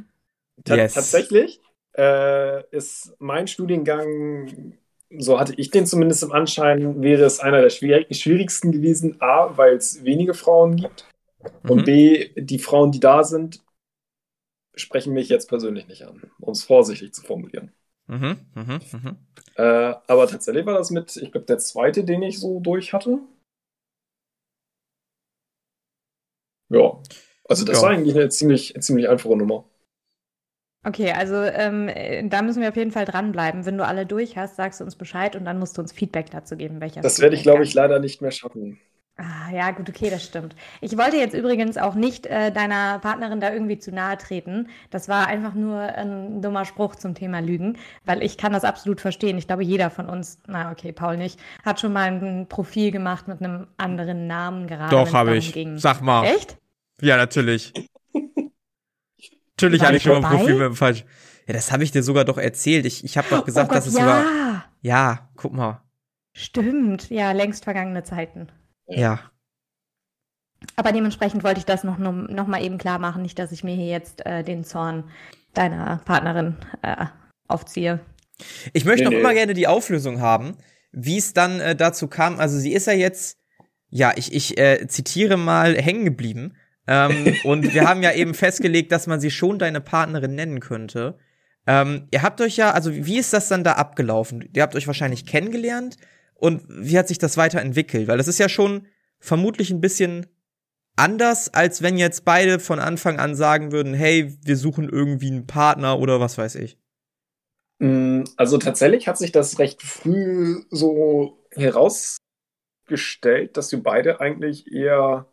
Yes. 0.67 0.95
tatsächlich 0.95 1.61
äh, 1.99 2.65
ist 2.77 3.15
mein 3.21 3.49
Studiengang, 3.49 4.75
so 5.19 5.41
hatte 5.41 5.55
ich 5.57 5.71
den 5.73 5.87
zumindest 5.87 6.25
im 6.25 6.33
Anschein, 6.33 7.03
wäre 7.03 7.25
es 7.25 7.41
einer 7.41 7.63
der 7.63 7.71
schwierig 7.71 8.17
schwierigsten 8.21 8.73
gewesen. 8.73 9.21
A, 9.21 9.57
weil 9.59 9.77
es 9.77 10.05
wenige 10.05 10.35
Frauen 10.35 10.77
gibt. 10.77 11.07
Und 11.67 11.85
Mhm. 11.85 11.85
B, 11.85 12.31
die 12.37 12.61
Frauen, 12.61 12.93
die 12.93 13.01
da 13.01 13.25
sind, 13.25 13.63
sprechen 14.75 15.13
mich 15.13 15.29
jetzt 15.29 15.47
persönlich 15.51 15.89
nicht 15.89 16.05
an, 16.05 16.23
um 16.41 16.53
es 16.53 16.65
vorsichtig 16.65 17.13
zu 17.13 17.21
formulieren. 17.23 17.73
Mhm, 18.09 18.37
mhm, 18.55 18.81
mhm. 18.93 19.17
Äh, 19.57 19.63
aber 20.07 20.27
tatsächlich 20.27 20.65
war 20.67 20.79
das 20.79 20.91
mit, 20.91 21.15
ich 21.17 21.31
glaube, 21.33 21.47
der 21.47 21.59
zweite, 21.59 22.03
den 22.05 22.23
ich 22.23 22.39
so 22.41 22.61
durch 22.61 22.93
hatte. 22.95 23.19
Ja. 26.71 26.99
Also 27.49 27.65
das 27.65 27.83
Ja. 27.83 27.83
war 27.83 27.91
eigentlich 27.91 28.15
eine 28.17 28.29
ziemlich, 28.31 28.75
ziemlich 28.81 29.09
einfache 29.09 29.37
Nummer. 29.37 29.65
Okay, 30.89 31.13
also 31.13 31.35
ähm, 31.35 31.89
äh, 31.89 32.27
da 32.27 32.41
müssen 32.41 32.63
wir 32.63 32.71
auf 32.71 32.77
jeden 32.77 32.93
Fall 32.93 33.05
dranbleiben. 33.05 33.67
Wenn 33.67 33.77
du 33.77 33.87
alle 33.87 34.07
durch 34.07 34.39
hast, 34.39 34.57
sagst 34.57 34.81
du 34.81 34.85
uns 34.85 34.97
Bescheid 34.97 35.37
und 35.37 35.45
dann 35.45 35.59
musst 35.59 35.77
du 35.77 35.83
uns 35.83 35.93
Feedback 35.93 36.31
dazu 36.31 36.57
geben, 36.57 36.81
welcher 36.81 37.03
Das 37.03 37.21
werde 37.21 37.37
ich, 37.37 37.43
glaube 37.43 37.63
ich, 37.63 37.75
leider 37.75 37.99
nicht 37.99 38.23
mehr 38.23 38.31
schaffen. 38.31 38.81
Ah, 39.19 39.53
ja, 39.53 39.73
gut, 39.73 39.89
okay, 39.89 40.09
das 40.09 40.25
stimmt. 40.25 40.55
Ich 40.81 40.97
wollte 40.97 41.17
jetzt 41.17 41.35
übrigens 41.35 41.77
auch 41.77 41.95
nicht 41.95 42.27
äh, 42.27 42.53
deiner 42.53 43.01
Partnerin 43.01 43.41
da 43.41 43.53
irgendwie 43.53 43.79
zu 43.79 43.91
nahe 43.91 44.17
treten. 44.17 44.69
Das 44.91 45.09
war 45.09 45.27
einfach 45.27 45.55
nur 45.55 45.79
ein 45.79 46.41
dummer 46.41 46.65
Spruch 46.65 46.95
zum 46.95 47.15
Thema 47.15 47.41
Lügen, 47.41 47.77
weil 48.05 48.23
ich 48.23 48.39
kann 48.39 48.53
das 48.53 48.65
absolut 48.65 49.01
verstehen. 49.01 49.37
Ich 49.37 49.49
glaube, 49.49 49.65
jeder 49.65 49.91
von 49.91 50.09
uns, 50.09 50.39
na 50.47 50.71
okay, 50.71 50.93
Paul 50.93 51.17
nicht, 51.19 51.39
hat 51.65 51.81
schon 51.81 51.93
mal 51.93 52.13
ein 52.13 52.47
Profil 52.49 52.93
gemacht 52.93 53.29
mit 53.29 53.43
einem 53.43 53.67
anderen 53.77 54.27
Namen 54.29 54.69
gerade. 54.69 54.91
Doch, 54.91 55.13
habe 55.13 55.37
ich. 55.37 55.53
Ging. 55.53 55.77
Sag 55.77 56.01
mal. 56.01 56.25
Echt? 56.25 56.57
Ja, 57.03 57.17
natürlich. 57.17 57.75
Natürlich 59.59 59.83
hatte 59.83 59.97
ich 59.97 60.03
schon 60.03 60.23
mal 60.23 60.31
ein? 60.31 60.39
Profil 60.39 60.55
mit 60.55 60.67
dem 60.67 60.77
falsch. 60.77 61.05
Ja, 61.47 61.55
das 61.55 61.73
habe 61.73 61.83
ich 61.83 61.91
dir 61.91 62.03
sogar 62.03 62.25
doch 62.25 62.39
erzählt. 62.39 62.87
Ich, 62.87 63.05
ich 63.05 63.19
habe 63.19 63.27
doch 63.29 63.45
gesagt, 63.45 63.71
oh 63.71 63.75
Gott, 63.75 63.79
dass 63.79 63.87
es 63.87 63.95
ja, 63.95 64.01
sogar. 64.01 64.65
Ja, 64.83 65.29
guck 65.35 65.53
mal. 65.53 65.83
stimmt. 66.33 67.11
Ja, 67.11 67.33
längst 67.33 67.65
vergangene 67.65 68.05
Zeiten. 68.05 68.49
Ja. 68.87 69.21
Aber 70.77 70.93
dementsprechend 70.93 71.45
wollte 71.45 71.59
ich 71.59 71.67
das 71.67 71.85
noch, 71.85 71.99
noch, 71.99 72.13
noch 72.13 72.47
mal 72.47 72.63
eben 72.63 72.79
klar 72.79 72.99
machen, 72.99 73.23
nicht, 73.23 73.39
dass 73.39 73.53
ich 73.53 73.65
mir 73.65 73.75
hier 73.75 73.87
jetzt 73.87 74.25
äh, 74.27 74.43
den 74.43 74.65
Zorn 74.65 75.05
deiner 75.55 76.01
Partnerin 76.05 76.57
äh, 76.83 77.07
aufziehe. 77.49 78.01
Ich 78.73 78.85
möchte 78.85 79.01
Nee, 79.01 79.05
noch 79.07 79.11
nee. 79.13 79.21
immer 79.21 79.35
gerne 79.35 79.55
die 79.55 79.67
Auflösung 79.67 80.21
haben, 80.21 80.57
wie 80.93 81.19
es 81.19 81.33
dann 81.33 81.61
äh, 81.61 81.75
dazu 81.75 82.09
kam. 82.09 82.39
Also 82.39 82.59
sie 82.59 82.73
ist 82.73 82.87
ja 82.87 82.93
jetzt, 82.93 83.39
ja, 83.89 84.13
ich, 84.17 84.33
ich 84.33 84.59
äh, 84.59 84.87
zitiere 84.87 85.37
mal, 85.37 85.77
hängen 85.77 86.05
geblieben. 86.05 86.57
Ähm, 86.89 87.37
und 87.45 87.75
wir 87.75 87.87
haben 87.87 88.03
ja 88.03 88.13
eben 88.13 88.35
festgelegt, 88.35 88.91
dass 88.91 89.07
man 89.07 89.21
sie 89.21 89.31
schon 89.31 89.59
deine 89.59 89.81
Partnerin 89.81 90.35
nennen 90.35 90.59
könnte. 90.59 91.19
Ähm, 91.67 92.09
ihr 92.11 92.23
habt 92.23 92.41
euch 92.41 92.57
ja, 92.57 92.73
also 92.73 92.93
wie 92.93 93.19
ist 93.19 93.35
das 93.35 93.49
dann 93.49 93.63
da 93.63 93.73
abgelaufen? 93.73 94.49
Ihr 94.55 94.63
habt 94.63 94.75
euch 94.75 94.87
wahrscheinlich 94.87 95.27
kennengelernt 95.27 95.99
und 96.35 96.65
wie 96.69 96.99
hat 96.99 97.09
sich 97.09 97.19
das 97.19 97.37
weiterentwickelt? 97.37 98.09
Weil 98.09 98.17
das 98.17 98.27
ist 98.27 98.39
ja 98.39 98.49
schon 98.49 98.87
vermutlich 99.21 99.71
ein 99.71 99.83
bisschen 99.83 100.27
anders, 100.97 101.53
als 101.53 101.83
wenn 101.83 101.99
jetzt 101.99 102.25
beide 102.25 102.59
von 102.59 102.79
Anfang 102.79 103.19
an 103.19 103.35
sagen 103.35 103.71
würden, 103.71 103.93
hey, 103.93 104.35
wir 104.45 104.57
suchen 104.57 104.89
irgendwie 104.89 105.31
einen 105.31 105.47
Partner 105.47 105.99
oder 105.99 106.21
was 106.21 106.39
weiß 106.39 106.55
ich. 106.55 106.79
Mm, 107.79 108.25
Also 108.37 108.59
tatsächlich 108.59 109.07
hat 109.07 109.19
sich 109.19 109.33
das 109.33 109.59
recht 109.59 109.83
früh 109.83 110.63
so 110.71 111.45
herausgestellt, 111.53 113.57
dass 113.57 113.71
wir 113.73 113.83
beide 113.83 114.21
eigentlich 114.21 114.73
eher 114.73 115.27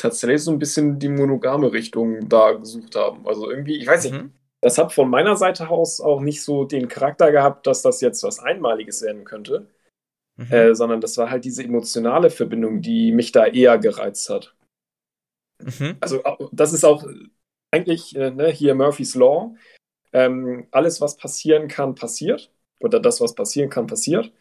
tatsächlich 0.00 0.42
so 0.42 0.50
ein 0.50 0.58
bisschen 0.58 0.98
die 0.98 1.08
monogame 1.08 1.72
Richtung 1.72 2.28
da 2.28 2.52
gesucht 2.52 2.96
haben. 2.96 3.26
Also 3.26 3.50
irgendwie, 3.50 3.76
ich 3.76 3.86
weiß 3.86 4.04
nicht, 4.04 4.14
Mhm. 4.14 4.32
das 4.60 4.78
hat 4.78 4.92
von 4.92 5.08
meiner 5.08 5.36
Seite 5.36 5.68
aus 5.68 6.00
auch 6.00 6.20
nicht 6.20 6.42
so 6.42 6.64
den 6.64 6.88
Charakter 6.88 7.30
gehabt, 7.32 7.66
dass 7.66 7.82
das 7.82 8.00
jetzt 8.00 8.22
was 8.22 8.38
Einmaliges 8.38 9.02
werden 9.02 9.24
könnte, 9.24 9.68
Mhm. 10.36 10.52
äh, 10.52 10.74
sondern 10.74 11.00
das 11.00 11.16
war 11.18 11.30
halt 11.30 11.44
diese 11.44 11.62
emotionale 11.62 12.30
Verbindung, 12.30 12.80
die 12.82 13.12
mich 13.12 13.32
da 13.32 13.46
eher 13.46 13.78
gereizt 13.78 14.28
hat. 14.30 14.54
Mhm. 15.62 15.96
Also 16.00 16.22
das 16.52 16.72
ist 16.72 16.84
auch 16.84 17.04
eigentlich 17.70 18.16
äh, 18.16 18.30
ne, 18.30 18.48
hier 18.48 18.74
Murphy's 18.74 19.14
Law. 19.14 19.54
Ähm, 20.12 20.66
alles, 20.70 21.00
was 21.00 21.16
passieren 21.16 21.68
kann, 21.68 21.94
passiert. 21.94 22.50
Oder 22.80 22.98
das, 22.98 23.20
was 23.20 23.34
passieren 23.34 23.70
kann, 23.70 23.86
passiert. 23.86 24.32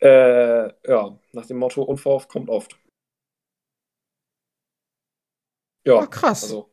Äh, 0.00 0.68
ja, 0.86 1.16
nach 1.32 1.46
dem 1.46 1.58
Motto, 1.58 1.82
Unverhofft 1.82 2.28
kommt 2.28 2.50
oft. 2.50 2.76
Ja, 5.84 5.98
Ah, 6.00 6.06
krass. 6.06 6.44
also, 6.44 6.70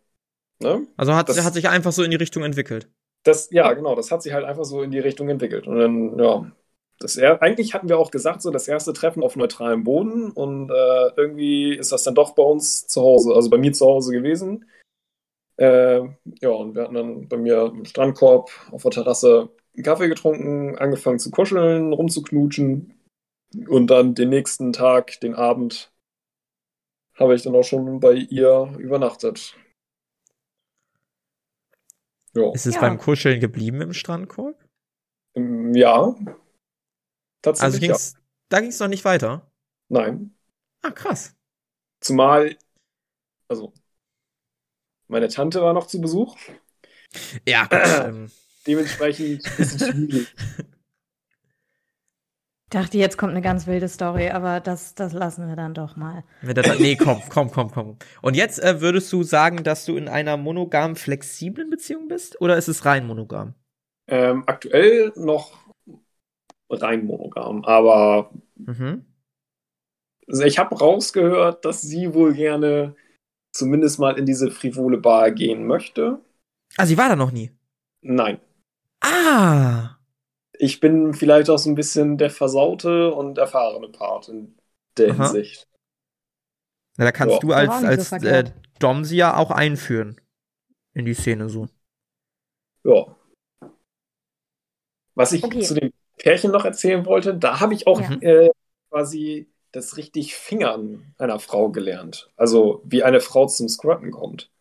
ne? 0.60 0.88
Also 0.98 1.16
hat, 1.16 1.30
Das- 1.30 1.44
hat 1.44 1.54
sich 1.54 1.68
einfach 1.70 1.92
so 1.92 2.04
in 2.04 2.12
die 2.12 2.18
Richtung 2.18 2.44
entwickelt. 2.44 2.90
Das, 3.24 3.50
ja, 3.52 3.74
genau, 3.74 3.96
das 3.96 4.12
hat 4.12 4.24
sich 4.24 4.34
halt 4.34 4.46
einfach 4.46 4.64
so 4.66 4.82
in 4.82 4.92
die 4.92 5.00
Richtung 5.00 5.30
entwickelt. 5.30 5.68
Und 5.68 5.78
dann, 5.78 6.20
ja, 6.20 6.52
das 7.00 7.18
eigentlich 7.18 7.74
hatten 7.74 7.90
wir 7.90 7.98
auch 7.98 8.12
gesagt, 8.12 8.42
so 8.42 8.50
das 8.52 8.68
erste 8.68 8.94
Treffen 8.94 9.24
auf 9.24 9.36
neutralem 9.36 9.84
Boden 9.84 10.32
und 10.32 10.70
äh, 10.70 11.10
irgendwie 11.18 11.74
ist 11.76 11.92
das 11.92 12.04
dann 12.04 12.16
doch 12.16 12.32
bei 12.36 12.44
uns 12.44 12.88
zu 12.88 13.02
Hause, 13.02 13.34
also 13.34 13.50
bei 13.50 13.58
mir 13.58 13.72
zu 13.74 13.86
Hause 13.86 14.12
gewesen. 14.14 14.66
Äh, 15.58 16.02
ja, 16.42 16.50
und 16.50 16.76
wir 16.76 16.84
hatten 16.84 16.94
dann 16.96 17.28
bei 17.28 17.38
mir 17.38 17.66
im 17.66 17.86
Strandkorb 17.86 18.50
auf 18.72 18.82
der 18.84 18.92
Terrasse 18.92 19.50
einen 19.76 19.84
Kaffee 19.84 20.08
getrunken, 20.08 20.78
angefangen 20.78 21.20
zu 21.20 21.32
kuscheln, 21.32 21.92
rumzuknutschen 21.94 22.94
und 23.68 23.88
dann 23.88 24.16
den 24.16 24.30
nächsten 24.30 24.72
Tag, 24.74 25.20
den 25.22 25.36
Abend, 25.36 25.92
habe 27.20 27.36
ich 27.36 27.44
dann 27.44 27.56
auch 27.56 27.64
schon 27.64 28.00
bei 28.00 28.14
ihr 28.14 28.74
übernachtet. 28.78 29.56
Ja. 32.34 32.52
Ist 32.54 32.66
es 32.66 32.76
ja. 32.76 32.82
beim 32.82 32.98
Kuscheln 32.98 33.40
geblieben 33.40 33.82
im 33.82 33.94
Strandkorb? 33.94 34.58
Ähm, 35.36 35.74
ja. 35.74 36.16
Tatsächlich. 37.42 37.64
Also 37.64 37.80
ging's, 37.80 38.14
ja. 38.14 38.20
da 38.50 38.60
ging 38.62 38.70
es 38.70 38.80
noch 38.80 38.88
nicht 38.88 39.06
weiter? 39.06 39.52
Nein. 39.90 40.36
Ah, 40.82 40.92
krass. 40.92 41.36
Zumal, 42.00 42.56
also, 43.48 43.74
meine 45.08 45.28
Tante 45.28 45.62
war 45.62 45.74
noch 45.74 45.88
zu 45.88 46.00
Besuch. 46.00 46.38
Ja, 47.46 47.66
äh, 47.72 48.28
dementsprechend 48.66 49.46
ist 49.60 49.82
es 49.82 49.88
schwierig. 49.90 50.28
Ich 52.72 52.78
dachte, 52.80 53.00
jetzt 53.00 53.18
kommt 53.18 53.32
eine 53.32 53.42
ganz 53.42 53.66
wilde 53.66 53.90
Story, 53.90 54.30
aber 54.30 54.60
das, 54.60 54.94
das 54.94 55.12
lassen 55.12 55.48
wir 55.48 55.56
dann 55.56 55.74
doch 55.74 55.96
mal. 55.96 56.24
Nee, 56.44 56.98
komm, 56.98 57.20
komm, 57.28 57.50
komm, 57.50 57.72
komm. 57.72 57.98
Und 58.22 58.36
jetzt 58.36 58.62
äh, 58.62 58.80
würdest 58.80 59.12
du 59.12 59.24
sagen, 59.24 59.64
dass 59.64 59.86
du 59.86 59.98
in 59.98 60.08
einer 60.08 60.38
monogam 60.38 60.96
flexiblen 60.96 61.72
Beziehung 61.72 62.08
bist 62.08 62.40
oder 62.42 62.58
ist 62.58 62.68
es 62.68 62.86
rein 62.86 63.08
monogam? 63.08 63.56
Ähm, 64.08 64.44
aktuell 64.46 65.12
noch 65.16 65.74
rein 66.70 67.08
monogam, 67.08 67.66
aber 67.66 68.30
mhm. 68.58 69.04
also 70.28 70.44
ich 70.44 70.60
habe 70.60 70.78
rausgehört, 70.78 71.66
dass 71.66 71.82
sie 71.82 72.14
wohl 72.14 72.36
gerne 72.36 72.96
zumindest 73.52 73.98
mal 73.98 74.16
in 74.20 74.28
diese 74.28 74.52
frivole 74.52 75.00
Bar 75.00 75.32
gehen 75.32 75.66
möchte. 75.66 76.20
Ah, 76.78 76.86
sie 76.86 77.00
war 77.00 77.10
da 77.10 77.16
noch 77.16 77.32
nie? 77.32 77.50
Nein. 78.04 78.40
Ah 79.02 79.96
ich 80.60 80.82
bin 80.82 81.14
vielleicht 81.14 81.50
auch 81.50 81.58
so 81.58 81.70
ein 81.70 81.76
bisschen 81.76 82.18
der 82.18 82.30
versaute 82.30 83.14
und 83.14 83.38
erfahrene 83.38 83.88
Part 83.88 84.28
in 84.28 84.58
der 84.98 85.12
Aha. 85.12 85.24
Hinsicht. 85.24 85.68
Na, 86.98 87.06
da 87.06 87.12
kannst 87.14 87.36
ja. 87.36 87.40
du 87.40 87.54
als, 87.54 87.84
als 87.84 88.12
äh, 88.12 88.44
Dom 88.80 89.06
sie 89.06 89.16
ja 89.16 89.38
auch 89.38 89.52
einführen 89.52 90.20
in 90.94 91.06
die 91.06 91.14
Szene 91.14 91.50
so. 91.50 91.70
Ja. 92.84 93.16
Was 95.16 95.32
ich 95.32 95.44
okay. 95.44 95.62
zu 95.62 95.76
dem 95.76 95.94
Pärchen 96.18 96.52
noch 96.52 96.66
erzählen 96.66 97.06
wollte, 97.06 97.38
da 97.38 97.62
habe 97.62 97.74
ich 97.74 97.88
auch 97.88 98.02
ja. 98.02 98.12
äh, 98.20 98.52
quasi 98.90 99.50
das 99.72 99.96
richtig 99.96 100.36
Fingern 100.36 101.14
einer 101.18 101.40
Frau 101.40 101.70
gelernt. 101.70 102.32
Also 102.36 102.82
wie 102.84 103.04
eine 103.04 103.22
Frau 103.22 103.48
zum 103.48 103.70
Squirten 103.70 104.12
kommt. 104.12 104.52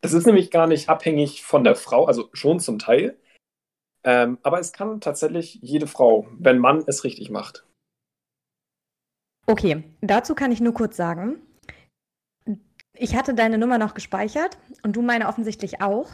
Das 0.00 0.12
ist 0.12 0.26
nämlich 0.26 0.50
gar 0.50 0.66
nicht 0.66 0.88
abhängig 0.88 1.42
von 1.42 1.62
der 1.62 1.76
Frau, 1.76 2.06
also 2.06 2.30
schon 2.32 2.58
zum 2.58 2.80
Teil, 2.80 3.16
ähm, 4.04 4.38
aber 4.42 4.60
es 4.60 4.72
kann 4.72 5.00
tatsächlich 5.00 5.58
jede 5.62 5.86
Frau, 5.86 6.26
wenn 6.38 6.58
man 6.58 6.84
es 6.86 7.04
richtig 7.04 7.30
macht. 7.30 7.64
Okay, 9.46 9.84
dazu 10.00 10.34
kann 10.34 10.52
ich 10.52 10.60
nur 10.60 10.74
kurz 10.74 10.96
sagen, 10.96 11.42
ich 12.94 13.16
hatte 13.16 13.34
deine 13.34 13.58
Nummer 13.58 13.78
noch 13.78 13.94
gespeichert 13.94 14.58
und 14.82 14.94
du 14.94 15.02
meine 15.02 15.26
offensichtlich 15.26 15.80
auch, 15.80 16.10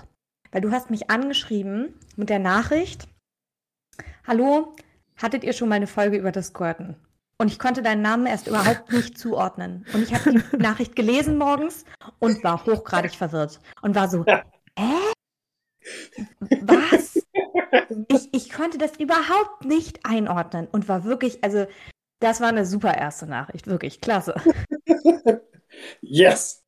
weil 0.52 0.60
du 0.60 0.70
hast 0.70 0.90
mich 0.90 1.10
angeschrieben 1.10 1.98
mit 2.16 2.30
der 2.30 2.38
Nachricht, 2.38 3.08
hallo, 4.26 4.74
hattet 5.16 5.44
ihr 5.44 5.52
schon 5.52 5.68
mal 5.68 5.74
eine 5.74 5.86
Folge 5.86 6.16
über 6.16 6.32
das 6.32 6.48
Squirten? 6.48 6.96
Und 7.38 7.48
ich 7.48 7.58
konnte 7.58 7.82
deinen 7.82 8.02
Namen 8.02 8.26
erst 8.26 8.46
überhaupt 8.46 8.92
nicht 8.92 9.18
zuordnen. 9.18 9.84
Und 9.92 10.02
ich 10.02 10.14
habe 10.14 10.32
die 10.32 10.56
Nachricht 10.62 10.96
gelesen 10.96 11.36
morgens 11.36 11.84
und 12.18 12.42
war 12.42 12.64
hochgradig 12.64 13.14
verwirrt 13.14 13.60
und 13.82 13.94
war 13.94 14.08
so, 14.08 14.24
hä? 14.78 14.94
Was? 16.62 17.05
Ich, 18.08 18.28
ich 18.32 18.52
konnte 18.52 18.78
das 18.78 18.96
überhaupt 18.96 19.64
nicht 19.64 20.00
einordnen 20.04 20.66
und 20.66 20.88
war 20.88 21.04
wirklich, 21.04 21.42
also 21.42 21.66
das 22.20 22.40
war 22.40 22.48
eine 22.48 22.64
super 22.64 22.96
erste 22.96 23.26
Nachricht, 23.26 23.66
wirklich 23.66 24.00
klasse. 24.00 24.34
yes. 26.00 26.62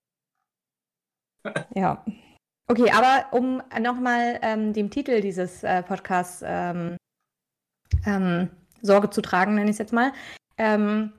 Ja. 1.75 2.05
Okay, 2.71 2.91
aber 2.91 3.33
um 3.33 3.63
nochmal 3.81 4.39
ähm, 4.43 4.75
dem 4.75 4.91
Titel 4.91 5.23
dieses 5.23 5.65
äh, 5.65 5.83
Podcasts 5.83 6.43
ähm, 6.45 6.99
ähm, 8.05 8.51
Sorge 8.83 9.09
zu 9.09 9.23
tragen, 9.23 9.55
nenne 9.55 9.71
ich 9.71 9.75
es 9.75 9.79
jetzt 9.79 9.93
mal. 9.95 10.13
Ähm, 10.59 11.15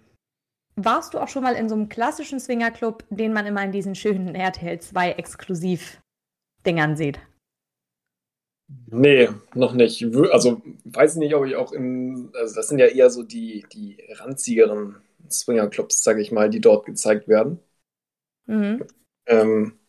warst 0.76 1.14
du 1.14 1.20
auch 1.20 1.28
schon 1.28 1.44
mal 1.44 1.56
in 1.56 1.68
so 1.68 1.76
einem 1.76 1.90
klassischen 1.90 2.40
Swingerclub, 2.40 3.04
den 3.10 3.34
man 3.34 3.46
immer 3.46 3.64
in 3.64 3.72
diesen 3.72 3.96
schönen 3.96 4.36
RTL 4.36 4.80
2 4.80 5.12
Exklusiv-Dingern 5.14 6.96
sieht? 6.96 7.20
Nee, 8.92 9.30
noch 9.54 9.74
nicht. 9.74 10.04
Also 10.32 10.62
weiß 10.86 11.14
ich 11.14 11.20
nicht, 11.20 11.36
ob 11.36 11.46
ich 11.46 11.56
auch 11.56 11.72
in, 11.72 12.32
also 12.34 12.56
das 12.56 12.68
sind 12.68 12.80
ja 12.80 12.88
eher 12.88 13.10
so 13.10 13.24
die, 13.24 13.66
die 13.72 13.98
ranzigeren 14.14 14.98
Swingerclubs, 15.30 16.04
sage 16.04 16.22
ich 16.22 16.32
mal, 16.32 16.50
die 16.50 16.62
dort 16.62 16.86
gezeigt 16.86 17.28
werden. 17.28 17.60
Mhm. 18.48 18.86
Ähm, 19.28 19.80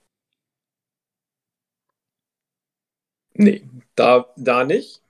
nee, 3.35 3.63
da, 3.95 4.33
da 4.37 4.65
nicht. 4.65 5.03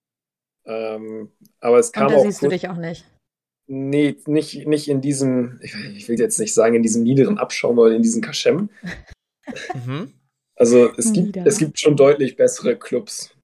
Ähm, 0.65 1.33
aber 1.59 1.79
es 1.79 1.93
kam 1.93 2.07
Und 2.07 2.13
da 2.13 2.19
auch. 2.19 2.25
siehst 2.25 2.43
du 2.43 2.49
dich 2.49 2.69
auch 2.69 2.77
nicht. 2.77 3.05
Nee, 3.67 4.17
nicht, 4.27 4.67
nicht 4.67 4.89
in 4.89 5.01
diesem, 5.01 5.61
ich 5.63 6.09
will 6.09 6.19
jetzt 6.19 6.39
nicht 6.39 6.55
sagen, 6.55 6.75
in 6.75 6.83
diesem 6.83 7.03
niederen 7.03 7.39
Abschaum 7.39 7.79
oder 7.79 7.95
in 7.95 8.03
diesem 8.03 8.23
Kaschem. 8.23 8.69
mhm. 9.87 10.13
Also 10.57 10.93
es 10.97 11.13
gibt, 11.13 11.37
es 11.37 11.59
gibt 11.59 11.79
schon 11.79 11.97
deutlich 11.97 12.37
bessere 12.37 12.77
Clubs. 12.77 13.35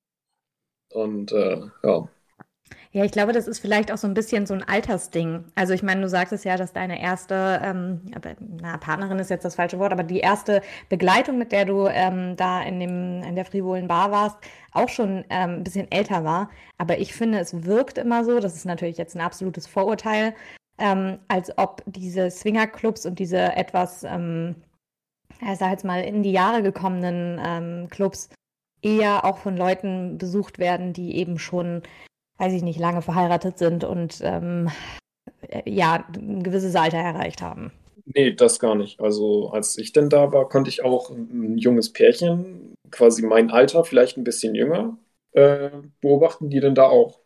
Und 0.97 1.31
äh, 1.33 1.61
ja. 1.85 2.09
Ja, 2.91 3.05
ich 3.05 3.13
glaube, 3.13 3.33
das 3.33 3.47
ist 3.47 3.59
vielleicht 3.59 3.93
auch 3.93 3.99
so 3.99 4.07
ein 4.07 4.15
bisschen 4.15 4.47
so 4.47 4.55
ein 4.55 4.63
Altersding. 4.63 5.45
Also 5.55 5.75
ich 5.75 5.83
meine, 5.83 6.01
du 6.01 6.09
sagtest 6.09 6.47
ja, 6.47 6.57
dass 6.57 6.73
deine 6.73 7.01
erste, 7.01 7.61
ähm, 7.63 8.01
na, 8.41 8.79
Partnerin 8.79 9.19
ist 9.19 9.29
jetzt 9.29 9.45
das 9.45 9.57
falsche 9.57 9.79
Wort, 9.79 9.93
aber 9.93 10.03
die 10.03 10.21
erste 10.21 10.63
Begleitung, 10.89 11.37
mit 11.37 11.53
der 11.53 11.67
du 11.67 11.87
ähm, 11.87 12.37
da 12.37 12.63
in, 12.63 12.81
dem, 12.81 13.23
in 13.23 13.35
der 13.35 13.45
frivolen 13.45 13.87
Bar 13.87 14.11
warst, 14.11 14.39
auch 14.73 14.89
schon 14.89 15.25
ähm, 15.29 15.57
ein 15.57 15.65
bisschen 15.65 15.93
älter 15.93 16.25
war. 16.25 16.49
Aber 16.79 16.99
ich 16.99 17.13
finde, 17.15 17.39
es 17.39 17.67
wirkt 17.67 17.99
immer 17.99 18.25
so, 18.25 18.41
das 18.41 18.57
ist 18.57 18.65
natürlich 18.65 18.97
jetzt 18.97 19.15
ein 19.15 19.21
absolutes 19.21 19.67
Vorurteil, 19.67 20.35
ähm, 20.79 21.19
als 21.29 21.57
ob 21.59 21.83
diese 21.85 22.31
Swingerclubs 22.31 23.05
und 23.05 23.19
diese 23.19 23.55
etwas, 23.57 24.05
ähm, 24.05 24.57
ich 25.43 25.59
sag 25.59 25.71
jetzt 25.73 25.85
mal, 25.85 26.03
in 26.03 26.23
die 26.23 26.33
Jahre 26.33 26.63
gekommenen 26.63 27.39
ähm, 27.45 27.89
Clubs 27.91 28.31
eher 28.83 29.25
auch 29.25 29.39
von 29.39 29.57
Leuten 29.57 30.19
besucht 30.19 30.59
werden, 30.59 30.93
die 30.93 31.17
eben 31.17 31.39
schon, 31.39 31.83
weiß 32.39 32.53
ich 32.53 32.63
nicht, 32.63 32.79
lange 32.79 33.03
verheiratet 33.03 33.59
sind 33.59 33.85
und 33.85 34.21
ähm, 34.23 34.69
äh, 35.49 35.69
ja, 35.69 36.05
ein 36.15 36.43
gewisses 36.43 36.75
Alter 36.77 36.99
erreicht 36.99 37.43
haben. 37.43 37.73
Nee, 38.05 38.33
das 38.33 38.61
gar 38.61 38.77
nicht. 38.77 39.01
Also 39.01 39.51
als 39.51 39.77
ich 39.79 39.93
denn 39.93 40.09
da 40.09 40.33
war, 40.33 40.49
konnte 40.49 40.71
ich 40.71 40.85
auch 40.85 41.11
ein 41.11 41.59
junges 41.59 41.93
Pärchen, 41.93 42.75
quasi 42.91 43.23
mein 43.23 43.51
Alter, 43.51 43.85
vielleicht 43.85 44.17
ein 44.17 44.25
bisschen 44.25 44.55
jünger, 44.55 44.97
äh, 45.33 45.71
beobachten, 46.01 46.49
die 46.49 46.61
denn 46.61 46.75
da 46.75 46.85
auch 46.85 47.19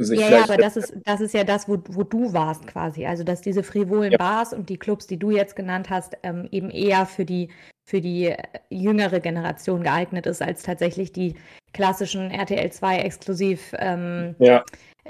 sich 0.00 0.20
ja, 0.20 0.30
ja, 0.30 0.44
aber 0.44 0.56
das 0.56 0.76
ist, 0.76 0.94
das 1.04 1.20
ist 1.20 1.34
ja 1.34 1.42
das, 1.42 1.68
wo, 1.68 1.76
wo 1.88 2.04
du 2.04 2.32
warst 2.32 2.66
quasi. 2.68 3.04
Also, 3.04 3.24
dass 3.24 3.40
diese 3.40 3.64
frivolen 3.64 4.12
ja. 4.12 4.18
Bars 4.18 4.52
und 4.52 4.68
die 4.68 4.76
Clubs, 4.76 5.08
die 5.08 5.18
du 5.18 5.30
jetzt 5.30 5.56
genannt 5.56 5.90
hast, 5.90 6.16
ähm, 6.22 6.48
eben 6.52 6.70
eher 6.70 7.04
für 7.04 7.24
die, 7.24 7.48
für 7.88 8.02
die 8.02 8.26
äh, 8.26 8.36
jüngere 8.68 9.18
Generation 9.18 9.82
geeignet 9.82 10.26
ist, 10.26 10.42
als 10.42 10.62
tatsächlich 10.62 11.10
die 11.10 11.36
klassischen 11.72 12.30
RTL 12.30 12.70
2 12.70 12.98
exklusiv 12.98 13.74
ähm, 13.78 14.34
ja. 14.38 14.62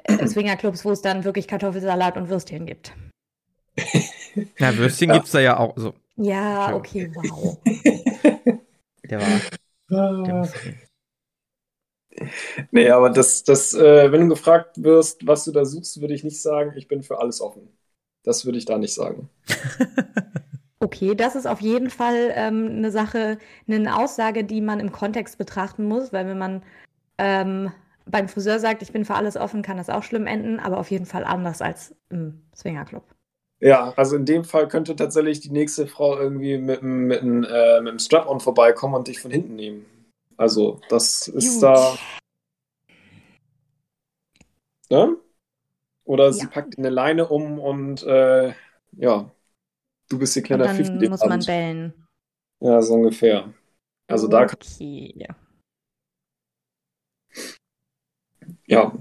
Äh, 0.04 0.24
Swingerclubs, 0.28 0.84
wo 0.84 0.92
es 0.92 1.02
dann 1.02 1.24
wirklich 1.24 1.48
Kartoffelsalat 1.48 2.16
und 2.16 2.28
Würstchen 2.28 2.66
gibt. 2.66 2.92
Ja, 4.58 4.76
Würstchen 4.76 5.08
ja. 5.08 5.20
es 5.20 5.32
da 5.32 5.40
ja 5.40 5.58
auch. 5.58 5.72
So. 5.76 5.94
Ja, 6.16 6.76
okay, 6.76 7.10
wow. 7.12 7.58
Der 9.10 9.20
war. 9.20 10.24
Der 10.24 10.34
muss 10.34 10.52
Nee, 12.70 12.90
aber 12.90 13.10
das, 13.10 13.42
das, 13.42 13.74
äh, 13.74 14.12
wenn 14.12 14.20
du 14.20 14.28
gefragt 14.28 14.80
wirst, 14.80 15.26
was 15.26 15.44
du 15.44 15.50
da 15.50 15.64
suchst, 15.64 16.00
würde 16.00 16.14
ich 16.14 16.22
nicht 16.22 16.40
sagen, 16.40 16.74
ich 16.76 16.86
bin 16.86 17.02
für 17.02 17.18
alles 17.18 17.40
offen. 17.40 17.68
Das 18.22 18.44
würde 18.44 18.58
ich 18.58 18.64
da 18.64 18.78
nicht 18.78 18.94
sagen. 18.94 19.28
Okay, 20.80 21.14
das 21.14 21.34
ist 21.34 21.46
auf 21.46 21.60
jeden 21.60 21.90
Fall 21.90 22.32
ähm, 22.34 22.68
eine 22.76 22.90
Sache, 22.92 23.38
eine 23.66 23.96
Aussage, 23.98 24.44
die 24.44 24.60
man 24.60 24.78
im 24.78 24.92
Kontext 24.92 25.36
betrachten 25.36 25.84
muss, 25.86 26.12
weil 26.12 26.26
wenn 26.26 26.38
man 26.38 26.62
ähm, 27.18 27.72
beim 28.06 28.28
Friseur 28.28 28.60
sagt, 28.60 28.82
ich 28.82 28.92
bin 28.92 29.04
für 29.04 29.14
alles 29.14 29.36
offen, 29.36 29.62
kann 29.62 29.76
das 29.76 29.90
auch 29.90 30.04
schlimm 30.04 30.26
enden, 30.26 30.60
aber 30.60 30.78
auf 30.78 30.90
jeden 30.90 31.06
Fall 31.06 31.24
anders 31.24 31.62
als 31.62 31.94
im 32.10 32.42
Swingerclub. 32.54 33.02
Ja, 33.60 33.92
also 33.96 34.14
in 34.14 34.24
dem 34.24 34.44
Fall 34.44 34.68
könnte 34.68 34.94
tatsächlich 34.94 35.40
die 35.40 35.50
nächste 35.50 35.88
Frau 35.88 36.16
irgendwie 36.16 36.58
mit, 36.58 36.82
mit, 36.82 37.22
mit, 37.24 37.50
äh, 37.50 37.80
mit 37.80 37.88
einem 37.90 37.98
Strap-on 37.98 38.38
vorbeikommen 38.38 38.94
und 38.94 39.08
dich 39.08 39.20
von 39.20 39.32
hinten 39.32 39.56
nehmen. 39.56 39.84
Also, 40.36 40.80
das 40.88 41.26
ist 41.26 41.56
Gut. 41.56 41.62
da. 41.64 41.96
Ne? 44.90 45.16
Oder 46.04 46.32
Ja. 46.32 46.44
sie 46.44 46.46
packt 46.48 46.78
eine 46.78 46.90
Leine 46.90 47.28
um 47.28 47.58
und 47.60 48.02
äh, 48.04 48.54
ja, 48.92 49.30
du 50.08 50.18
bist 50.18 50.36
ihr 50.36 50.42
Und 50.42 50.46
kleiner 50.46 50.68
Pfiff. 50.68 50.88
dann 50.88 50.98
den 50.98 51.10
muss 51.10 51.24
man 51.24 51.44
bellen. 51.44 51.92
Ja, 52.60 52.80
so 52.82 52.94
ungefähr. 52.94 53.52
Also 54.08 54.28
da 54.28 54.46
kann, 54.46 54.56
Okay. 54.56 55.14
ja, 58.66 58.92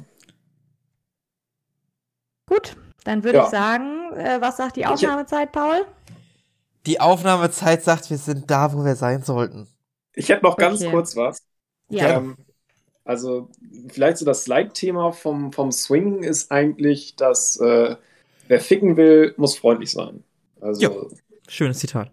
Gut, 2.50 2.76
dann 3.04 3.24
würde 3.24 3.38
Ja. 3.38 3.46
ich 3.46 3.50
sagen, 3.50 4.12
äh, 4.14 4.42
was 4.42 4.58
sagt 4.58 4.76
die 4.78 4.86
Aufnahmezeit, 4.86 5.52
Paul? 5.52 5.86
Die 6.86 7.00
Aufnahmezeit 7.00 7.84
sagt, 7.84 8.10
wir 8.10 8.18
sind 8.18 8.50
da, 8.50 8.74
wo 8.74 8.84
wir 8.86 8.96
sein 8.96 9.22
sollten. 9.24 9.68
ich 10.14 10.30
hätte 10.30 10.44
noch 10.44 10.58
ganz 10.58 10.80
Okay. 10.82 10.90
kurz 10.92 11.16
was. 11.16 11.46
Ja. 11.90 12.08
Ähm, 12.18 12.38
also 13.06 13.50
vielleicht 13.90 14.18
so 14.18 14.26
das 14.26 14.48
Leitthema 14.48 15.12
vom, 15.14 15.54
vom 15.54 15.72
Swing 15.72 16.24
ist 16.24 16.52
eigentlich, 16.52 17.16
dass 17.18 17.58
äh, 17.60 17.98
wer 18.48 18.62
ficken 18.62 18.98
will, 18.98 19.34
muss 19.38 19.58
freundlich 19.58 19.92
sein. 19.92 20.24
Also 20.62 20.82
Ja. 20.82 20.92
Schönes 21.50 21.80
Zitat. 21.80 22.12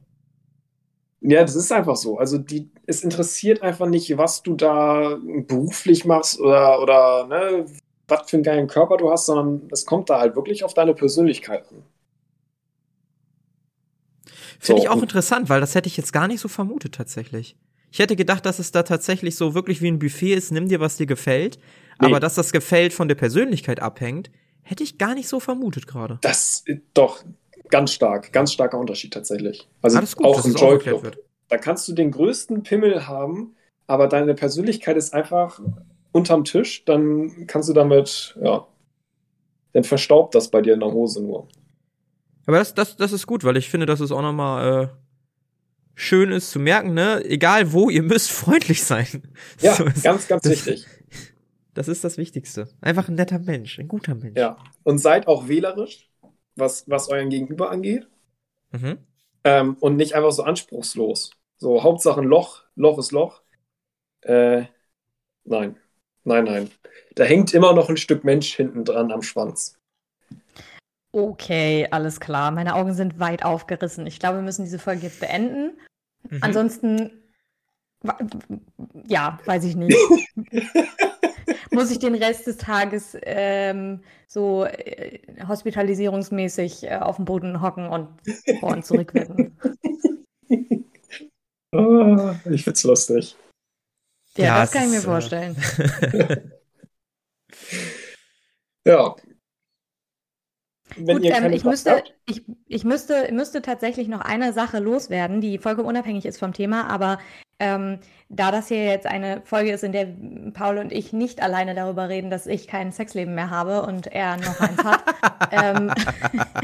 Ja, 1.21 1.41
das 1.43 1.55
ist 1.57 1.73
einfach 1.73 1.97
so. 1.97 2.19
Also 2.19 2.39
die, 2.39 2.71
es 2.87 3.03
interessiert 3.03 3.63
einfach 3.63 3.87
nicht, 3.87 4.17
was 4.19 4.43
du 4.43 4.55
da 4.55 5.19
beruflich 5.47 6.05
machst 6.05 6.39
oder, 6.39 6.81
oder 6.83 7.27
ne, 7.27 7.67
was 8.07 8.29
für 8.31 8.37
einen 8.37 8.45
geilen 8.45 8.67
Körper 8.69 8.99
du 8.99 9.11
hast, 9.11 9.27
sondern 9.27 9.69
es 9.73 9.87
kommt 9.87 10.11
da 10.11 10.21
halt 10.21 10.37
wirklich 10.37 10.65
auf 10.65 10.75
deine 10.75 10.95
Persönlichkeit 10.95 11.67
an. 11.71 11.83
Finde 14.59 14.83
So, 14.83 14.85
ich 14.85 14.89
auch 14.91 15.03
interessant, 15.03 15.49
weil 15.49 15.61
das 15.61 15.75
hätte 15.75 15.89
ich 15.89 15.97
jetzt 15.97 16.13
gar 16.13 16.29
nicht 16.29 16.41
so 16.41 16.49
vermutet 16.49 16.95
tatsächlich. 16.95 17.57
Ich 17.91 17.99
hätte 17.99 18.17
gedacht, 18.17 18.45
dass 18.45 18.59
es 18.59 18.73
da 18.73 18.83
tatsächlich 18.83 19.37
so 19.37 19.55
wirklich 19.55 19.81
wie 19.81 19.89
ein 19.89 19.99
Buffet 19.99 20.35
ist, 20.35 20.53
nimm 20.53 20.69
dir, 20.69 20.81
was 20.81 20.97
dir 20.97 21.07
gefällt. 21.07 21.59
Nee. 22.01 22.09
Aber 22.09 22.21
dass 22.21 22.35
das 22.35 22.53
Gefällt 22.53 22.93
von 22.93 23.09
der 23.09 23.15
Persönlichkeit 23.15 23.81
abhängt, 23.81 24.31
hätte 24.63 24.83
ich 24.83 24.99
gar 24.99 25.15
nicht 25.15 25.29
so 25.29 25.41
vermutet 25.41 25.87
gerade. 25.87 26.19
Das 26.23 26.63
ist 26.67 26.83
doch 26.93 27.23
ganz 27.71 27.93
stark, 27.93 28.33
ganz 28.33 28.53
starker 28.53 28.79
Unterschied 28.79 29.13
tatsächlich. 29.13 29.69
Also 29.83 30.01
gut, 30.17 30.27
auch 30.27 30.45
im 30.45 30.55
Joy 30.55 30.79
Club. 30.79 31.03
wird. 31.03 31.19
Da 31.49 31.57
kannst 31.59 31.87
du 31.89 31.93
den 31.93 32.11
größten 32.11 32.63
Pimmel 32.63 33.07
haben, 33.07 33.55
aber 33.87 34.09
deine 34.09 34.35
Persönlichkeit 34.35 34.97
ist 34.97 35.13
einfach 35.15 35.61
unterm 36.13 36.45
Tisch, 36.45 36.85
dann 36.85 37.47
kannst 37.47 37.69
du 37.69 37.73
damit, 37.73 38.37
ja, 38.43 38.67
dann 39.73 39.85
verstaubt 39.85 40.35
das 40.35 40.51
bei 40.51 40.63
dir 40.63 40.75
in 40.75 40.81
der 40.81 40.93
Hose 40.93 41.23
nur. 41.23 41.49
Aber 42.47 42.59
das, 42.59 42.75
das, 42.75 42.97
das 42.97 43.13
ist 43.13 43.27
gut, 43.27 43.43
weil 43.45 43.57
ich 43.57 43.69
finde, 43.69 43.87
dass 43.87 44.01
es 44.01 44.13
auch 44.13 44.23
nochmal 44.23 44.85
äh, 44.85 44.89
schön 45.95 46.31
ist 46.31 46.51
zu 46.51 46.59
merken, 46.61 46.95
ne? 46.95 47.25
Egal 47.25 47.73
wo, 47.73 47.91
ihr 47.91 48.03
müsst 48.03 48.31
freundlich 48.31 48.85
sein. 48.85 49.07
Ja, 49.61 49.75
So 49.75 49.85
ist- 49.85 50.03
ganz, 50.05 50.29
ganz 50.29 50.43
das- 50.43 50.53
wichtig. 50.67 50.87
Das 51.75 51.89
ist 51.89 52.05
das 52.05 52.19
Wichtigste. 52.19 52.69
Einfach 52.81 53.09
ein 53.09 53.17
netter 53.17 53.41
Mensch, 53.41 53.81
ein 53.81 53.89
guter 53.89 54.15
Mensch. 54.15 54.39
Ja. 54.39 54.59
Und 54.85 54.99
seid 54.99 55.27
auch 55.27 55.49
wählerisch, 55.49 56.09
was, 56.57 56.89
was 56.89 57.09
euren 57.09 57.31
Gegenüber 57.31 57.71
angeht. 57.71 58.09
Mhm. 58.73 58.99
Ähm, 59.45 59.77
und 59.81 59.97
nicht 59.97 60.15
einfach 60.15 60.33
so 60.33 60.43
anspruchslos. 60.43 61.33
So, 61.57 61.83
Hauptsache 61.83 62.21
ein 62.21 62.27
Loch, 62.27 62.63
Loch 62.75 62.99
ist 62.99 63.13
Loch. 63.13 63.43
Äh, 64.23 64.65
nein. 65.45 65.77
Nein, 66.25 66.45
nein. 66.45 66.71
Da 67.15 67.25
hängt 67.25 67.53
immer 67.53 67.75
noch 67.75 67.89
ein 67.89 67.97
Stück 67.97 68.25
Mensch 68.25 68.55
hinten 68.55 68.85
dran 68.85 69.13
am 69.13 69.23
Schwanz. 69.23 69.79
Okay, 71.13 71.87
alles 71.91 72.19
klar. 72.19 72.51
Meine 72.51 72.75
Augen 72.75 72.95
sind 72.95 73.21
weit 73.21 73.45
aufgerissen. 73.45 74.07
Ich 74.07 74.19
glaube, 74.19 74.39
wir 74.39 74.43
müssen 74.43 74.65
diese 74.65 74.79
Folge 74.79 75.03
jetzt 75.03 75.21
beenden. 75.21 75.79
Mhm. 76.29 76.39
Ansonsten, 76.41 77.23
ja, 79.07 79.39
weiß 79.45 79.65
ich 79.65 79.77
nicht. 79.77 79.97
Muss 81.75 81.91
ich 81.91 81.99
den 81.99 82.15
Rest 82.15 82.47
des 82.47 82.57
Tages 82.57 83.17
ähm, 83.23 84.01
so 84.29 84.65
äh, 84.65 85.19
hospitalisierungsmäßig 85.47 86.85
äh, 86.85 86.97
auf 86.97 87.17
dem 87.17 87.25
Boden 87.25 87.61
hocken 87.61 87.89
und 87.89 88.09
vor 88.61 88.71
und 88.73 88.85
zurück 88.85 89.15
wirken? 89.15 89.59
Ah, 91.77 92.37
ich 92.49 92.63
find's 92.63 92.85
lustig. 92.85 93.35
Ja, 94.37 94.45
Ja, 94.45 94.61
das 94.61 94.71
kann 94.71 94.85
ich 94.85 94.91
mir 94.91 94.99
ist, 94.99 95.03
äh, 95.03 95.07
vorstellen. 95.07 95.57
Ja. 98.87 99.17
Wenn 100.97 101.17
Gut, 101.17 101.25
ihr 101.25 101.35
ähm, 101.37 101.53
ich, 101.53 101.65
müsste, 101.65 101.91
habt, 101.93 102.15
ich, 102.27 102.43
ich 102.69 102.85
müsste, 102.85 103.33
müsste 103.33 103.63
tatsächlich 103.63 104.09
noch 104.09 104.21
eine 104.21 104.53
Sache 104.53 104.79
loswerden, 104.79 105.41
die 105.41 105.59
vollkommen 105.59 105.89
unabhängig 105.89 106.25
ist 106.27 106.39
vom 106.39 106.53
Thema, 106.53 106.89
aber 106.89 107.19
ähm, 107.61 107.99
da 108.29 108.51
das 108.51 108.67
hier 108.69 108.85
jetzt 108.85 109.07
eine 109.07 109.41
Folge 109.45 109.71
ist, 109.73 109.85
in 109.85 109.93
der 109.93 110.09
Paul 110.55 110.79
und 110.79 110.91
ich 110.93 111.13
nicht 111.13 111.41
alleine 111.41 111.75
darüber 111.75 112.09
reden, 112.09 112.29
dass 112.29 112.47
ich 112.49 112.67
kein 112.67 112.91
Sexleben 112.91 113.35
mehr 113.35 113.51
habe 113.51 113.83
und 113.83 114.09
er 114.09 114.37
noch 114.39 114.61
eins 114.61 114.83
hat, 114.83 115.05
ähm, 115.53 115.93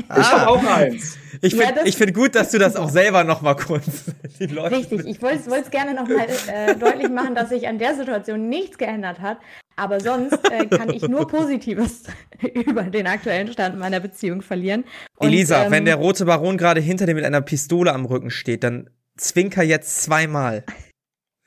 ich 0.08 0.32
habe 0.32 0.48
auch 0.48 0.64
eins. 0.64 1.16
Ich 1.42 1.52
Ja, 1.52 1.66
finde 1.66 1.80
das- 1.80 1.88
ich 1.88 1.96
find 1.96 2.12
gut, 2.14 2.34
dass 2.34 2.50
du 2.50 2.58
das 2.58 2.74
auch 2.76 2.88
selber 2.88 3.22
noch 3.24 3.40
mal 3.40 3.54
kurz 3.54 4.06
den 4.40 4.50
Leuten 4.50 4.74
Richtig, 4.74 5.06
ich 5.06 5.22
wollte 5.22 5.48
es 5.48 5.70
gerne 5.70 5.94
nochmal 5.94 6.26
äh, 6.52 6.74
deutlich 6.74 7.08
machen, 7.08 7.34
dass 7.36 7.50
sich 7.50 7.68
an 7.68 7.78
der 7.78 7.94
Situation 7.94 8.48
nichts 8.48 8.76
geändert 8.76 9.20
hat. 9.20 9.38
Aber 9.80 9.98
sonst 9.98 10.38
äh, 10.50 10.66
kann 10.66 10.90
ich 10.90 11.08
nur 11.08 11.26
Positives 11.26 12.02
über 12.54 12.82
den 12.82 13.06
aktuellen 13.06 13.50
Stand 13.50 13.78
meiner 13.78 13.98
Beziehung 13.98 14.42
verlieren. 14.42 14.84
Und, 15.16 15.28
Elisa, 15.28 15.64
ähm, 15.64 15.70
wenn 15.72 15.86
der 15.86 15.96
rote 15.96 16.26
Baron 16.26 16.58
gerade 16.58 16.82
hinter 16.82 17.06
dir 17.06 17.14
mit 17.14 17.24
einer 17.24 17.40
Pistole 17.40 17.90
am 17.94 18.04
Rücken 18.04 18.28
steht, 18.30 18.62
dann 18.62 18.90
zwinker 19.16 19.62
jetzt 19.62 20.02
zweimal. 20.02 20.64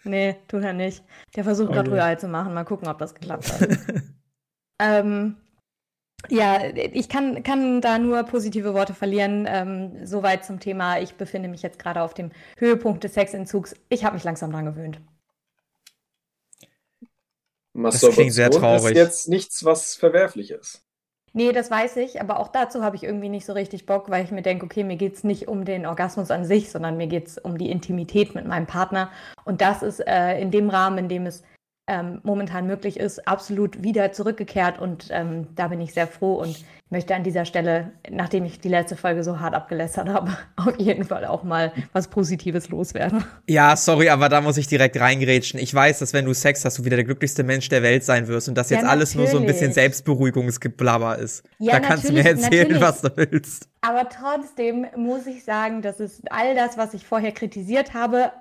Nee, 0.05 0.35
tut 0.49 0.63
er 0.63 0.73
nicht. 0.73 1.01
Der 1.33 1.45
versucht 1.45 1.71
gerade 1.71 1.89
Okay. 1.89 1.97
Rührei 1.97 2.15
zu 2.15 2.27
machen. 2.27 2.53
Mal 2.53 2.65
gucken, 2.65 2.89
ob 2.89 2.97
das 2.97 3.15
geklappt 3.15 3.49
hat. 3.53 3.69
ähm, 4.81 5.37
ja, 6.27 6.59
ich 6.75 7.07
kann, 7.07 7.41
kann 7.41 7.79
da 7.79 7.97
nur 7.99 8.23
positive 8.23 8.73
Worte 8.73 8.93
verlieren. 8.93 9.47
Ähm, 9.47 10.05
soweit 10.05 10.43
zum 10.43 10.59
Thema. 10.59 10.99
Ich 10.99 11.15
befinde 11.15 11.47
mich 11.47 11.61
jetzt 11.61 11.79
gerade 11.79 12.01
auf 12.01 12.13
dem 12.13 12.31
Höhepunkt 12.57 13.05
des 13.05 13.13
Sexentzugs. 13.13 13.77
Ich 13.87 14.03
habe 14.03 14.15
mich 14.15 14.25
langsam 14.25 14.51
dran 14.51 14.65
gewöhnt. 14.65 14.99
Klingt 17.73 18.33
sehr 18.33 18.47
Masturbation 18.47 18.61
traurig. 18.61 18.91
ist 18.91 18.97
jetzt 18.97 19.29
nichts, 19.29 19.65
was 19.65 19.95
verwerflich 19.95 20.51
ist. 20.51 20.83
Nee, 21.35 21.51
das 21.51 21.71
weiß 21.71 21.97
ich, 21.97 22.21
aber 22.21 22.39
auch 22.39 22.49
dazu 22.49 22.83
habe 22.83 22.95
ich 22.95 23.03
irgendwie 23.03 23.29
nicht 23.29 23.47
so 23.47 23.53
richtig 23.53 23.87
Bock, 23.87 24.11
weil 24.11 24.23
ich 24.23 24.29
mir 24.29 24.43
denke, 24.43 24.65
okay, 24.65 24.83
mir 24.83 24.97
geht's 24.97 25.23
nicht 25.23 25.47
um 25.47 25.65
den 25.65 25.87
Orgasmus 25.87 26.29
an 26.29 26.45
sich, 26.45 26.69
sondern 26.69 26.95
mir 26.95 27.07
geht's 27.07 27.39
um 27.39 27.57
die 27.57 27.71
Intimität 27.71 28.35
mit 28.35 28.45
meinem 28.45 28.67
Partner. 28.67 29.09
Und 29.43 29.61
das 29.61 29.81
ist 29.81 29.99
äh, 29.99 30.39
in 30.39 30.51
dem 30.51 30.69
Rahmen, 30.69 30.99
in 30.99 31.09
dem 31.09 31.25
es 31.25 31.43
ähm, 31.87 32.21
momentan 32.23 32.65
möglich 32.65 32.99
ist, 32.99 33.27
absolut 33.27 33.83
wieder 33.83 34.11
zurückgekehrt. 34.11 34.79
Und 34.79 35.07
ähm, 35.11 35.47
da 35.55 35.67
bin 35.67 35.81
ich 35.81 35.93
sehr 35.93 36.07
froh 36.07 36.35
und 36.35 36.63
möchte 36.89 37.15
an 37.15 37.23
dieser 37.23 37.43
Stelle, 37.43 37.91
nachdem 38.09 38.45
ich 38.45 38.59
die 38.59 38.69
letzte 38.69 38.95
Folge 38.95 39.23
so 39.23 39.39
hart 39.39 39.53
abgelästert 39.53 40.07
habe, 40.07 40.37
auf 40.55 40.79
jeden 40.79 41.03
Fall 41.03 41.25
auch 41.25 41.43
mal 41.43 41.73
was 41.91 42.07
Positives 42.07 42.69
loswerden. 42.69 43.25
Ja, 43.49 43.75
sorry, 43.75 44.09
aber 44.09 44.29
da 44.29 44.39
muss 44.39 44.55
ich 44.57 44.67
direkt 44.67 44.97
reingrätschen. 44.97 45.59
Ich 45.59 45.73
weiß, 45.73 45.99
dass 45.99 46.13
wenn 46.13 46.25
du 46.25 46.33
Sex 46.33 46.63
hast, 46.63 46.77
du 46.77 46.85
wieder 46.85 46.95
der 46.95 47.05
glücklichste 47.05 47.43
Mensch 47.43 47.67
der 47.67 47.83
Welt 47.83 48.05
sein 48.05 48.27
wirst 48.27 48.47
und 48.47 48.55
das 48.55 48.69
Ja, 48.69 48.77
jetzt 48.77 48.87
alles 48.87 49.15
nur 49.15 49.27
so 49.27 49.37
ein 49.37 49.45
bisschen. 49.45 49.73
Selbstberuhigungsgeblabber 49.73 51.17
ist. 51.17 51.43
Ja, 51.57 51.73
da 51.73 51.79
kannst 51.79 52.07
du 52.07 52.13
mir 52.13 52.25
erzählen, 52.25 52.71
natürlich. 52.71 52.81
was 52.81 53.01
du 53.01 53.09
willst. 53.15 53.67
Aber 53.81 54.07
trotzdem 54.07 54.85
muss 54.95 55.25
ich 55.25 55.43
sagen, 55.43 55.81
dass 55.81 55.99
es 55.99 56.21
all 56.29 56.55
das, 56.55 56.77
was 56.77 56.93
ich 56.93 57.05
vorher 57.05 57.31
kritisiert 57.31 57.93
habe, 57.93 58.31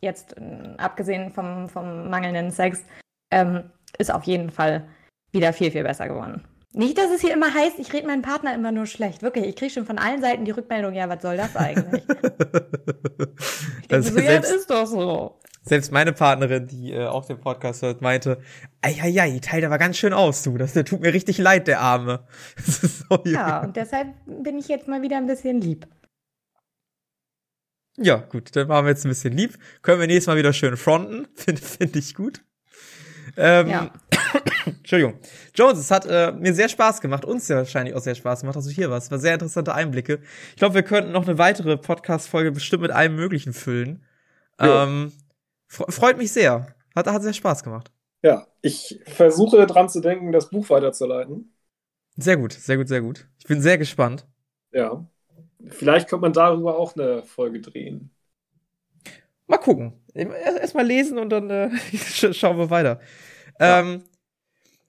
jetzt 0.00 0.36
äh, 0.36 0.74
abgesehen 0.78 1.30
vom, 1.30 1.68
vom 1.68 2.08
mangelnden 2.10 2.50
Sex, 2.50 2.84
ähm, 3.30 3.64
ist 3.98 4.12
auf 4.12 4.24
jeden 4.24 4.50
Fall 4.50 4.86
wieder 5.32 5.52
viel, 5.52 5.70
viel 5.70 5.82
besser 5.84 6.08
geworden. 6.08 6.44
Nicht, 6.72 6.98
dass 6.98 7.10
es 7.10 7.20
hier 7.20 7.32
immer 7.32 7.52
heißt, 7.52 7.78
ich 7.78 7.92
rede 7.92 8.06
meinen 8.06 8.22
Partner 8.22 8.54
immer 8.54 8.70
nur 8.70 8.86
schlecht. 8.86 9.22
Wirklich, 9.22 9.44
ich 9.46 9.56
kriege 9.56 9.72
schon 9.72 9.86
von 9.86 9.98
allen 9.98 10.20
Seiten 10.20 10.44
die 10.44 10.52
Rückmeldung, 10.52 10.94
ja, 10.94 11.08
was 11.08 11.22
soll 11.22 11.36
das 11.36 11.56
eigentlich? 11.56 12.02
Ich 13.82 13.88
denke 13.88 13.94
Also 13.96 14.12
so, 14.14 14.20
ja, 14.20 14.38
das 14.38 14.50
ist 14.52 14.70
doch 14.70 14.86
so. 14.86 15.40
selbst 15.64 15.90
meine 15.90 16.12
Partnerin, 16.12 16.68
die 16.68 16.92
äh, 16.92 17.06
auch 17.06 17.24
den 17.24 17.40
Podcast 17.40 17.82
hört, 17.82 18.00
meinte, 18.02 18.38
ei, 18.82 18.92
die 19.30 19.40
teilt 19.40 19.64
aber 19.64 19.78
ganz 19.78 19.96
schön 19.96 20.12
aus, 20.12 20.44
du. 20.44 20.56
Das, 20.58 20.74
der 20.74 20.84
tut 20.84 21.00
mir 21.00 21.12
richtig 21.12 21.38
leid, 21.38 21.66
der 21.66 21.80
Arme. 21.80 22.20
So, 22.56 23.18
Ja, 23.24 23.62
und 23.62 23.74
deshalb 23.76 24.08
bin 24.26 24.58
ich 24.58 24.68
jetzt 24.68 24.86
mal 24.86 25.02
wieder 25.02 25.16
ein 25.16 25.26
bisschen 25.26 25.60
lieb. 25.60 25.88
Ja, 28.02 28.16
gut, 28.16 28.56
dann 28.56 28.68
machen 28.68 28.86
wir 28.86 28.90
jetzt 28.90 29.04
ein 29.04 29.10
bisschen 29.10 29.36
lieb. 29.36 29.58
Können 29.82 30.00
wir 30.00 30.06
nächstes 30.06 30.26
Mal 30.28 30.36
wieder 30.38 30.52
schön 30.52 30.76
fronten. 30.76 31.28
Finde 31.34 31.60
find 31.60 31.94
ich 31.96 32.14
gut. 32.14 32.42
Ähm, 33.36 33.68
Ja. 33.68 33.90
Entschuldigung. 34.66 35.18
Jones, 35.54 35.78
es 35.78 35.90
hat 35.90 36.06
äh, 36.06 36.32
mir 36.32 36.54
sehr 36.54 36.68
Spaß 36.68 37.00
gemacht, 37.00 37.24
uns 37.24 37.48
ja 37.48 37.56
wahrscheinlich 37.56 37.94
auch 37.94 38.00
sehr 38.00 38.14
Spaß 38.14 38.40
gemacht, 38.40 38.56
dass 38.56 38.64
du 38.66 38.70
hier 38.70 38.90
warst. 38.90 39.06
Es 39.06 39.10
war 39.10 39.18
sehr 39.18 39.34
interessante 39.34 39.74
Einblicke. 39.74 40.20
Ich 40.50 40.56
glaube, 40.56 40.74
wir 40.74 40.82
könnten 40.82 41.12
noch 41.12 41.26
eine 41.26 41.38
weitere 41.38 41.76
Podcast-Folge 41.76 42.52
bestimmt 42.52 42.82
mit 42.82 42.90
allem 42.90 43.16
Möglichen 43.16 43.52
füllen. 43.52 44.04
Ja. 44.60 44.84
Ähm, 44.84 45.12
fre- 45.70 45.90
freut 45.90 46.18
mich 46.18 46.32
sehr. 46.32 46.74
Hat, 46.94 47.06
hat 47.06 47.22
sehr 47.22 47.32
Spaß 47.32 47.62
gemacht. 47.62 47.90
Ja, 48.22 48.46
ich 48.62 49.00
versuche 49.06 49.66
dran 49.66 49.88
zu 49.88 50.00
denken, 50.00 50.32
das 50.32 50.50
Buch 50.50 50.68
weiterzuleiten. 50.70 51.54
Sehr 52.16 52.36
gut, 52.36 52.52
sehr 52.52 52.76
gut, 52.76 52.88
sehr 52.88 53.00
gut. 53.00 53.28
Ich 53.38 53.44
bin 53.46 53.62
sehr 53.62 53.78
gespannt. 53.78 54.26
Ja. 54.72 55.06
Vielleicht 55.68 56.08
könnte 56.08 56.22
man 56.22 56.32
darüber 56.32 56.78
auch 56.78 56.96
eine 56.96 57.22
Folge 57.22 57.60
drehen. 57.60 58.10
Mal 59.46 59.58
gucken. 59.58 59.94
Erst 60.14 60.58
erst 60.58 60.74
mal 60.74 60.86
lesen 60.86 61.18
und 61.18 61.30
dann 61.30 61.50
äh, 61.50 61.70
sch- 61.92 62.32
schauen 62.38 62.58
wir 62.58 62.70
weiter. 62.70 63.00
Ähm, 63.58 64.04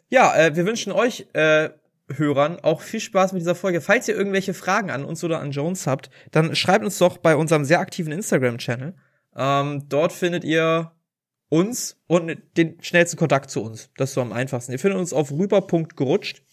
ja, 0.10 0.36
äh, 0.36 0.56
wir 0.56 0.66
wünschen 0.66 0.92
euch 0.92 1.28
äh, 1.34 1.70
Hörern 2.14 2.60
auch 2.60 2.82
viel 2.82 3.00
Spaß 3.00 3.34
mit 3.34 3.42
dieser 3.42 3.56
Folge. 3.56 3.82
Falls 3.82 4.08
ihr 4.08 4.16
irgendwelche 4.16 4.54
Fragen 4.54 4.92
an 4.92 5.06
uns 5.06 5.24
oder 5.24 5.40
an 5.40 5.52
Jones 5.52 5.88
habt, 5.88 6.10
dann 6.32 6.56
schreibt 6.56 6.84
uns 6.86 6.98
doch 6.98 7.18
bei 7.18 7.36
unserem 7.36 7.66
sehr 7.66 7.80
aktiven 7.80 8.12
Instagram-Channel. 8.12 8.94
Ähm, 9.36 9.86
dort 9.90 10.12
findet 10.12 10.44
ihr 10.44 10.92
uns 11.50 11.98
und 12.08 12.38
den 12.58 12.82
schnellsten 12.82 13.18
Kontakt 13.18 13.50
zu 13.50 13.64
uns. 13.64 13.90
Das 13.98 14.10
ist 14.10 14.16
so 14.16 14.22
am 14.22 14.34
einfachsten. 14.34 14.72
Ihr 14.74 14.80
findet 14.80 15.00
uns 15.00 15.14
auf 15.14 15.32
rüber.gerutscht. 15.32 16.44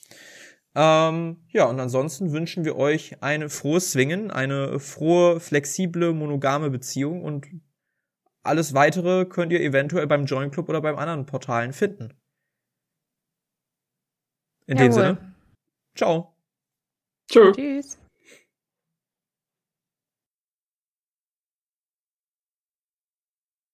Ähm, 0.74 1.44
ja, 1.48 1.64
und 1.64 1.80
ansonsten 1.80 2.32
wünschen 2.32 2.64
wir 2.64 2.76
euch 2.76 3.22
ein 3.22 3.48
frohes 3.48 3.92
Swingen, 3.92 4.30
eine 4.30 4.78
frohe, 4.78 5.40
flexible, 5.40 6.12
monogame 6.12 6.70
Beziehung 6.70 7.24
und 7.24 7.46
alles 8.42 8.74
weitere 8.74 9.24
könnt 9.24 9.52
ihr 9.52 9.60
eventuell 9.60 10.06
beim 10.06 10.24
Join 10.24 10.50
Club 10.50 10.68
oder 10.68 10.80
beim 10.80 10.96
anderen 10.96 11.26
Portalen 11.26 11.72
finden. 11.72 12.14
In 14.66 14.76
Jawohl. 14.76 14.88
dem 14.88 14.92
Sinne. 14.92 15.34
Ciao. 15.94 16.34
Tschö. 17.30 17.52
Tschüss. 17.52 17.98